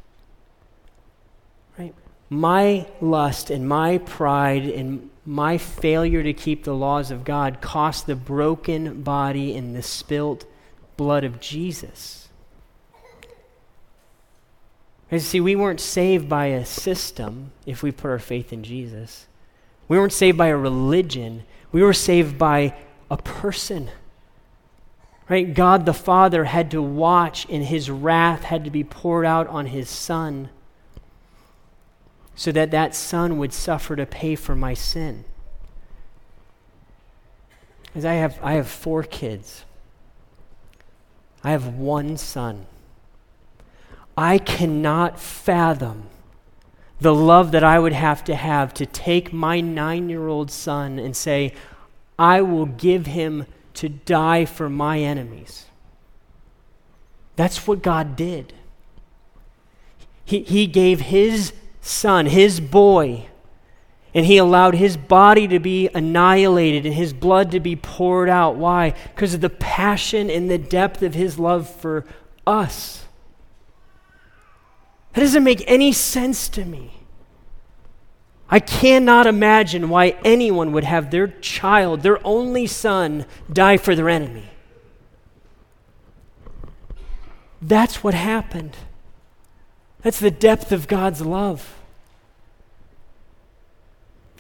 Right? 1.78 1.94
My 2.30 2.88
lust 3.02 3.50
and 3.50 3.68
my 3.68 4.00
pride 4.00 4.66
and 4.66 5.10
my 5.26 5.58
failure 5.58 6.24
to 6.24 6.34
keep 6.34 6.64
the 6.64 6.76
laws 6.76 7.10
of 7.10 7.24
God 7.24 7.62
cost 7.62 8.06
the 8.06 8.16
broken 8.16 9.02
body 9.02 9.56
and 9.56 9.76
the 9.76 9.82
spilt 9.82 10.46
blood 10.98 11.24
of 11.24 11.40
Jesus. 11.40 12.30
Because, 15.08 15.26
see, 15.26 15.40
we 15.40 15.56
weren't 15.56 15.80
saved 15.80 16.28
by 16.28 16.48
a 16.48 16.66
system 16.66 17.52
if 17.66 17.84
we 17.84 17.92
put 17.92 18.10
our 18.10 18.20
faith 18.20 18.52
in 18.52 18.64
Jesus. 18.64 19.28
We 19.88 19.98
weren't 19.98 20.14
saved 20.14 20.38
by 20.38 20.48
a 20.48 20.58
religion, 20.58 21.44
we 21.72 21.84
were 21.84 21.94
saved 21.94 22.38
by 22.38 22.76
a 23.12 23.18
person. 23.18 23.90
Right? 25.28 25.54
God 25.54 25.86
the 25.86 25.94
Father 25.94 26.46
had 26.46 26.72
to 26.72 26.82
watch, 26.82 27.48
and 27.50 27.64
his 27.64 27.90
wrath 27.90 28.44
had 28.44 28.64
to 28.66 28.70
be 28.70 28.84
poured 28.84 29.26
out 29.26 29.48
on 29.48 29.68
his 29.68 29.90
Son 29.90 30.50
so 32.36 32.52
that 32.52 32.72
that 32.72 32.94
Son 32.94 33.38
would 33.38 33.54
suffer 33.54 33.96
to 33.96 34.06
pay 34.06 34.36
for 34.36 34.56
my 34.56 34.74
sin. 34.74 35.24
As 37.96 38.04
I 38.04 38.14
have, 38.14 38.38
I 38.44 38.54
have 38.54 38.68
four 38.68 39.04
kids. 39.04 39.64
I 41.46 41.52
have 41.52 41.68
one 41.76 42.18
son. 42.18 42.66
I 44.18 44.40
cannot 44.40 45.20
fathom 45.20 46.10
the 47.00 47.14
love 47.14 47.52
that 47.52 47.64
I 47.64 47.78
would 47.78 47.94
have 47.94 48.24
to 48.24 48.34
have 48.34 48.74
to 48.74 48.86
take 48.88 49.32
my 49.32 49.62
nine 49.62 50.10
year 50.10 50.28
old 50.28 50.50
son 50.50 50.98
and 50.98 51.16
say, 51.16 51.54
I 52.18 52.42
will 52.42 52.66
give 52.66 53.06
him 53.06 53.46
to 53.76 53.90
die 53.90 54.46
for 54.46 54.70
my 54.72 55.00
enemies. 55.00 55.68
That's 57.36 57.68
what 57.68 57.84
God 57.84 58.16
did. 58.16 58.54
He, 60.24 60.42
he 60.42 60.66
gave 60.66 61.00
his 61.00 61.54
son, 61.80 62.26
his 62.26 62.60
boy, 62.60 63.28
and 64.16 64.26
he 64.26 64.38
allowed 64.38 64.76
his 64.76 64.96
body 64.96 65.46
to 65.50 65.60
be 65.60 65.90
annihilated 65.94 66.86
and 66.86 66.96
his 66.96 67.12
blood 67.12 67.52
to 67.52 67.60
be 67.60 67.76
poured 67.76 68.30
out. 68.30 68.56
Why? 68.56 68.94
Because 69.14 69.34
of 69.34 69.42
the 69.42 69.50
passion 69.50 70.30
and 70.30 70.50
the 70.50 70.58
depth 70.58 71.04
of 71.04 71.14
his 71.14 71.38
love 71.38 71.70
for 71.70 72.06
us. 72.48 73.06
That 75.12 75.20
doesn't 75.20 75.44
make 75.44 75.66
any 75.68 75.92
sense 75.92 76.48
to 76.50 76.64
me. 76.64 76.94
I 78.50 78.62
cannot 78.62 79.28
imagine 79.28 79.90
why 79.90 80.16
anyone 80.24 80.72
would 80.72 80.86
have 80.86 81.12
their 81.12 81.28
child, 81.28 82.02
their 82.02 82.26
only 82.26 82.68
son, 82.68 83.26
die 83.52 83.76
for 83.76 83.96
their 83.96 84.08
enemy. 84.08 84.50
That's 87.62 88.02
what 88.02 88.14
happened. 88.14 88.78
That's 90.04 90.20
the 90.20 90.32
depth 90.32 90.72
of 90.72 90.88
God's 90.88 91.20
love. 91.20 91.76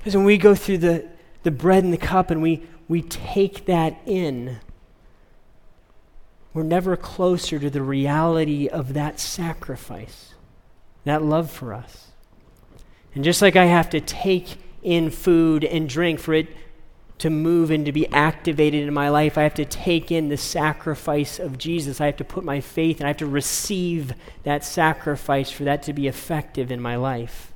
Because 0.06 0.18
when 0.18 0.26
we 0.28 0.38
go 0.38 0.54
through 0.54 0.78
the, 0.78 1.04
the 1.42 1.50
bread 1.50 1.84
and 1.84 1.92
the 1.92 1.98
cup 1.98 2.30
and 2.30 2.40
we, 2.40 2.62
we 2.88 3.02
take 3.02 3.66
that 3.66 3.98
in, 4.06 4.60
we're 6.54 6.62
never 6.62 6.96
closer 6.96 7.58
to 7.58 7.72
the 7.72 7.82
reality 7.82 8.68
of 8.68 8.94
that 8.94 9.20
sacrifice 9.20 10.36
that 11.06 11.24
love 11.24 11.50
for 11.50 11.74
us. 11.74 12.10
And 13.16 13.24
just 13.24 13.42
like 13.42 13.56
I 13.56 13.66
have 13.66 13.90
to 13.90 14.00
take 14.00 14.58
in 14.84 15.10
food 15.10 15.64
and 15.64 15.90
drink 15.90 16.20
for 16.20 16.36
it 16.36 16.50
to 17.18 17.32
move 17.32 17.72
and 17.72 17.84
to 17.88 17.92
be 17.92 18.08
activated 18.10 18.88
in 18.88 18.94
my 18.94 19.10
life, 19.10 19.40
I 19.40 19.42
have 19.42 19.56
to 19.56 19.66
take 19.66 20.12
in 20.12 20.30
the 20.30 20.38
sacrifice 20.38 21.40
of 21.40 21.58
Jesus. 21.58 22.00
I 22.00 22.06
have 22.06 22.18
to 22.18 22.24
put 22.24 22.44
my 22.44 22.62
faith 22.62 22.98
and 22.98 23.06
I 23.06 23.10
have 23.10 23.18
to 23.18 23.26
receive 23.26 24.14
that 24.44 24.64
sacrifice 24.64 25.50
for 25.50 25.64
that 25.64 25.82
to 25.82 25.94
be 25.94 26.06
effective 26.08 26.70
in 26.70 26.80
my 26.80 26.96
life. 26.96 27.55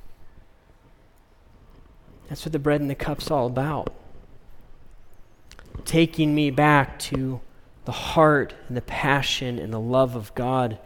That's 2.30 2.46
what 2.46 2.52
the 2.52 2.58
bread 2.60 2.80
and 2.80 2.88
the 2.88 2.94
cup's 2.94 3.30
all 3.30 3.48
about. 3.48 3.92
Taking 5.84 6.32
me 6.34 6.50
back 6.50 6.98
to 7.00 7.40
the 7.84 7.92
heart 7.92 8.54
and 8.68 8.76
the 8.76 8.82
passion 8.82 9.58
and 9.58 9.72
the 9.72 9.80
love 9.80 10.14
of 10.14 10.32
God 10.36 10.78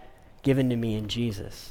given 0.42 0.70
to 0.70 0.76
me 0.76 0.94
in 0.94 1.06
Jesus. 1.06 1.70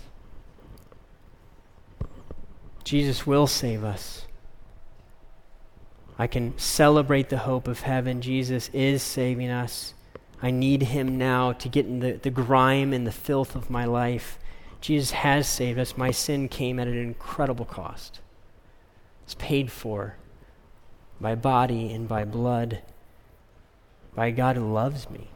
Jesus 2.83 3.25
will 3.25 3.47
save 3.47 3.83
us. 3.83 4.27
I 6.19 6.27
can 6.27 6.55
celebrate 6.59 7.29
the 7.29 7.39
hope 7.39 7.67
of 7.67 7.81
heaven. 7.81 8.21
Jesus 8.21 8.69
is 8.73 9.01
saving 9.01 9.49
us. 9.49 9.95
I 10.39 10.51
need 10.51 10.83
him 10.83 11.17
now 11.17 11.53
to 11.53 11.67
get 11.67 11.87
in 11.87 11.99
the, 11.99 12.13
the 12.13 12.29
grime 12.29 12.93
and 12.93 13.07
the 13.07 13.11
filth 13.11 13.55
of 13.55 13.71
my 13.71 13.85
life. 13.85 14.37
Jesus 14.81 15.11
has 15.11 15.47
saved 15.47 15.79
us. 15.79 15.97
My 15.97 16.11
sin 16.11 16.47
came 16.47 16.77
at 16.77 16.87
an 16.87 16.97
incredible 16.97 17.65
cost. 17.65 18.19
It's 19.23 19.35
paid 19.35 19.71
for 19.71 20.15
by 21.19 21.35
body 21.35 21.91
and 21.93 22.07
by 22.07 22.25
blood, 22.25 22.81
by 24.13 24.31
God 24.31 24.57
who 24.57 24.71
loves 24.71 25.09
me. 25.09 25.29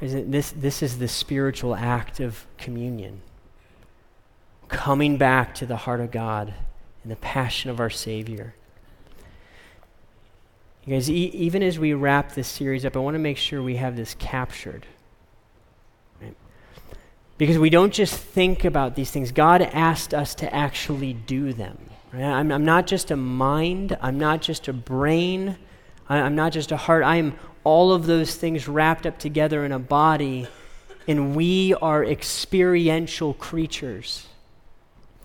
This, 0.00 0.52
this 0.52 0.82
is 0.82 0.98
the 0.98 1.08
spiritual 1.08 1.74
act 1.74 2.20
of 2.20 2.46
communion. 2.58 3.22
Coming 4.68 5.16
back 5.16 5.54
to 5.56 5.66
the 5.66 5.76
heart 5.76 6.00
of 6.00 6.10
God 6.10 6.52
and 7.02 7.12
the 7.12 7.16
passion 7.16 7.70
of 7.70 7.80
our 7.80 7.90
Savior. 7.90 8.54
You 10.84 10.94
guys, 10.94 11.10
e- 11.10 11.30
even 11.32 11.62
as 11.62 11.78
we 11.78 11.94
wrap 11.94 12.32
this 12.32 12.48
series 12.48 12.84
up, 12.84 12.96
I 12.96 13.00
want 13.00 13.14
to 13.14 13.18
make 13.18 13.38
sure 13.38 13.62
we 13.62 13.76
have 13.76 13.96
this 13.96 14.14
captured. 14.14 14.86
Because 17.38 17.58
we 17.58 17.70
don't 17.70 17.92
just 17.92 18.16
think 18.16 18.64
about 18.64 18.94
these 18.94 19.10
things, 19.10 19.30
God 19.30 19.60
asked 19.60 20.14
us 20.14 20.34
to 20.36 20.54
actually 20.54 21.12
do 21.12 21.52
them. 21.52 21.78
Right? 22.12 22.22
I'm, 22.22 22.50
I'm, 22.50 22.64
not 22.64 22.86
just 22.86 23.10
a 23.10 23.16
mind, 23.16 23.96
I'm 24.00 24.18
not 24.18 24.40
just 24.40 24.68
a 24.68 24.72
brain, 24.72 25.58
I, 26.08 26.18
I'm 26.18 26.34
not 26.34 26.52
just 26.52 26.72
a 26.72 26.76
heart. 26.76 27.04
I 27.04 27.16
am 27.16 27.38
all 27.62 27.92
of 27.92 28.06
those 28.06 28.34
things 28.34 28.68
wrapped 28.68 29.06
up 29.06 29.18
together 29.18 29.64
in 29.64 29.72
a 29.72 29.78
body, 29.78 30.46
and 31.06 31.36
we 31.36 31.74
are 31.74 32.04
experiential 32.04 33.34
creatures. 33.34 34.26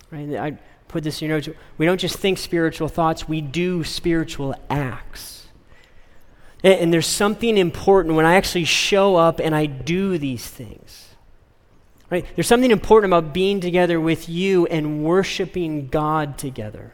Right? 0.10 0.36
I 0.36 0.58
put 0.90 1.04
this 1.04 1.22
in 1.22 1.30
your 1.30 1.38
notes. 1.38 1.50
We 1.78 1.86
don't 1.86 2.00
just 2.00 2.18
think 2.18 2.38
spiritual 2.38 2.90
thoughts, 2.90 3.28
we 3.28 3.42
do 3.42 3.84
spiritual 3.84 4.56
acts. 4.70 5.48
And 6.64 6.94
there's 6.94 7.08
something 7.08 7.58
important 7.58 8.16
when 8.16 8.26
I 8.26 8.36
actually 8.36 8.66
show 8.66 9.16
up 9.16 9.40
and 9.40 9.56
I 9.56 9.66
do 9.66 10.20
these 10.20 10.46
things. 10.46 11.01
Right? 12.12 12.26
There's 12.36 12.48
something 12.48 12.72
important 12.72 13.14
about 13.14 13.34
being 13.34 13.62
together 13.62 14.00
with 14.00 14.28
you 14.28 14.66
and 14.66 15.02
worshiping 15.02 15.88
God 15.88 16.38
together. 16.38 16.94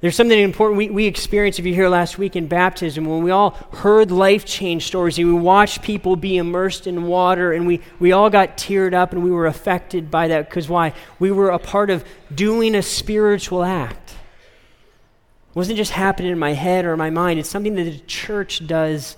There's 0.00 0.16
something 0.16 0.38
important 0.38 0.76
we, 0.76 0.90
we 0.90 1.06
experienced, 1.06 1.60
if 1.60 1.64
you 1.64 1.72
here 1.72 1.88
last 1.88 2.18
week 2.18 2.34
in 2.36 2.48
baptism, 2.48 3.06
when 3.06 3.22
we 3.22 3.30
all 3.30 3.52
heard 3.72 4.10
life 4.10 4.44
change 4.44 4.86
stories 4.86 5.18
and 5.18 5.28
we 5.28 5.40
watched 5.40 5.82
people 5.82 6.16
be 6.16 6.36
immersed 6.36 6.88
in 6.88 7.04
water 7.04 7.52
and 7.52 7.66
we, 7.66 7.80
we 8.00 8.10
all 8.12 8.28
got 8.28 8.58
teared 8.58 8.92
up 8.92 9.12
and 9.12 9.22
we 9.22 9.30
were 9.30 9.46
affected 9.46 10.10
by 10.10 10.28
that. 10.28 10.50
Because 10.50 10.68
why? 10.68 10.92
We 11.20 11.30
were 11.30 11.50
a 11.50 11.58
part 11.60 11.90
of 11.90 12.04
doing 12.34 12.74
a 12.74 12.82
spiritual 12.82 13.62
act. 13.62 14.10
It 14.10 15.56
wasn't 15.56 15.76
just 15.76 15.92
happening 15.92 16.32
in 16.32 16.38
my 16.40 16.52
head 16.52 16.84
or 16.84 16.96
my 16.96 17.10
mind, 17.10 17.38
it's 17.38 17.48
something 17.48 17.76
that 17.76 17.84
the 17.84 17.98
church 18.00 18.66
does 18.66 19.16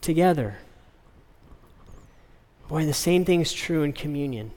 together. 0.00 0.56
Boy, 2.68 2.84
the 2.84 2.92
same 2.92 3.24
thing 3.24 3.40
is 3.40 3.52
true 3.52 3.82
in 3.82 3.92
communion. 3.92 4.50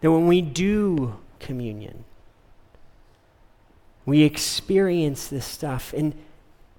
That 0.00 0.10
when 0.10 0.26
we 0.26 0.40
do 0.40 1.16
communion, 1.40 2.04
we 4.06 4.22
experience 4.22 5.28
this 5.28 5.44
stuff, 5.44 5.92
and, 5.92 6.14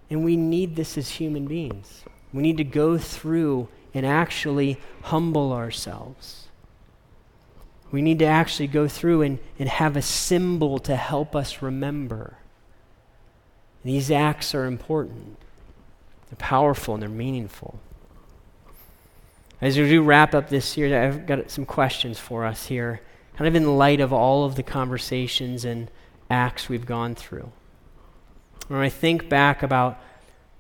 and 0.09 0.26
we 0.26 0.36
need 0.36 0.76
this 0.76 0.97
as 0.97 1.09
human 1.09 1.45
beings. 1.45 2.03
We 2.34 2.41
need 2.41 2.57
to 2.57 2.63
go 2.63 2.97
through 2.97 3.67
and 3.93 4.05
actually 4.05 4.80
humble 5.03 5.53
ourselves. 5.53 6.47
We 7.91 8.01
need 8.01 8.20
to 8.20 8.26
actually 8.26 8.67
go 8.67 8.88
through 8.88 9.22
and, 9.22 9.39
and 9.59 9.70
have 9.70 9.95
a 9.95 10.01
symbol 10.01 10.80
to 10.80 10.95
help 10.95 11.36
us 11.36 11.61
remember. 11.61 12.38
These 13.84 14.09
acts 14.09 14.55
are 14.55 14.65
important, 14.65 15.38
they're 16.30 16.38
powerful, 16.38 16.95
and 16.95 17.03
they're 17.03 17.09
meaningful. 17.09 17.80
As 19.62 19.78
we 19.78 19.89
do 19.89 20.01
wrap 20.01 20.34
up 20.34 20.47
this 20.47 20.66
series, 20.66 20.93
I've 20.93 21.26
got 21.26 21.51
some 21.51 21.66
questions 21.66 22.18
for 22.18 22.45
us 22.45 22.68
here, 22.68 23.01
kind 23.36 23.47
of 23.47 23.55
in 23.55 23.78
light 23.78 23.99
of 23.99 24.14
all 24.14 24.45
of 24.45 24.55
the 24.55 24.64
conversations 24.64 25.66
and 25.66 25.91
acts 26.30 26.70
we've 26.70 26.86
gone 26.86 27.14
through. 27.14 27.51
When 28.70 28.80
I 28.80 28.89
think 28.89 29.28
back 29.28 29.62
about 29.62 29.99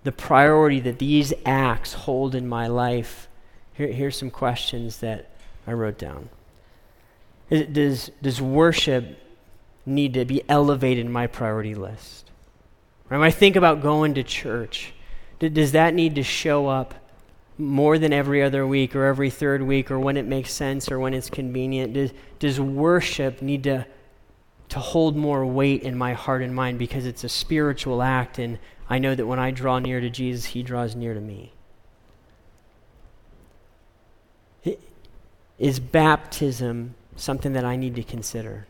the 0.03 0.11
priority 0.11 0.81
that 0.81 0.99
these 0.99 1.33
acts 1.45 1.93
hold 1.93 2.35
in 2.35 2.47
my 2.47 2.67
life, 2.67 3.29
here, 3.73 3.87
here's 3.87 4.17
some 4.17 4.31
questions 4.31 4.97
that 4.97 5.29
I 5.65 5.71
wrote 5.71 5.97
down. 5.97 6.29
Does, 7.49 8.11
does 8.21 8.41
worship 8.41 9.17
need 9.85 10.13
to 10.15 10.25
be 10.25 10.43
elevated 10.49 11.05
in 11.05 11.11
my 11.11 11.27
priority 11.27 11.73
list? 11.73 12.31
When 13.07 13.21
I 13.21 13.31
think 13.31 13.55
about 13.55 13.81
going 13.81 14.13
to 14.15 14.23
church, 14.23 14.93
does 15.39 15.71
that 15.71 15.93
need 15.93 16.15
to 16.15 16.23
show 16.23 16.67
up 16.67 16.93
more 17.59 17.99
than 17.99 18.11
every 18.11 18.41
other 18.41 18.65
week 18.65 18.95
or 18.95 19.05
every 19.05 19.29
third 19.29 19.61
week 19.61 19.91
or 19.91 19.99
when 19.99 20.17
it 20.17 20.25
makes 20.25 20.51
sense 20.51 20.89
or 20.89 20.99
when 20.99 21.13
it's 21.13 21.29
convenient? 21.29 21.93
Does, 21.93 22.11
does 22.39 22.59
worship 22.59 23.41
need 23.41 23.63
to 23.65 23.85
to 24.69 24.79
hold 24.79 25.15
more 25.15 25.45
weight 25.45 25.81
in 25.81 25.97
my 25.97 26.13
heart 26.13 26.41
and 26.41 26.55
mind 26.55 26.79
because 26.79 27.05
it's 27.05 27.23
a 27.23 27.29
spiritual 27.29 28.01
act, 28.01 28.37
and 28.37 28.59
I 28.87 28.99
know 28.99 29.15
that 29.15 29.25
when 29.25 29.39
I 29.39 29.51
draw 29.51 29.79
near 29.79 29.99
to 29.99 30.09
Jesus, 30.09 30.45
He 30.45 30.63
draws 30.63 30.95
near 30.95 31.13
to 31.13 31.19
me. 31.19 31.53
Is 35.57 35.79
baptism 35.79 36.95
something 37.15 37.53
that 37.53 37.65
I 37.65 37.75
need 37.75 37.95
to 37.95 38.03
consider? 38.03 38.67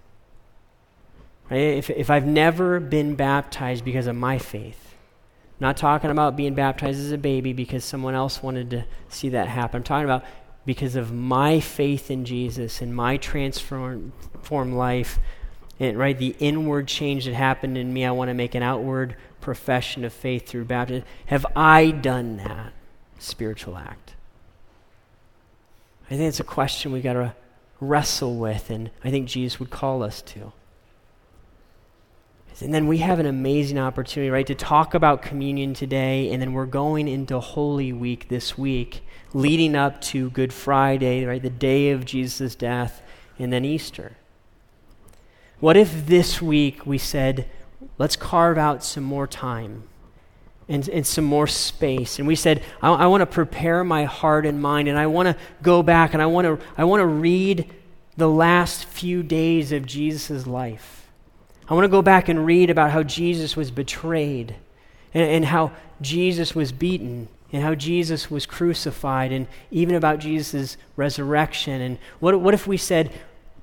Right? 1.52 1.58
If, 1.58 1.90
if 1.90 2.10
I've 2.10 2.26
never 2.26 2.80
been 2.80 3.16
baptized 3.16 3.86
because 3.86 4.08
of 4.08 4.16
my 4.16 4.40
faith, 4.40 4.89
not 5.60 5.78
talking 5.78 6.10
about 6.10 6.38
being 6.38 6.54
baptized 6.54 7.00
as 7.00 7.12
a 7.12 7.18
baby 7.18 7.54
because 7.54 7.84
someone 7.84 8.16
else 8.16 8.42
wanted 8.42 8.70
to 8.70 8.86
see 9.10 9.30
that 9.30 9.48
happen. 9.48 9.78
I'm 9.78 9.84
talking 9.84 10.06
about 10.06 10.24
because 10.66 10.96
of 10.96 11.12
my 11.12 11.60
faith 11.60 12.10
in 12.12 12.26
Jesus 12.26 12.82
and 12.82 12.96
my 12.96 13.18
transformed 13.18 14.14
life 14.52 15.20
and, 15.80 15.98
right, 15.98 16.18
the 16.18 16.36
inward 16.40 16.88
change 16.88 17.26
that 17.26 17.34
happened 17.34 17.78
in 17.78 17.94
me, 17.94 18.06
I 18.06 18.12
want 18.12 18.30
to 18.30 18.34
make 18.34 18.54
an 18.54 18.64
outward 18.64 19.16
profession 19.42 20.04
of 20.04 20.12
faith 20.12 20.48
through 20.48 20.66
baptism. 20.66 21.06
Have 21.28 21.46
I 21.56 21.92
done 21.92 22.38
that 22.38 22.74
spiritual 23.18 23.78
act? 23.78 24.16
I 26.06 26.16
think 26.16 26.24
it's 26.24 26.40
a 26.40 26.44
question 26.44 26.92
we 26.92 27.02
got 27.02 27.14
to 27.14 27.36
wrestle 27.80 28.36
with, 28.36 28.70
and 28.70 28.92
I 29.04 29.10
think 29.10 29.28
Jesus 29.28 29.60
would 29.60 29.70
call 29.70 30.04
us 30.04 30.22
to. 30.24 30.52
And 32.62 32.74
then 32.74 32.88
we 32.88 32.98
have 32.98 33.20
an 33.20 33.26
amazing 33.26 33.80
opportunity, 33.80 34.30
right, 34.30 34.48
to 34.48 34.56
talk 34.56 34.94
about 34.94 35.22
communion 35.22 35.74
today, 35.74 36.32
and 36.32 36.42
then 36.42 36.54
we're 36.54 36.66
going 36.66 37.08
into 37.08 37.40
Holy 37.40 37.94
Week 37.94 38.28
this 38.28 38.58
week, 38.58 39.02
leading 39.34 39.76
up 39.76 40.02
to 40.02 40.30
Good 40.32 40.52
Friday, 40.52 41.24
right, 41.26 41.42
the 41.42 41.50
day 41.50 41.92
of 41.92 42.06
Jesus' 42.06 42.56
death, 42.56 43.02
and 43.38 43.54
then 43.54 43.64
Easter. 43.64 44.18
What 45.60 45.78
if 45.78 46.08
this 46.08 46.42
week 46.42 46.86
we 46.86 46.98
said, 46.98 47.50
let's 47.98 48.16
carve 48.16 48.58
out 48.58 48.84
some 48.84 49.04
more 49.04 49.28
time 49.28 49.84
and, 50.68 50.88
and 50.90 51.08
some 51.08 51.26
more 51.26 51.48
space? 51.48 52.20
And 52.20 52.28
we 52.28 52.36
said, 52.36 52.62
I, 52.82 52.92
I 52.92 53.06
want 53.08 53.22
to 53.22 53.26
prepare 53.26 53.84
my 53.84 54.04
heart 54.04 54.46
and 54.46 54.62
mind, 54.62 54.90
and 54.90 54.98
I 54.98 55.08
want 55.08 55.28
to 55.28 55.36
go 55.62 55.82
back 55.82 56.14
and 56.14 56.22
I 56.22 56.26
want 56.26 56.46
to 56.46 56.66
I 56.78 56.84
want 56.84 57.00
to 57.02 57.06
read 57.06 57.74
the 58.18 58.30
last 58.30 58.86
few 58.86 59.24
days 59.24 59.72
of 59.72 59.86
Jesus' 59.86 60.46
life. 60.46 60.99
I 61.70 61.74
want 61.76 61.86
to 61.86 61.90
go 61.90 62.02
back 62.02 62.28
and 62.28 62.46
read 62.46 62.70
about 62.70 62.92
how 62.92 63.04
Jesus 63.04 63.56
was 63.56 63.72
betrayed 63.72 64.56
and, 65.14 65.24
and 65.24 65.46
how 65.46 65.72
Jesus 66.02 66.56
was 66.56 66.72
beaten 66.72 67.28
and 67.54 67.64
how 67.64 67.76
Jesus 67.76 68.30
was 68.30 68.46
crucified 68.46 69.32
and 69.32 69.48
even 69.72 69.96
about 69.96 70.20
Jesus' 70.20 70.78
resurrection. 70.96 71.82
And 71.82 71.98
what, 72.20 72.40
what 72.42 72.54
if 72.54 72.68
we 72.68 72.78
said, 72.78 73.12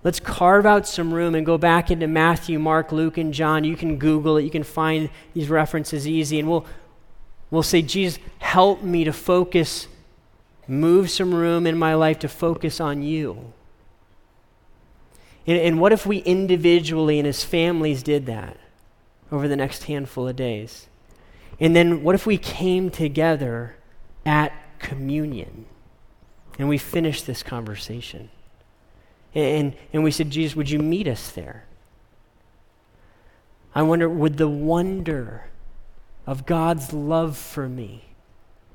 Let's 0.07 0.20
carve 0.20 0.66
out 0.66 0.86
some 0.86 1.12
room 1.12 1.34
and 1.34 1.44
go 1.44 1.59
back 1.59 1.90
into 1.90 2.07
Matthew, 2.07 2.61
Mark, 2.61 2.92
Luke, 2.92 3.18
and 3.18 3.34
John. 3.34 3.64
You 3.64 3.74
can 3.74 3.98
Google 3.98 4.36
it. 4.36 4.42
You 4.42 4.50
can 4.50 4.62
find 4.62 5.11
these 5.34 5.48
references 5.48 6.07
easy. 6.07 6.38
And 6.38 6.48
we'll, 6.48 6.64
we'll 7.50 7.64
say, 7.64 7.82
Jesus, 7.82 8.20
help 8.38 8.84
me 8.84 9.02
to 9.02 9.12
focus, 9.12 9.88
move 10.68 11.11
some 11.11 11.34
room 11.34 11.66
in 11.66 11.76
my 11.76 11.94
life 11.94 12.20
to 12.20 12.28
focus 12.28 12.80
on 12.80 13.02
you. 13.02 13.52
And, 15.47 15.59
and 15.59 15.80
what 15.80 15.92
if 15.92 16.07
we 16.07 16.18
individually 16.18 17.18
and 17.18 17.26
as 17.26 17.44
families 17.44 18.03
did 18.03 18.26
that 18.26 18.57
over 19.30 19.49
the 19.49 19.57
next 19.57 19.84
handful 19.84 20.28
of 20.28 20.36
days? 20.36 20.86
And 21.61 21.74
then 21.74 22.03
what 22.03 22.14
if 22.14 22.26
we 22.26 22.38
came 22.38 22.90
together 22.90 23.76
at 24.24 24.53
communion 24.78 25.66
and 26.59 26.68
we 26.68 26.78
finished 26.78 27.26
this 27.26 27.42
conversation? 27.42 28.30
And, 29.34 29.74
and 29.92 30.03
we 30.03 30.11
said, 30.11 30.30
Jesus, 30.30 30.57
would 30.57 30.70
you 30.70 30.78
meet 30.78 31.07
us 31.07 31.30
there? 31.30 31.64
I 33.74 33.82
wonder, 33.82 34.09
would 34.09 34.38
the 34.38 34.49
wonder 34.49 35.51
of 36.26 36.47
God's 36.47 36.92
love 36.92 37.36
for 37.36 37.68
me 37.68 38.07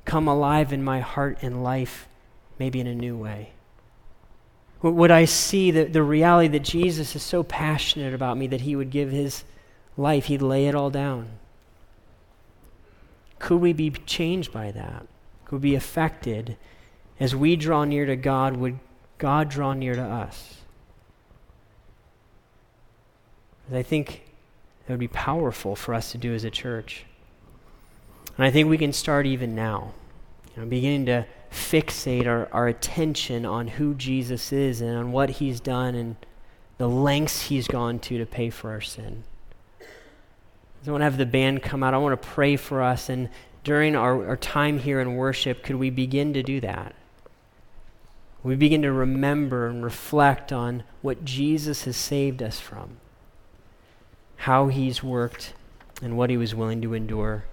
come 0.04 0.28
alive 0.28 0.72
in 0.72 0.82
my 0.82 1.00
heart 1.00 1.38
and 1.42 1.62
life, 1.62 2.08
maybe 2.58 2.78
in 2.78 2.86
a 2.86 2.94
new 2.94 3.16
way? 3.16 3.52
Would 4.82 5.12
I 5.12 5.26
see 5.26 5.70
the, 5.70 5.84
the 5.84 6.02
reality 6.02 6.48
that 6.48 6.64
Jesus 6.64 7.14
is 7.14 7.22
so 7.22 7.44
passionate 7.44 8.14
about 8.14 8.36
me 8.36 8.48
that 8.48 8.62
he 8.62 8.74
would 8.74 8.90
give 8.90 9.12
his 9.12 9.44
life, 9.96 10.26
he'd 10.26 10.42
lay 10.42 10.66
it 10.66 10.74
all 10.74 10.90
down? 10.90 11.28
Could 13.38 13.60
we 13.60 13.72
be 13.72 13.90
changed 13.90 14.52
by 14.52 14.72
that? 14.72 15.06
Could 15.44 15.62
we 15.62 15.70
be 15.70 15.74
affected 15.76 16.56
as 17.20 17.36
we 17.36 17.54
draw 17.54 17.84
near 17.84 18.06
to 18.06 18.16
God? 18.16 18.56
Would 18.56 18.78
God 19.18 19.48
draw 19.48 19.72
near 19.72 19.94
to 19.94 20.02
us? 20.02 20.56
I 23.72 23.82
think 23.82 24.22
it 24.86 24.90
would 24.90 24.98
be 24.98 25.08
powerful 25.08 25.76
for 25.76 25.94
us 25.94 26.12
to 26.12 26.18
do 26.18 26.34
as 26.34 26.44
a 26.44 26.50
church. 26.50 27.04
And 28.36 28.44
I 28.44 28.50
think 28.50 28.68
we 28.68 28.78
can 28.78 28.92
start 28.92 29.26
even 29.26 29.54
now, 29.54 29.92
you 30.54 30.62
know, 30.62 30.68
beginning 30.68 31.06
to 31.06 31.26
fixate 31.52 32.26
our, 32.26 32.48
our 32.50 32.66
attention 32.66 33.44
on 33.44 33.68
who 33.68 33.94
Jesus 33.94 34.52
is 34.52 34.80
and 34.80 34.96
on 34.96 35.12
what 35.12 35.30
he's 35.30 35.60
done 35.60 35.94
and 35.94 36.16
the 36.78 36.88
lengths 36.88 37.42
he's 37.42 37.68
gone 37.68 37.98
to 38.00 38.18
to 38.18 38.26
pay 38.26 38.50
for 38.50 38.70
our 38.70 38.80
sin. 38.80 39.24
I 40.84 40.90
want 40.90 41.02
to 41.02 41.04
have 41.04 41.18
the 41.18 41.26
band 41.26 41.62
come 41.62 41.82
out. 41.82 41.94
I 41.94 41.98
want 41.98 42.20
to 42.20 42.28
pray 42.28 42.56
for 42.56 42.82
us. 42.82 43.08
And 43.08 43.28
during 43.62 43.94
our, 43.94 44.26
our 44.26 44.36
time 44.36 44.78
here 44.78 45.00
in 45.00 45.14
worship, 45.14 45.62
could 45.62 45.76
we 45.76 45.90
begin 45.90 46.32
to 46.32 46.42
do 46.42 46.60
that? 46.60 46.94
We 48.42 48.56
begin 48.56 48.82
to 48.82 48.90
remember 48.90 49.68
and 49.68 49.84
reflect 49.84 50.52
on 50.52 50.82
what 51.00 51.24
Jesus 51.24 51.84
has 51.84 51.96
saved 51.96 52.42
us 52.42 52.58
from, 52.58 52.96
how 54.36 54.66
he's 54.66 55.02
worked, 55.04 55.54
and 56.02 56.16
what 56.16 56.30
he 56.30 56.36
was 56.36 56.52
willing 56.52 56.82
to 56.82 56.94
endure 56.94 57.44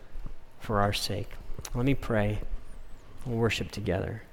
for 0.59 0.79
our 0.79 0.93
sake. 0.93 1.29
Let 1.75 1.85
me 1.85 1.93
pray. 1.93 2.39
We'll 3.25 3.37
worship 3.37 3.71
together. 3.71 4.23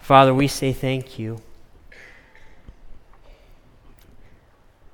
Father, 0.00 0.32
we 0.32 0.48
say 0.48 0.72
thank 0.72 1.18
you. 1.18 1.40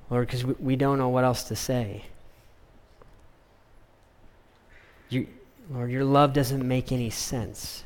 Lord, 0.09 0.27
because 0.27 0.45
we, 0.45 0.53
we 0.59 0.75
don't 0.75 0.97
know 0.97 1.09
what 1.09 1.23
else 1.23 1.43
to 1.45 1.55
say. 1.55 2.05
You, 5.09 5.27
Lord, 5.71 5.91
your 5.91 6.03
love 6.03 6.33
doesn't 6.33 6.67
make 6.67 6.91
any 6.91 7.09
sense. 7.09 7.83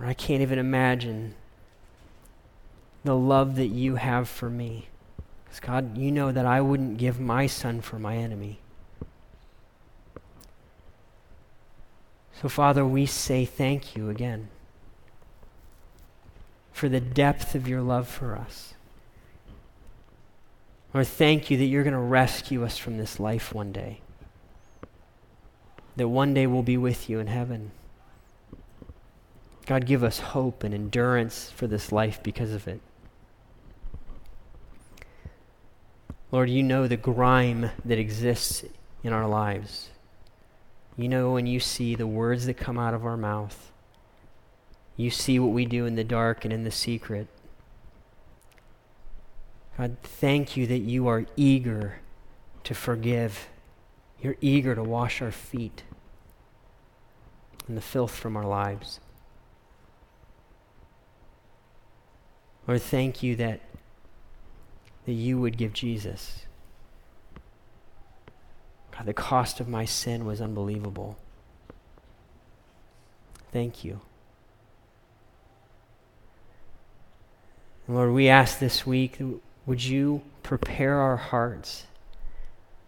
I 0.00 0.14
can't 0.14 0.42
even 0.42 0.58
imagine 0.58 1.34
the 3.04 3.16
love 3.16 3.56
that 3.56 3.66
you 3.66 3.96
have 3.96 4.28
for 4.28 4.48
me. 4.48 4.88
Because, 5.44 5.60
God, 5.60 5.98
you 5.98 6.12
know 6.12 6.30
that 6.30 6.46
I 6.46 6.60
wouldn't 6.60 6.98
give 6.98 7.18
my 7.18 7.46
son 7.46 7.80
for 7.80 7.98
my 7.98 8.16
enemy. 8.16 8.60
So, 12.40 12.48
Father, 12.48 12.84
we 12.84 13.06
say 13.06 13.44
thank 13.44 13.96
you 13.96 14.10
again 14.10 14.48
for 16.72 16.88
the 16.88 17.00
depth 17.00 17.54
of 17.54 17.66
your 17.66 17.82
love 17.82 18.06
for 18.06 18.36
us. 18.36 18.74
Lord, 20.94 21.06
thank 21.06 21.50
you 21.50 21.56
that 21.58 21.64
you're 21.64 21.82
going 21.82 21.92
to 21.92 21.98
rescue 21.98 22.64
us 22.64 22.78
from 22.78 22.96
this 22.96 23.18
life 23.18 23.52
one 23.52 23.72
day 23.72 24.00
that 25.98 26.08
one 26.08 26.32
day 26.32 26.46
we'll 26.46 26.62
be 26.62 26.76
with 26.76 27.10
you 27.10 27.18
in 27.18 27.26
heaven. 27.26 27.72
God, 29.66 29.84
give 29.84 30.04
us 30.04 30.20
hope 30.20 30.62
and 30.62 30.72
endurance 30.72 31.50
for 31.50 31.66
this 31.66 31.90
life 31.90 32.22
because 32.22 32.52
of 32.52 32.68
it. 32.68 32.80
Lord, 36.30 36.50
you 36.50 36.62
know 36.62 36.86
the 36.86 36.96
grime 36.96 37.70
that 37.84 37.98
exists 37.98 38.64
in 39.02 39.12
our 39.12 39.26
lives. 39.26 39.90
You 40.98 41.08
know 41.08 41.30
when 41.30 41.46
you 41.46 41.60
see 41.60 41.94
the 41.94 42.08
words 42.08 42.46
that 42.46 42.54
come 42.54 42.76
out 42.76 42.92
of 42.92 43.06
our 43.06 43.16
mouth. 43.16 43.70
You 44.96 45.10
see 45.10 45.38
what 45.38 45.52
we 45.52 45.64
do 45.64 45.86
in 45.86 45.94
the 45.94 46.02
dark 46.02 46.44
and 46.44 46.52
in 46.52 46.64
the 46.64 46.72
secret. 46.72 47.28
God, 49.78 49.96
thank 50.02 50.56
you 50.56 50.66
that 50.66 50.80
you 50.80 51.06
are 51.06 51.24
eager 51.36 52.00
to 52.64 52.74
forgive. 52.74 53.48
You're 54.20 54.36
eager 54.40 54.74
to 54.74 54.82
wash 54.82 55.22
our 55.22 55.30
feet 55.30 55.84
and 57.68 57.76
the 57.76 57.80
filth 57.80 58.16
from 58.16 58.36
our 58.36 58.46
lives. 58.46 58.98
Lord, 62.66 62.82
thank 62.82 63.22
you 63.22 63.36
that, 63.36 63.60
that 65.06 65.12
you 65.12 65.38
would 65.38 65.56
give 65.56 65.74
Jesus. 65.74 66.47
God, 68.98 69.06
the 69.06 69.14
cost 69.14 69.60
of 69.60 69.68
my 69.68 69.84
sin 69.84 70.26
was 70.26 70.40
unbelievable. 70.40 71.16
Thank 73.52 73.84
you. 73.84 74.00
Lord, 77.86 78.12
we 78.12 78.28
ask 78.28 78.58
this 78.58 78.84
week, 78.84 79.18
would 79.64 79.82
you 79.82 80.22
prepare 80.42 80.96
our 80.96 81.16
hearts? 81.16 81.86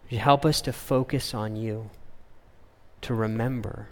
Would 0.03 0.11
you 0.11 0.19
help 0.19 0.45
us 0.45 0.61
to 0.61 0.73
focus 0.73 1.33
on 1.33 1.55
you, 1.55 1.89
to 3.01 3.15
remember? 3.15 3.87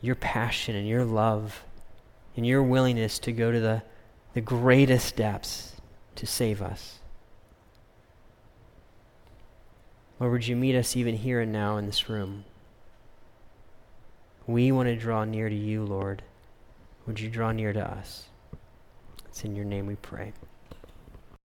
your 0.00 0.14
passion 0.14 0.76
and 0.76 0.86
your 0.86 1.04
love 1.04 1.64
and 2.36 2.46
your 2.46 2.62
willingness 2.62 3.18
to 3.18 3.32
go 3.32 3.50
to 3.50 3.60
the, 3.60 3.82
the 4.34 4.40
greatest 4.40 5.16
depths 5.16 5.72
to 6.14 6.26
save 6.26 6.62
us. 6.62 7.00
Lord, 10.18 10.32
would 10.32 10.46
you 10.46 10.56
meet 10.56 10.74
us 10.74 10.96
even 10.96 11.16
here 11.16 11.40
and 11.40 11.52
now 11.52 11.76
in 11.76 11.84
this 11.86 12.08
room? 12.08 12.44
We 14.46 14.72
want 14.72 14.88
to 14.88 14.96
draw 14.96 15.24
near 15.24 15.48
to 15.48 15.54
you, 15.54 15.84
Lord. 15.84 16.22
Would 17.06 17.20
you 17.20 17.28
draw 17.28 17.52
near 17.52 17.72
to 17.74 17.84
us? 17.84 18.26
It's 19.26 19.44
in 19.44 19.54
your 19.54 19.66
name 19.66 19.86
we 19.86 19.96
pray. 19.96 20.32